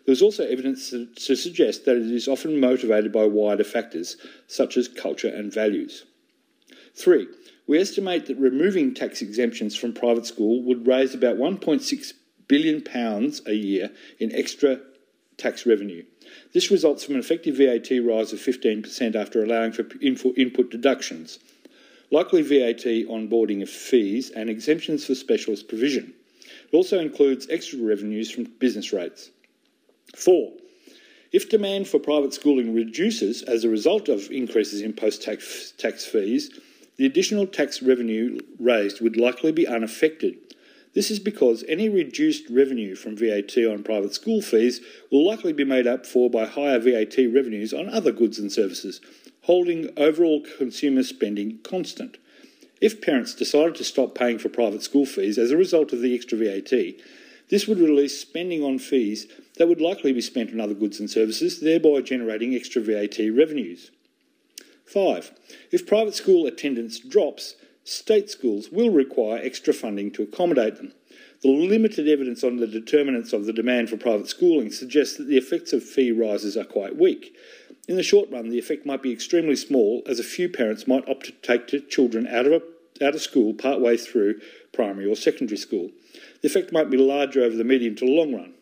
There 0.06 0.14
is 0.14 0.22
also 0.22 0.46
evidence 0.46 0.90
to 0.90 1.36
suggest 1.36 1.86
that 1.86 1.96
it 1.96 2.12
is 2.12 2.28
often 2.28 2.60
motivated 2.60 3.14
by 3.14 3.26
wider 3.26 3.64
factors, 3.64 4.18
such 4.48 4.76
as 4.76 4.88
culture 4.88 5.30
and 5.30 5.54
values. 5.54 6.06
Three, 7.00 7.28
we 7.66 7.80
estimate 7.80 8.26
that 8.26 8.36
removing 8.38 8.94
tax 8.94 9.22
exemptions 9.22 9.74
from 9.74 9.94
private 9.94 10.26
school 10.26 10.64
would 10.64 10.86
raise 10.86 11.14
about 11.14 11.38
1.6 11.38 12.14
billion 12.50 12.82
pounds 12.82 13.42
a 13.46 13.54
year 13.54 13.92
in 14.20 14.36
extra 14.36 14.82
tax 15.38 15.66
revenue. 15.66 16.04
This 16.54 16.72
results 16.72 17.06
from 17.06 17.14
an 17.16 17.22
effective 17.22 17.56
VAT 17.56 17.90
rise 18.04 18.34
of 18.34 18.40
15% 18.40 19.16
after 19.16 19.42
allowing 19.42 19.72
for 19.72 19.86
input 20.02 20.72
deductions, 20.72 21.40
likely 22.12 22.42
VAT 22.42 22.84
onboarding 23.08 23.62
of 23.62 23.70
fees, 23.70 24.30
and 24.32 24.50
exemptions 24.50 25.06
for 25.06 25.16
specialist 25.16 25.70
provision. 25.70 26.14
It 26.70 26.76
also 26.76 27.00
includes 27.00 27.48
extra 27.50 27.80
revenues 27.80 28.30
from 28.30 28.44
business 28.44 28.92
rates. 28.92 29.30
Four, 30.18 30.52
if 31.32 31.50
demand 31.50 31.88
for 31.88 32.00
private 32.00 32.34
schooling 32.34 32.74
reduces 32.74 33.44
as 33.44 33.64
a 33.64 33.70
result 33.70 34.10
of 34.10 34.30
increases 34.32 34.82
in 34.82 34.92
post 34.92 35.22
tax 35.24 36.06
fees, 36.06 36.60
the 37.00 37.06
additional 37.06 37.48
tax 37.48 37.82
revenue 37.82 38.38
raised 38.60 39.00
would 39.00 39.16
likely 39.16 39.54
be 39.54 39.66
unaffected. 39.66 40.36
This 40.94 41.10
is 41.10 41.18
because 41.18 41.64
any 41.70 41.88
reduced 41.88 42.50
revenue 42.50 42.94
from 42.94 43.16
VAT 43.16 43.58
on 43.58 43.84
private 43.84 44.14
school 44.14 44.42
fees 44.42 44.82
will 45.10 45.26
likely 45.26 45.54
be 45.54 45.64
made 45.64 45.88
up 45.88 46.06
for 46.06 46.30
by 46.30 46.46
higher 46.46 46.78
VAT 46.78 47.16
revenues 47.34 47.74
on 47.74 47.88
other 47.88 48.12
goods 48.12 48.38
and 48.38 48.52
services, 48.52 49.00
holding 49.44 49.90
overall 49.96 50.44
consumer 50.58 51.04
spending 51.04 51.60
constant. 51.64 52.18
If 52.82 53.02
parents 53.02 53.34
decided 53.34 53.76
to 53.76 53.86
stop 53.86 54.14
paying 54.14 54.38
for 54.38 54.50
private 54.50 54.84
school 54.84 55.06
fees 55.06 55.38
as 55.38 55.52
a 55.52 55.58
result 55.58 55.94
of 55.94 56.02
the 56.02 56.14
extra 56.14 56.38
VAT, 56.38 57.00
this 57.48 57.66
would 57.66 57.80
release 57.80 58.20
spending 58.20 58.62
on 58.62 58.78
fees 58.78 59.26
that 59.56 59.70
would 59.70 59.80
likely 59.80 60.12
be 60.12 60.20
spent 60.20 60.52
on 60.52 60.60
other 60.60 60.74
goods 60.74 61.00
and 61.00 61.10
services, 61.10 61.62
thereby 61.62 62.02
generating 62.02 62.54
extra 62.54 62.82
VAT 62.82 63.20
revenues. 63.34 63.90
5. 64.90 65.32
If 65.72 65.86
private 65.86 66.16
school 66.16 66.48
attendance 66.48 67.00
drops, 67.00 67.56
state 67.84 68.30
schools 68.30 68.70
will 68.72 68.90
require 68.90 69.40
extra 69.42 69.74
funding 69.74 70.12
to 70.12 70.24
accommodate 70.24 70.78
them. 70.78 70.94
The 71.42 71.50
limited 71.50 72.08
evidence 72.10 72.44
on 72.44 72.58
the 72.58 72.68
determinants 72.68 73.32
of 73.32 73.46
the 73.46 73.54
demand 73.54 73.90
for 73.90 73.98
private 73.98 74.28
schooling 74.28 74.72
suggests 74.72 75.18
that 75.18 75.28
the 75.28 75.38
effects 75.38 75.72
of 75.72 75.84
fee 75.84 76.12
rises 76.12 76.58
are 76.58 76.66
quite 76.66 76.98
weak. 76.98 77.36
In 77.88 77.96
the 77.96 78.04
short 78.04 78.30
run, 78.30 78.50
the 78.50 78.60
effect 78.60 78.86
might 78.86 79.02
be 79.02 79.14
extremely 79.14 79.56
small, 79.56 80.04
as 80.06 80.20
a 80.20 80.24
few 80.24 80.50
parents 80.50 80.86
might 80.86 81.08
opt 81.08 81.26
to 81.28 81.32
take 81.32 81.90
children 81.90 82.28
out 82.28 82.46
of, 82.46 82.52
a, 82.52 83.06
out 83.06 83.16
of 83.16 83.22
school 83.22 83.54
partway 83.54 83.96
through 83.96 84.42
primary 84.74 85.10
or 85.10 85.16
secondary 85.16 85.58
school. 85.58 85.92
The 86.42 86.48
effect 86.48 86.72
might 86.72 86.90
be 86.90 86.98
larger 86.98 87.42
over 87.42 87.56
the 87.56 87.64
medium 87.64 87.96
to 87.96 88.06
long 88.06 88.36
run. 88.36 88.54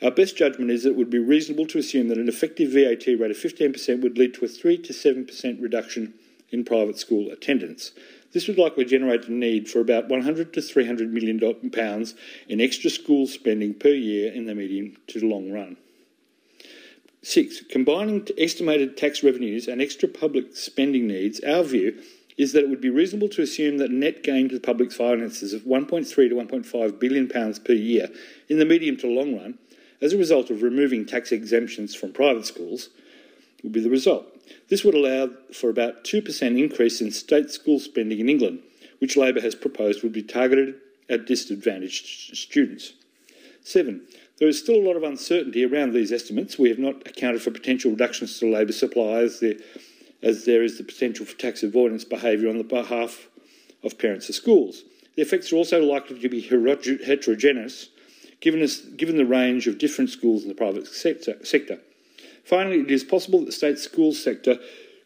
Our 0.00 0.12
best 0.12 0.36
judgment 0.36 0.70
is 0.70 0.84
that 0.84 0.90
it 0.90 0.96
would 0.96 1.10
be 1.10 1.18
reasonable 1.18 1.66
to 1.66 1.78
assume 1.78 2.08
that 2.08 2.18
an 2.18 2.28
effective 2.28 2.70
VAT 2.70 3.06
rate 3.06 3.30
of 3.30 3.36
15% 3.36 4.00
would 4.00 4.16
lead 4.16 4.34
to 4.34 4.44
a 4.44 4.48
3 4.48 4.78
to 4.78 4.92
7% 4.92 5.62
reduction 5.62 6.14
in 6.50 6.64
private 6.64 6.98
school 6.98 7.30
attendance. 7.30 7.92
This 8.32 8.46
would 8.46 8.58
likely 8.58 8.84
generate 8.84 9.26
a 9.26 9.32
need 9.32 9.68
for 9.68 9.80
about 9.80 10.08
100 10.08 10.52
to 10.52 10.62
300 10.62 11.12
million 11.12 11.40
pounds 11.70 12.14
in 12.48 12.60
extra 12.60 12.90
school 12.90 13.26
spending 13.26 13.74
per 13.74 13.88
year 13.88 14.32
in 14.32 14.46
the 14.46 14.54
medium 14.54 14.96
to 15.08 15.26
long 15.26 15.50
run. 15.50 15.76
Six, 17.22 17.62
combining 17.62 18.26
estimated 18.38 18.96
tax 18.96 19.24
revenues 19.24 19.66
and 19.66 19.82
extra 19.82 20.08
public 20.08 20.54
spending 20.56 21.08
needs, 21.08 21.40
our 21.40 21.64
view 21.64 22.00
is 22.36 22.52
that 22.52 22.62
it 22.62 22.70
would 22.70 22.80
be 22.80 22.90
reasonable 22.90 23.28
to 23.30 23.42
assume 23.42 23.78
that 23.78 23.90
net 23.90 24.22
gain 24.22 24.48
to 24.48 24.54
the 24.54 24.60
public 24.60 24.92
finances 24.92 25.52
of 25.52 25.62
1.3 25.62 26.06
to 26.06 26.34
1.5 26.34 27.00
billion 27.00 27.28
pounds 27.28 27.58
per 27.58 27.72
year 27.72 28.08
in 28.48 28.60
the 28.60 28.64
medium 28.64 28.96
to 28.96 29.08
long 29.08 29.36
run, 29.36 29.58
as 30.00 30.12
a 30.12 30.18
result 30.18 30.50
of 30.50 30.62
removing 30.62 31.04
tax 31.04 31.32
exemptions 31.32 31.94
from 31.94 32.12
private 32.12 32.46
schools, 32.46 32.90
would 33.62 33.72
be 33.72 33.80
the 33.80 33.90
result. 33.90 34.26
This 34.68 34.84
would 34.84 34.94
allow 34.94 35.30
for 35.52 35.70
about 35.70 36.04
2% 36.04 36.58
increase 36.58 37.00
in 37.00 37.10
state 37.10 37.50
school 37.50 37.80
spending 37.80 38.20
in 38.20 38.28
England, 38.28 38.60
which 38.98 39.16
Labor 39.16 39.40
has 39.40 39.54
proposed 39.54 40.02
would 40.02 40.12
be 40.12 40.22
targeted 40.22 40.76
at 41.08 41.26
disadvantaged 41.26 42.36
students. 42.36 42.92
Seven, 43.62 44.02
there 44.38 44.48
is 44.48 44.58
still 44.58 44.76
a 44.76 44.86
lot 44.86 44.96
of 44.96 45.02
uncertainty 45.02 45.64
around 45.64 45.92
these 45.92 46.12
estimates. 46.12 46.58
We 46.58 46.68
have 46.68 46.78
not 46.78 47.06
accounted 47.06 47.42
for 47.42 47.50
potential 47.50 47.90
reductions 47.90 48.38
to 48.38 48.50
labour 48.50 48.72
supply 48.72 49.20
as 49.20 49.40
there, 49.40 49.54
as 50.22 50.44
there 50.44 50.62
is 50.62 50.78
the 50.78 50.84
potential 50.84 51.26
for 51.26 51.36
tax 51.36 51.62
avoidance 51.62 52.04
behaviour 52.04 52.48
on 52.48 52.58
the 52.58 52.64
behalf 52.64 53.28
of 53.82 53.98
parents 53.98 54.28
of 54.28 54.34
schools. 54.34 54.84
The 55.16 55.22
effects 55.22 55.52
are 55.52 55.56
also 55.56 55.82
likely 55.82 56.20
to 56.20 56.28
be 56.28 56.40
heterogeneous 56.40 57.88
given, 58.40 58.62
us, 58.62 58.78
given 58.80 59.16
the 59.16 59.26
range 59.26 59.66
of 59.66 59.78
different 59.78 60.10
schools 60.10 60.42
in 60.42 60.48
the 60.48 60.54
private 60.54 60.86
sector. 60.86 61.36
sector. 61.44 61.78
Finally, 62.44 62.80
it 62.80 62.90
is 62.90 63.04
possible 63.04 63.40
that 63.40 63.46
the 63.46 63.52
state 63.52 63.78
school 63.78 64.12
sector 64.12 64.58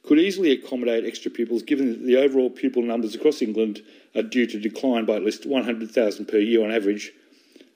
could 0.05 0.18
easily 0.18 0.53
accommodate 0.53 1.05
extra 1.05 1.30
pupils 1.30 1.62
given 1.62 1.89
that 1.91 2.05
the 2.05 2.16
overall 2.16 2.51
pupil 2.51 2.83
numbers 2.83 3.14
across 3.14 3.43
England 3.43 3.83
are 4.14 4.22
due 4.22 4.47
to 4.47 4.59
decline 4.59 5.05
by 5.05 5.14
at 5.14 5.24
least 5.24 5.47
100,000 5.47 6.26
per 6.26 6.39
year 6.39 6.64
on 6.64 6.70
average 6.70 7.12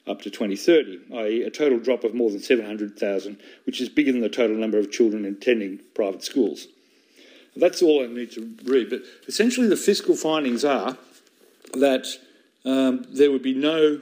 up 0.07 0.23
to 0.23 0.31
2030, 0.31 1.01
i.e., 1.17 1.43
a 1.43 1.51
total 1.51 1.79
drop 1.79 2.05
of 2.05 2.15
more 2.15 2.31
than 2.31 2.41
700,000, 2.41 3.39
which 3.65 3.81
is 3.81 3.89
bigger 3.89 4.13
than 4.13 4.21
the 4.21 4.29
total 4.29 4.57
number 4.57 4.79
of 4.79 4.93
children 4.93 5.25
attending 5.25 5.81
private 5.95 6.23
schools. 6.23 6.69
That's 7.57 7.83
all 7.83 8.05
I 8.05 8.07
need 8.07 8.33
to 8.33 8.55
read, 8.65 8.91
but 8.91 9.03
essentially 9.27 9.67
the 9.67 9.77
fiscal 9.77 10.15
findings 10.15 10.65
are 10.65 10.97
that 11.73 12.07
um, 12.65 13.05
there 13.11 13.31
would 13.31 13.43
be 13.43 13.55
no 13.55 14.01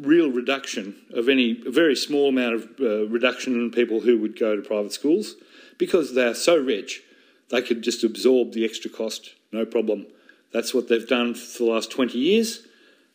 real 0.00 0.30
reduction 0.30 0.96
of 1.12 1.28
any 1.28 1.54
very 1.66 1.96
small 1.96 2.28
amount 2.28 2.54
of 2.54 2.68
uh, 2.80 3.06
reduction 3.08 3.54
in 3.54 3.70
people 3.70 4.00
who 4.00 4.18
would 4.18 4.38
go 4.38 4.56
to 4.56 4.62
private 4.62 4.92
schools. 4.92 5.36
Because 5.78 6.14
they 6.14 6.26
are 6.26 6.34
so 6.34 6.56
rich 6.56 7.02
they 7.48 7.62
could 7.62 7.82
just 7.82 8.02
absorb 8.02 8.52
the 8.52 8.64
extra 8.64 8.90
cost 8.90 9.34
no 9.52 9.66
problem. 9.66 10.06
That's 10.52 10.74
what 10.74 10.88
they've 10.88 11.06
done 11.06 11.34
for 11.34 11.64
the 11.64 11.70
last 11.70 11.90
20 11.90 12.18
years. 12.18 12.66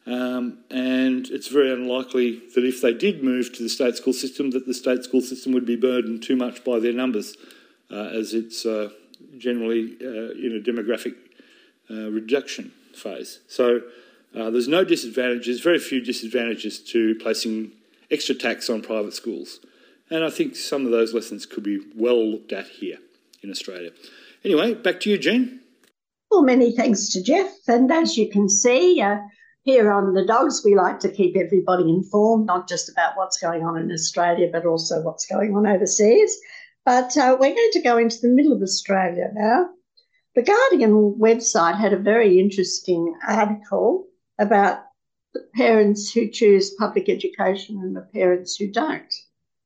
Um, 0.06 0.60
and 0.70 1.28
it's 1.30 1.50
very 1.50 1.72
unlikely 1.74 2.41
that 2.56 2.64
if 2.64 2.82
they 2.82 2.93
did 2.93 3.24
move 3.24 3.52
to 3.54 3.64
the 3.64 3.70
state 3.70 3.98
school 3.98 4.14
system 4.14 4.52
that 4.52 4.66
the 4.66 4.74
state 4.74 5.04
school 5.04 5.22
system 5.22 5.52
would 5.52 5.66
be 5.66 5.76
burdened 5.76 6.24
too 6.24 6.38
much 6.38 6.64
by 6.64 6.80
their 6.80 6.93
numbers 6.93 7.36
uh, 7.91 7.95
as 7.95 8.34
it's 8.34 8.66
uh, 8.66 8.89
generally 9.38 9.98
uh, 10.02 10.32
in 10.32 10.56
a 10.56 10.66
demographic 10.66 11.16
uh, 11.89 12.10
reduction 12.12 12.72
phase. 12.93 13.39
So 13.48 13.82
uh, 14.36 14.49
there's 14.49 14.67
no 14.67 14.84
disadvantages, 14.84 15.61
very 15.61 15.80
few 15.80 16.01
disadvantages 16.01 16.80
to 16.80 17.15
placing 17.15 17.71
extra 18.11 18.36
tax 18.36 18.69
on 18.69 18.82
private 18.82 19.13
schools. 19.13 19.59
And 20.09 20.23
I 20.23 20.30
think 20.30 20.55
some 20.55 20.86
of 20.86 20.91
those 20.91 21.13
lessons 21.13 21.45
could 21.45 21.63
be 21.63 21.80
well 21.95 22.23
looked 22.25 22.53
at 22.53 22.67
here 22.67 22.97
in 23.43 23.51
Australia. 23.51 23.91
Anyway, 24.43 24.73
back 24.73 24.99
to 25.01 25.09
you, 25.09 25.17
Jean. 25.17 25.61
Well, 26.32 26.43
many 26.43 26.71
thanks 26.71 27.09
to 27.09 27.23
Jeff. 27.23 27.51
And 27.67 27.91
as 27.91 28.17
you 28.17 28.30
can 28.30 28.49
see, 28.49 29.01
uh, 29.01 29.17
here 29.63 29.91
on 29.91 30.13
The 30.13 30.25
Dogs, 30.25 30.61
we 30.63 30.75
like 30.75 30.99
to 30.99 31.11
keep 31.11 31.36
everybody 31.36 31.84
informed, 31.89 32.45
not 32.45 32.69
just 32.69 32.89
about 32.89 33.17
what's 33.17 33.38
going 33.38 33.63
on 33.63 33.78
in 33.78 33.91
Australia, 33.91 34.47
but 34.51 34.65
also 34.65 35.01
what's 35.01 35.25
going 35.25 35.55
on 35.55 35.67
overseas. 35.67 36.38
But 36.86 37.17
uh, 37.17 37.36
we're 37.38 37.53
going 37.53 37.71
to 37.73 37.82
go 37.82 37.97
into 37.97 38.19
the 38.21 38.30
middle 38.30 38.53
of 38.53 38.61
Australia 38.61 39.30
now. 39.34 39.69
The 40.36 40.43
Guardian 40.43 41.15
website 41.19 41.78
had 41.78 41.91
a 41.91 41.97
very 41.97 42.39
interesting 42.39 43.13
article 43.28 44.05
about 44.40 44.80
the 45.34 45.42
parents 45.56 46.12
who 46.12 46.30
choose 46.30 46.74
public 46.76 47.10
education 47.10 47.80
and 47.82 47.96
the 47.96 48.08
parents 48.14 48.56
who 48.56 48.72
don't. 48.72 49.14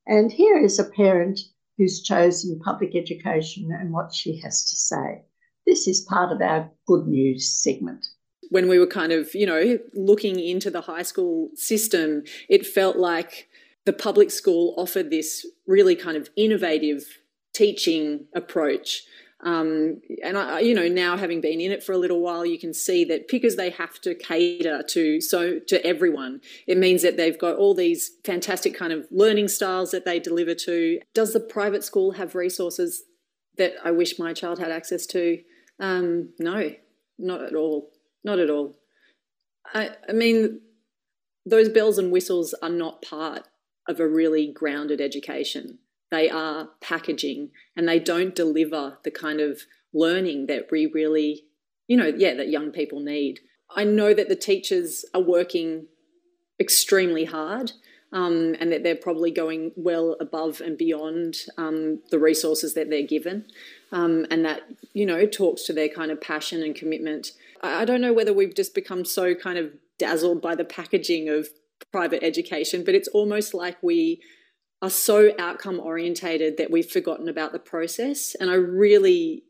And 0.07 0.31
here 0.31 0.57
is 0.57 0.79
a 0.79 0.89
parent 0.89 1.39
who's 1.77 2.01
chosen 2.01 2.59
public 2.63 2.95
education 2.95 3.69
and 3.71 3.91
what 3.91 4.13
she 4.13 4.39
has 4.41 4.63
to 4.65 4.75
say. 4.75 5.23
This 5.65 5.87
is 5.87 6.01
part 6.01 6.31
of 6.31 6.41
our 6.41 6.69
good 6.87 7.07
news 7.07 7.47
segment. 7.47 8.05
When 8.49 8.67
we 8.67 8.79
were 8.79 8.87
kind 8.87 9.11
of, 9.11 9.33
you 9.33 9.45
know, 9.45 9.79
looking 9.93 10.39
into 10.39 10.69
the 10.69 10.81
high 10.81 11.03
school 11.03 11.49
system, 11.55 12.23
it 12.49 12.65
felt 12.65 12.97
like 12.97 13.47
the 13.85 13.93
public 13.93 14.31
school 14.31 14.75
offered 14.77 15.09
this 15.09 15.45
really 15.65 15.95
kind 15.95 16.17
of 16.17 16.29
innovative 16.35 17.03
teaching 17.53 18.25
approach 18.35 19.03
um, 19.43 20.01
and 20.23 20.37
I, 20.37 20.59
you 20.59 20.75
know, 20.75 20.87
now 20.87 21.17
having 21.17 21.41
been 21.41 21.59
in 21.59 21.71
it 21.71 21.83
for 21.83 21.93
a 21.93 21.97
little 21.97 22.21
while, 22.21 22.45
you 22.45 22.59
can 22.59 22.73
see 22.73 23.03
that 23.05 23.27
because 23.27 23.55
they 23.55 23.71
have 23.71 23.99
to 24.01 24.13
cater 24.13 24.83
to 24.89 25.19
so 25.19 25.59
to 25.67 25.85
everyone, 25.85 26.41
it 26.67 26.77
means 26.77 27.01
that 27.01 27.17
they've 27.17 27.37
got 27.37 27.55
all 27.55 27.73
these 27.73 28.11
fantastic 28.23 28.77
kind 28.77 28.93
of 28.93 29.07
learning 29.09 29.47
styles 29.47 29.91
that 29.91 30.05
they 30.05 30.19
deliver 30.19 30.53
to. 30.53 30.99
Does 31.13 31.33
the 31.33 31.39
private 31.39 31.83
school 31.83 32.11
have 32.11 32.35
resources 32.35 33.03
that 33.57 33.73
I 33.83 33.91
wish 33.91 34.19
my 34.19 34.33
child 34.33 34.59
had 34.59 34.71
access 34.71 35.07
to? 35.07 35.39
Um, 35.79 36.33
no, 36.37 36.71
not 37.17 37.41
at 37.41 37.55
all. 37.55 37.89
Not 38.23 38.37
at 38.37 38.51
all. 38.51 38.75
I, 39.73 39.89
I 40.07 40.13
mean, 40.13 40.61
those 41.45 41.69
bells 41.69 41.97
and 41.97 42.11
whistles 42.11 42.53
are 42.61 42.69
not 42.69 43.01
part 43.01 43.47
of 43.87 43.99
a 43.99 44.07
really 44.07 44.51
grounded 44.53 45.01
education 45.01 45.79
they 46.11 46.29
are 46.29 46.69
packaging 46.81 47.49
and 47.75 47.87
they 47.87 47.99
don't 47.99 48.35
deliver 48.35 48.97
the 49.03 49.11
kind 49.11 49.39
of 49.39 49.61
learning 49.93 50.45
that 50.47 50.67
we 50.71 50.85
really 50.85 51.45
you 51.91 51.97
know, 51.97 52.05
yeah, 52.07 52.33
that 52.35 52.47
young 52.47 52.71
people 52.71 53.01
need. 53.01 53.41
I 53.75 53.83
know 53.83 54.13
that 54.13 54.29
the 54.29 54.35
teachers 54.37 55.03
are 55.13 55.21
working 55.21 55.87
extremely 56.57 57.25
hard. 57.25 57.73
Um, 58.13 58.57
and 58.59 58.73
that 58.73 58.83
they're 58.83 58.97
probably 58.97 59.31
going 59.31 59.71
well 59.77 60.17
above 60.19 60.59
and 60.59 60.77
beyond 60.77 61.37
um, 61.57 62.01
the 62.11 62.19
resources 62.19 62.73
that 62.73 62.89
they're 62.89 63.07
given. 63.07 63.45
Um, 63.93 64.25
and 64.29 64.43
that, 64.43 64.63
you 64.91 65.05
know, 65.05 65.25
talks 65.25 65.63
to 65.63 65.73
their 65.73 65.87
kind 65.87 66.11
of 66.11 66.19
passion 66.19 66.61
and 66.61 66.75
commitment. 66.75 67.31
I, 67.61 67.83
I 67.83 67.85
don't 67.85 68.01
know 68.01 68.11
whether 68.11 68.33
we've 68.33 68.53
just 68.53 68.75
become 68.75 69.05
so 69.05 69.33
kind 69.33 69.57
of 69.57 69.71
dazzled 69.97 70.41
by 70.41 70.55
the 70.55 70.65
packaging 70.65 71.29
of 71.29 71.47
private 71.93 72.21
education, 72.21 72.83
but 72.83 72.95
it's 72.95 73.07
almost 73.07 73.53
like 73.53 73.81
we 73.81 74.19
are 74.81 74.89
so 74.89 75.31
outcome 75.37 75.79
orientated 75.79 76.57
that 76.57 76.71
we've 76.71 76.89
forgotten 76.89 77.29
about 77.29 77.51
the 77.51 77.59
process. 77.59 78.35
And 78.39 78.49
I 78.49 78.55
really, 78.55 79.43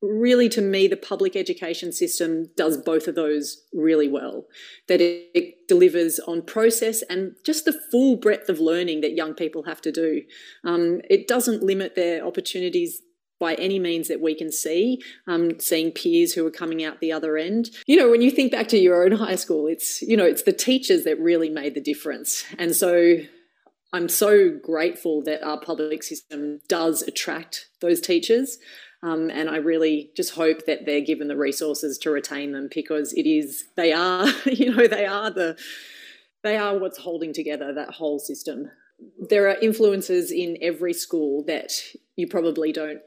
really, 0.00 0.48
to 0.50 0.62
me, 0.62 0.88
the 0.88 0.96
public 0.96 1.36
education 1.36 1.92
system 1.92 2.50
does 2.56 2.78
both 2.78 3.06
of 3.06 3.14
those 3.14 3.64
really 3.72 4.08
well. 4.08 4.46
That 4.88 5.00
it, 5.00 5.26
it 5.34 5.68
delivers 5.68 6.18
on 6.20 6.42
process 6.42 7.02
and 7.02 7.34
just 7.44 7.64
the 7.64 7.78
full 7.90 8.16
breadth 8.16 8.48
of 8.48 8.60
learning 8.60 9.02
that 9.02 9.14
young 9.14 9.34
people 9.34 9.64
have 9.64 9.82
to 9.82 9.92
do. 9.92 10.22
Um, 10.64 11.02
it 11.10 11.28
doesn't 11.28 11.62
limit 11.62 11.94
their 11.94 12.24
opportunities 12.24 13.02
by 13.40 13.54
any 13.54 13.78
means 13.78 14.08
that 14.08 14.20
we 14.20 14.34
can 14.34 14.50
see, 14.50 15.00
um, 15.28 15.60
seeing 15.60 15.92
peers 15.92 16.32
who 16.32 16.44
are 16.44 16.50
coming 16.50 16.82
out 16.82 17.00
the 17.00 17.12
other 17.12 17.36
end. 17.36 17.70
You 17.86 17.96
know, 17.96 18.10
when 18.10 18.20
you 18.20 18.32
think 18.32 18.50
back 18.50 18.66
to 18.68 18.78
your 18.78 19.04
own 19.04 19.12
high 19.12 19.36
school, 19.36 19.68
it's, 19.68 20.02
you 20.02 20.16
know, 20.16 20.24
it's 20.24 20.42
the 20.42 20.52
teachers 20.52 21.04
that 21.04 21.20
really 21.20 21.48
made 21.48 21.74
the 21.74 21.80
difference. 21.80 22.44
And 22.58 22.74
so 22.74 23.18
I'm 23.92 24.08
so 24.08 24.50
grateful 24.50 25.22
that 25.22 25.42
our 25.42 25.60
public 25.60 26.02
system 26.02 26.60
does 26.68 27.02
attract 27.02 27.68
those 27.80 28.00
teachers. 28.00 28.58
Um, 29.02 29.30
and 29.30 29.48
I 29.48 29.56
really 29.56 30.10
just 30.16 30.34
hope 30.34 30.66
that 30.66 30.84
they're 30.84 31.00
given 31.00 31.28
the 31.28 31.36
resources 31.36 31.98
to 31.98 32.10
retain 32.10 32.52
them 32.52 32.68
because 32.74 33.12
it 33.12 33.26
is, 33.26 33.64
they 33.76 33.92
are, 33.92 34.26
you 34.44 34.74
know, 34.74 34.86
they 34.86 35.06
are 35.06 35.30
the, 35.30 35.56
they 36.42 36.56
are 36.56 36.78
what's 36.78 36.98
holding 36.98 37.32
together 37.32 37.72
that 37.72 37.94
whole 37.94 38.18
system. 38.18 38.70
There 39.18 39.48
are 39.48 39.56
influences 39.60 40.32
in 40.32 40.58
every 40.60 40.92
school 40.92 41.44
that 41.44 41.72
you 42.16 42.26
probably 42.26 42.72
don't 42.72 43.00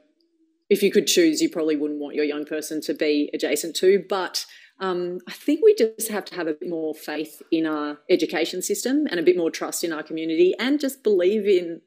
if 0.72 0.82
you 0.82 0.90
could 0.90 1.06
choose, 1.06 1.42
you 1.42 1.50
probably 1.50 1.76
wouldn't 1.76 2.00
want 2.00 2.16
your 2.16 2.24
young 2.24 2.46
person 2.46 2.80
to 2.80 2.94
be 2.94 3.28
adjacent 3.34 3.76
to. 3.76 4.02
But 4.08 4.46
um, 4.80 5.18
I 5.28 5.32
think 5.32 5.60
we 5.62 5.74
just 5.74 6.10
have 6.10 6.24
to 6.26 6.34
have 6.34 6.48
a 6.48 6.54
bit 6.54 6.68
more 6.68 6.94
faith 6.94 7.40
in 7.50 7.66
our 7.66 7.98
education 8.10 8.62
system 8.62 9.06
and 9.10 9.20
a 9.20 9.22
bit 9.22 9.36
more 9.36 9.50
trust 9.50 9.84
in 9.84 9.92
our 9.92 10.02
community 10.02 10.54
and 10.58 10.80
just 10.80 11.02
believe 11.02 11.46
in 11.46 11.82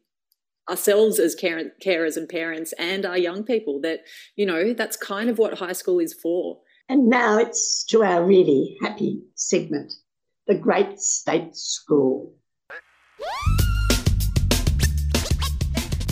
ourselves 0.69 1.19
as 1.19 1.35
care- 1.35 1.71
carers 1.85 2.17
and 2.17 2.29
parents 2.29 2.73
and 2.79 3.05
our 3.05 3.17
young 3.17 3.43
people 3.43 3.79
that, 3.81 3.99
you 4.35 4.45
know, 4.45 4.73
that's 4.73 4.97
kind 4.97 5.29
of 5.29 5.37
what 5.37 5.59
high 5.59 5.73
school 5.73 5.99
is 5.99 6.13
for. 6.13 6.59
And 6.87 7.07
now 7.07 7.37
it's 7.37 7.83
to 7.89 8.03
our 8.03 8.23
really 8.23 8.77
happy 8.81 9.21
segment, 9.35 9.91
the 10.47 10.55
Great 10.55 10.99
State 10.99 11.55
School. 11.55 12.33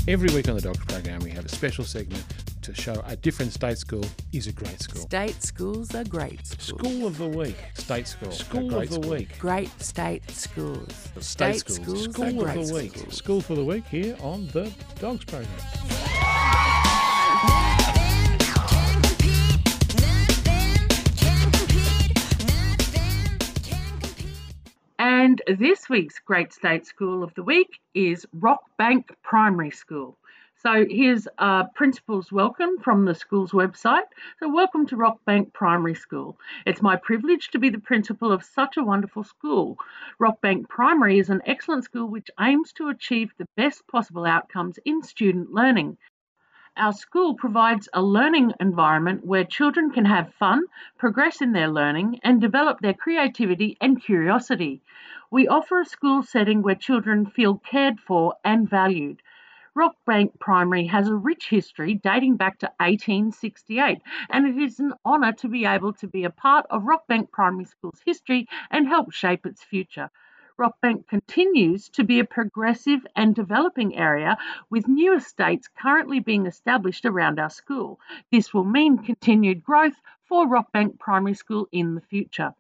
Every 0.08 0.34
week 0.34 0.50
on 0.50 0.56
the 0.56 0.62
Docs 0.62 0.84
program, 0.86 1.22
we 1.22 1.32
have 1.32 1.46
a 1.46 1.50
special 1.50 1.86
segment 1.86 2.26
to 2.64 2.74
show 2.74 3.04
a 3.06 3.16
different 3.16 3.52
state 3.52 3.78
school 3.78 4.06
is 4.32 4.48
a 4.48 4.54
great 4.54 4.80
school. 4.82 5.02
State 5.02 5.44
schools 5.44 5.94
are 5.94 6.06
great 6.06 6.48
schools. 6.48 6.80
School 6.80 7.08
of 7.08 7.18
the 7.18 7.28
week. 7.28 7.58
State 7.74 8.08
school. 8.08 8.32
School 8.32 8.74
of 8.74 8.90
the 8.90 8.96
school. 8.96 9.10
week. 9.10 9.38
Great 9.38 9.82
state 9.82 10.30
schools. 10.32 11.10
State, 11.20 11.60
schools. 11.60 11.80
schools 11.80 12.04
School 12.14 12.48
of 12.48 12.54
the 12.54 12.74
week. 12.74 12.98
schools. 12.98 13.16
School 13.16 13.42
for 13.42 13.56
the 13.56 13.66
week 13.66 13.86
here 13.88 14.16
on 14.22 14.48
the 14.48 14.72
Dogs 15.00 15.26
program. 15.26 15.50
And 25.00 25.42
this 25.48 25.90
week's 25.90 26.20
Great 26.20 26.54
State 26.54 26.86
School 26.86 27.24
of 27.24 27.34
the 27.34 27.44
Week 27.44 27.80
is 27.94 28.26
Rockbank 28.40 29.10
Primary 29.22 29.72
School. 29.72 30.18
So 30.66 30.86
here's 30.90 31.28
a 31.40 31.66
principal's 31.76 32.32
welcome 32.32 32.80
from 32.80 33.04
the 33.04 33.14
school's 33.14 33.52
website. 33.52 34.08
So 34.40 34.48
welcome 34.48 34.88
to 34.88 34.96
Rockbank 34.96 35.52
Primary 35.52 35.94
School. 35.94 36.38
It's 36.66 36.82
my 36.82 36.96
privilege 36.96 37.50
to 37.50 37.60
be 37.60 37.70
the 37.70 37.80
principal 37.80 38.32
of 38.32 38.46
such 38.46 38.78
a 38.78 38.84
wonderful 38.84 39.26
school. 39.26 39.78
Rockbank 40.22 40.70
Primary 40.70 41.20
is 41.20 41.30
an 41.30 41.42
excellent 41.46 41.84
school 41.84 42.08
which 42.08 42.32
aims 42.40 42.72
to 42.74 42.88
achieve 42.88 43.34
the 43.38 43.46
best 43.58 43.86
possible 43.88 44.26
outcomes 44.26 44.80
in 44.86 45.04
student 45.04 45.52
learning. 45.52 45.98
Our 46.78 46.94
school 46.94 47.36
provides 47.36 47.90
a 47.94 48.02
learning 48.02 48.54
environment 48.62 49.26
where 49.26 49.44
children 49.44 49.92
can 49.92 50.06
have 50.06 50.34
fun, 50.36 50.64
progress 50.98 51.42
in 51.42 51.52
their 51.52 51.68
learning, 51.68 52.22
and 52.24 52.40
develop 52.40 52.80
their 52.80 52.94
creativity 52.94 53.76
and 53.82 54.02
curiosity. 54.02 54.82
We 55.30 55.50
offer 55.50 55.82
a 55.82 55.86
school 55.86 56.24
setting 56.24 56.62
where 56.62 56.76
children 56.76 57.26
feel 57.26 57.58
cared 57.58 58.00
for 58.00 58.36
and 58.46 58.70
valued. 58.70 59.22
Rockbank 59.76 60.40
Primary 60.40 60.86
has 60.86 61.08
a 61.08 61.16
rich 61.16 61.50
history 61.50 61.96
dating 61.96 62.36
back 62.38 62.60
to 62.60 62.68
1868, 62.80 64.04
and 64.30 64.46
it 64.46 64.62
is 64.62 64.80
an 64.80 64.94
honour 65.04 65.32
to 65.32 65.48
be 65.48 65.66
able 65.66 65.94
to 65.94 66.06
be 66.08 66.26
a 66.26 66.30
part 66.30 66.68
of 66.70 66.84
Rockbank 66.84 67.32
Primary 67.32 67.66
School's 67.66 68.00
history 68.06 68.48
and 68.70 68.88
help 68.88 69.12
shape 69.12 69.48
its 69.48 69.64
future. 69.64 70.12
Rockbank 70.60 71.08
continues 71.08 71.90
to 71.90 72.04
be 72.04 72.20
a 72.20 72.24
progressive 72.24 73.08
and 73.16 73.34
developing 73.34 73.96
area 73.96 74.38
with 74.70 74.88
new 74.88 75.16
estates 75.16 75.68
currently 75.68 76.20
being 76.20 76.46
established 76.46 77.06
around 77.06 77.40
our 77.40 77.50
school. 77.50 78.00
This 78.32 78.54
will 78.54 78.66
mean 78.66 79.00
continued 79.00 79.64
growth 79.64 80.00
for 80.26 80.46
Rockbank 80.46 81.00
Primary 81.00 81.34
School 81.34 81.68
in 81.72 81.96
the 81.96 82.02
future. 82.02 82.54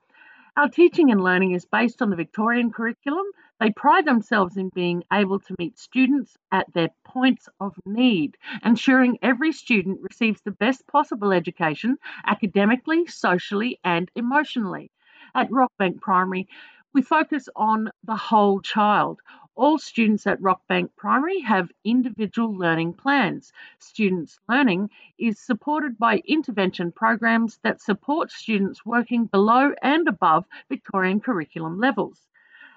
Our 0.57 0.70
teaching 0.70 1.11
and 1.11 1.24
learning 1.24 1.51
is 1.51 1.66
based 1.66 2.01
on 2.01 2.09
the 2.09 2.16
Victorian 2.16 2.72
curriculum. 2.72 3.26
They 3.64 3.72
pride 3.72 4.03
themselves 4.03 4.57
in 4.57 4.72
being 4.76 5.05
able 5.14 5.39
to 5.39 5.55
meet 5.57 5.80
students 5.80 6.38
at 6.51 6.74
their 6.74 6.89
points 7.05 7.47
of 7.61 7.80
need, 7.86 8.36
ensuring 8.61 9.20
every 9.22 9.53
student 9.53 10.01
receives 10.01 10.41
the 10.41 10.51
best 10.51 10.86
possible 10.86 11.32
education 11.32 11.97
academically, 12.26 13.07
socially, 13.07 13.80
and 13.82 14.11
emotionally. 14.16 14.91
At 15.34 15.49
Rockbank 15.49 16.01
Primary, 16.01 16.49
we 16.91 17.03
focus 17.03 17.47
on 17.55 17.89
the 18.03 18.18
whole 18.18 18.59
child. 18.59 19.22
All 19.55 19.80
students 19.80 20.28
at 20.28 20.41
Rockbank 20.41 20.89
Primary 20.97 21.39
have 21.39 21.72
individual 21.86 22.53
learning 22.53 22.95
plans. 22.95 23.53
Students' 23.80 24.41
learning 24.49 24.89
is 25.18 25.39
supported 25.39 25.97
by 25.97 26.22
intervention 26.26 26.91
programs 26.91 27.59
that 27.64 27.80
support 27.80 28.30
students 28.30 28.86
working 28.86 29.28
below 29.28 29.74
and 29.82 30.09
above 30.09 30.43
Victorian 30.68 31.22
curriculum 31.22 31.80
levels. 31.80 32.28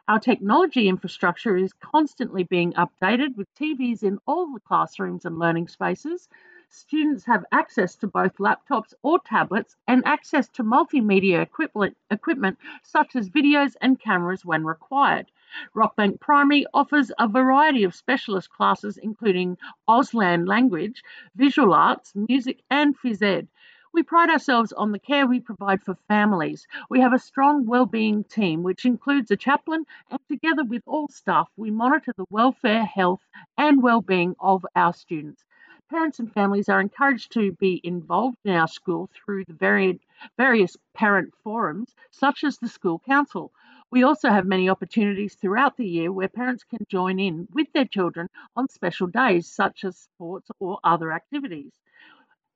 Our 0.09 0.21
technology 0.21 0.89
infrastructure 0.89 1.57
is 1.57 1.73
constantly 1.73 2.45
being 2.45 2.75
updated 2.75 3.35
with 3.35 3.53
TVs 3.57 4.05
in 4.05 4.21
all 4.25 4.53
the 4.53 4.61
classrooms 4.61 5.25
and 5.25 5.37
learning 5.37 5.67
spaces. 5.67 6.29
Students 6.69 7.25
have 7.25 7.45
access 7.51 7.97
to 7.97 8.07
both 8.07 8.37
laptops 8.37 8.95
or 9.03 9.19
tablets 9.19 9.75
and 9.89 10.07
access 10.07 10.49
to 10.51 10.63
multimedia 10.63 11.43
equipment, 11.43 12.59
such 12.85 13.17
as 13.17 13.31
videos 13.31 13.75
and 13.81 13.99
cameras 13.99 14.45
when 14.45 14.65
required. 14.65 15.27
Rockbank 15.75 16.21
Primary 16.21 16.67
offers 16.73 17.11
a 17.19 17.27
variety 17.27 17.83
of 17.83 17.93
specialist 17.93 18.51
classes 18.51 18.99
including 18.99 19.59
Auslan 19.89 20.47
language, 20.47 21.03
visual 21.35 21.75
arts, 21.75 22.15
music 22.15 22.63
and 22.71 22.97
phys 22.97 23.23
ed. 23.23 23.49
We 23.97 24.03
pride 24.03 24.29
ourselves 24.29 24.75
on 24.75 24.93
the 24.93 24.99
care 24.99 25.27
we 25.27 25.41
provide 25.41 25.83
for 25.83 25.95
families. 26.07 26.67
We 26.91 27.01
have 27.01 27.15
a 27.15 27.19
strong 27.19 27.65
wellbeing 27.65 28.25
team 28.25 28.63
which 28.63 28.85
includes 28.85 29.31
a 29.31 29.39
chaplain 29.39 29.87
and 30.11 30.21
together 30.29 30.65
with 30.65 30.83
all 30.85 31.09
staff 31.09 31.49
we 31.57 31.71
monitor 31.71 32.13
the 32.15 32.27
welfare, 32.29 32.85
health 32.85 33.23
and 33.57 33.83
well-being 33.83 34.37
of 34.39 34.67
our 34.77 34.93
students. 34.93 35.47
Parents 35.89 36.19
and 36.19 36.31
families 36.31 36.69
are 36.69 36.79
encouraged 36.79 37.33
to 37.33 37.53
be 37.53 37.81
involved 37.83 38.37
in 38.45 38.53
our 38.53 38.69
school 38.69 39.09
through 39.15 39.47
the 39.47 39.99
various 40.37 40.77
parent 40.93 41.33
forums 41.43 41.95
such 42.11 42.45
as 42.45 42.59
the 42.59 42.69
school 42.69 42.99
council. 42.99 43.51
We 43.91 44.03
also 44.03 44.29
have 44.29 44.45
many 44.45 44.69
opportunities 44.69 45.37
throughout 45.37 45.79
the 45.79 45.89
year 45.89 46.13
where 46.13 46.29
parents 46.29 46.65
can 46.65 46.85
join 46.91 47.19
in 47.19 47.49
with 47.51 47.73
their 47.73 47.87
children 47.87 48.29
on 48.57 48.69
special 48.69 49.07
days 49.07 49.51
such 49.51 49.85
as 49.85 49.97
sports 49.97 50.51
or 50.61 50.81
other 50.85 51.13
activities. 51.13 51.73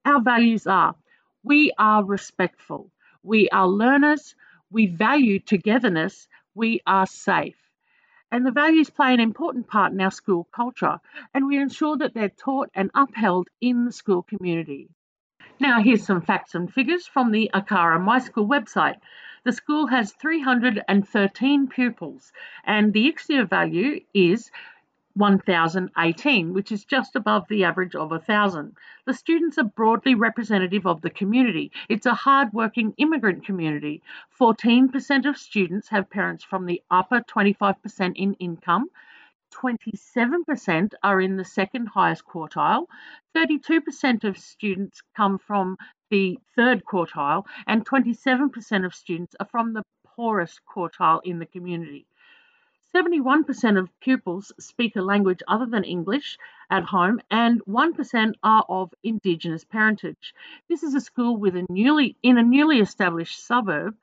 Our 0.05 0.21
values 0.21 0.67
are 0.67 0.95
we 1.43 1.73
are 1.79 2.05
respectful, 2.05 2.91
we 3.23 3.49
are 3.49 3.67
learners, 3.67 4.35
we 4.71 4.87
value 4.87 5.39
togetherness, 5.39 6.29
we 6.55 6.81
are 6.87 7.07
safe. 7.07 7.57
And 8.31 8.47
the 8.47 8.53
values 8.53 8.91
play 8.91 9.13
an 9.13 9.21
important 9.21 9.67
part 9.67 9.93
in 9.93 10.01
our 10.01 10.11
school 10.11 10.47
culture, 10.55 11.01
and 11.35 11.47
we 11.47 11.59
ensure 11.59 11.97
that 11.99 12.15
they're 12.15 12.29
taught 12.29 12.71
and 12.75 12.91
upheld 12.95 13.49
in 13.61 13.85
the 13.85 13.93
school 13.93 14.23
community. 14.23 14.89
Now, 15.59 15.83
here's 15.83 16.07
some 16.07 16.23
facts 16.23 16.55
and 16.55 16.73
figures 16.73 17.07
from 17.07 17.33
the 17.33 17.51
ACARA 17.53 18.01
My 18.01 18.19
School 18.19 18.47
website. 18.47 18.97
The 19.45 19.53
school 19.53 19.87
has 19.89 20.13
313 20.13 21.69
pupils, 21.69 22.33
and 22.65 22.93
the 22.93 23.13
ICSEA 23.13 23.49
value 23.49 24.01
is 24.15 24.51
1,018, 25.15 26.53
which 26.53 26.71
is 26.73 26.85
just 26.85 27.17
above 27.17 27.47
the 27.49 27.65
average 27.65 27.95
of 27.95 28.11
1,000. 28.11 28.77
The 29.07 29.15
students 29.15 29.59
are 29.59 29.65
broadly 29.65 30.15
representative 30.15 30.87
of 30.87 31.01
the 31.01 31.11
community. 31.11 31.73
It's 31.89 32.07
a 32.07 32.15
hard-working 32.15 32.95
immigrant 32.97 33.45
community. 33.45 34.03
14% 34.41 35.29
of 35.29 35.37
students 35.37 35.89
have 35.89 36.11
parents 36.11 36.45
from 36.45 36.67
the 36.67 36.83
upper 36.91 37.21
25% 37.21 38.13
in 38.17 38.35
income. 38.35 38.89
27% 39.53 40.93
are 41.03 41.21
in 41.21 41.37
the 41.37 41.45
second 41.45 41.87
highest 41.87 42.25
quartile. 42.25 42.87
32% 43.35 44.25
of 44.25 44.39
students 44.39 45.03
come 45.17 45.39
from 45.39 45.77
the 46.11 46.39
third 46.57 46.85
quartile, 46.85 47.45
and 47.67 47.85
27% 47.85 48.85
of 48.85 48.95
students 48.95 49.35
are 49.41 49.47
from 49.47 49.73
the 49.73 49.83
poorest 50.05 50.61
quartile 50.73 51.21
in 51.25 51.39
the 51.39 51.47
community. 51.47 52.07
71% 52.95 53.79
of 53.79 54.01
pupils 54.01 54.53
speak 54.59 54.97
a 54.97 55.01
language 55.01 55.43
other 55.47 55.67
than 55.67 55.85
English 55.85 56.37
at 56.71 56.83
home, 56.83 57.21
and 57.31 57.61
1% 57.67 58.35
are 58.43 58.65
of 58.69 58.93
Indigenous 59.05 59.65
parentage. 59.65 60.35
This 60.69 60.83
is 60.83 60.95
a 60.95 61.01
school 61.01 61.37
with 61.37 61.55
a 61.55 61.67
newly 61.69 62.17
in 62.23 62.37
a 62.37 62.43
newly 62.43 62.81
established 62.81 63.47
suburb 63.47 63.97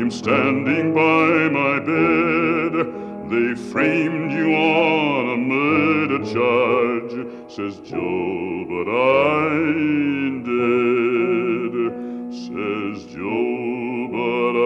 am 0.00 0.10
standing 0.10 0.94
by 0.94 1.48
my 1.48 1.78
bed. 1.80 3.06
They 3.30 3.54
framed 3.72 4.30
you 4.32 4.54
on 4.54 5.30
a 5.30 5.36
murder 5.36 6.18
charge, 6.24 7.26
says 7.50 7.80
Joe, 7.80 8.64
but 8.68 8.88
I 8.88 9.48
ain't 9.56 10.44
dead. 10.44 11.74
Says 12.32 13.04
Joe, 13.12 14.08
but 14.12 14.54
I 14.56 14.64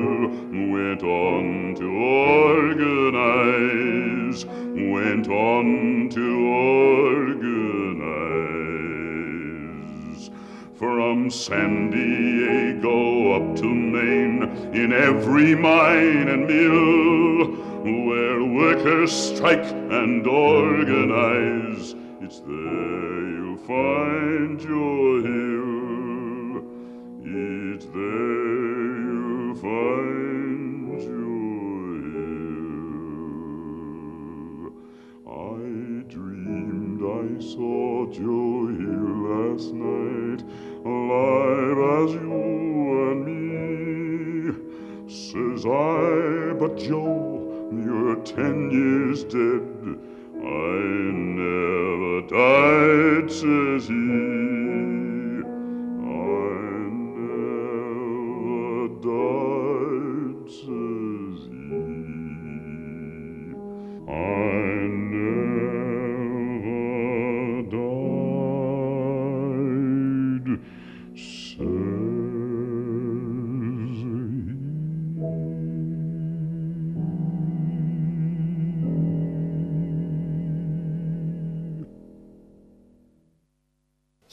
San 11.31 11.89
Diego 11.89 13.31
up 13.31 13.55
to 13.55 13.65
Maine, 13.65 14.43
in 14.73 14.91
every 14.91 15.55
mine 15.55 16.27
and 16.27 16.45
mill, 16.45 17.55
where 18.05 18.43
workers 18.43 19.13
strike 19.13 19.63
and 19.63 20.27
organize, 20.27 21.95
it's 22.19 22.39
there 22.41 23.29
you'll 23.31 23.57
find 23.59 24.61
your 24.61 25.00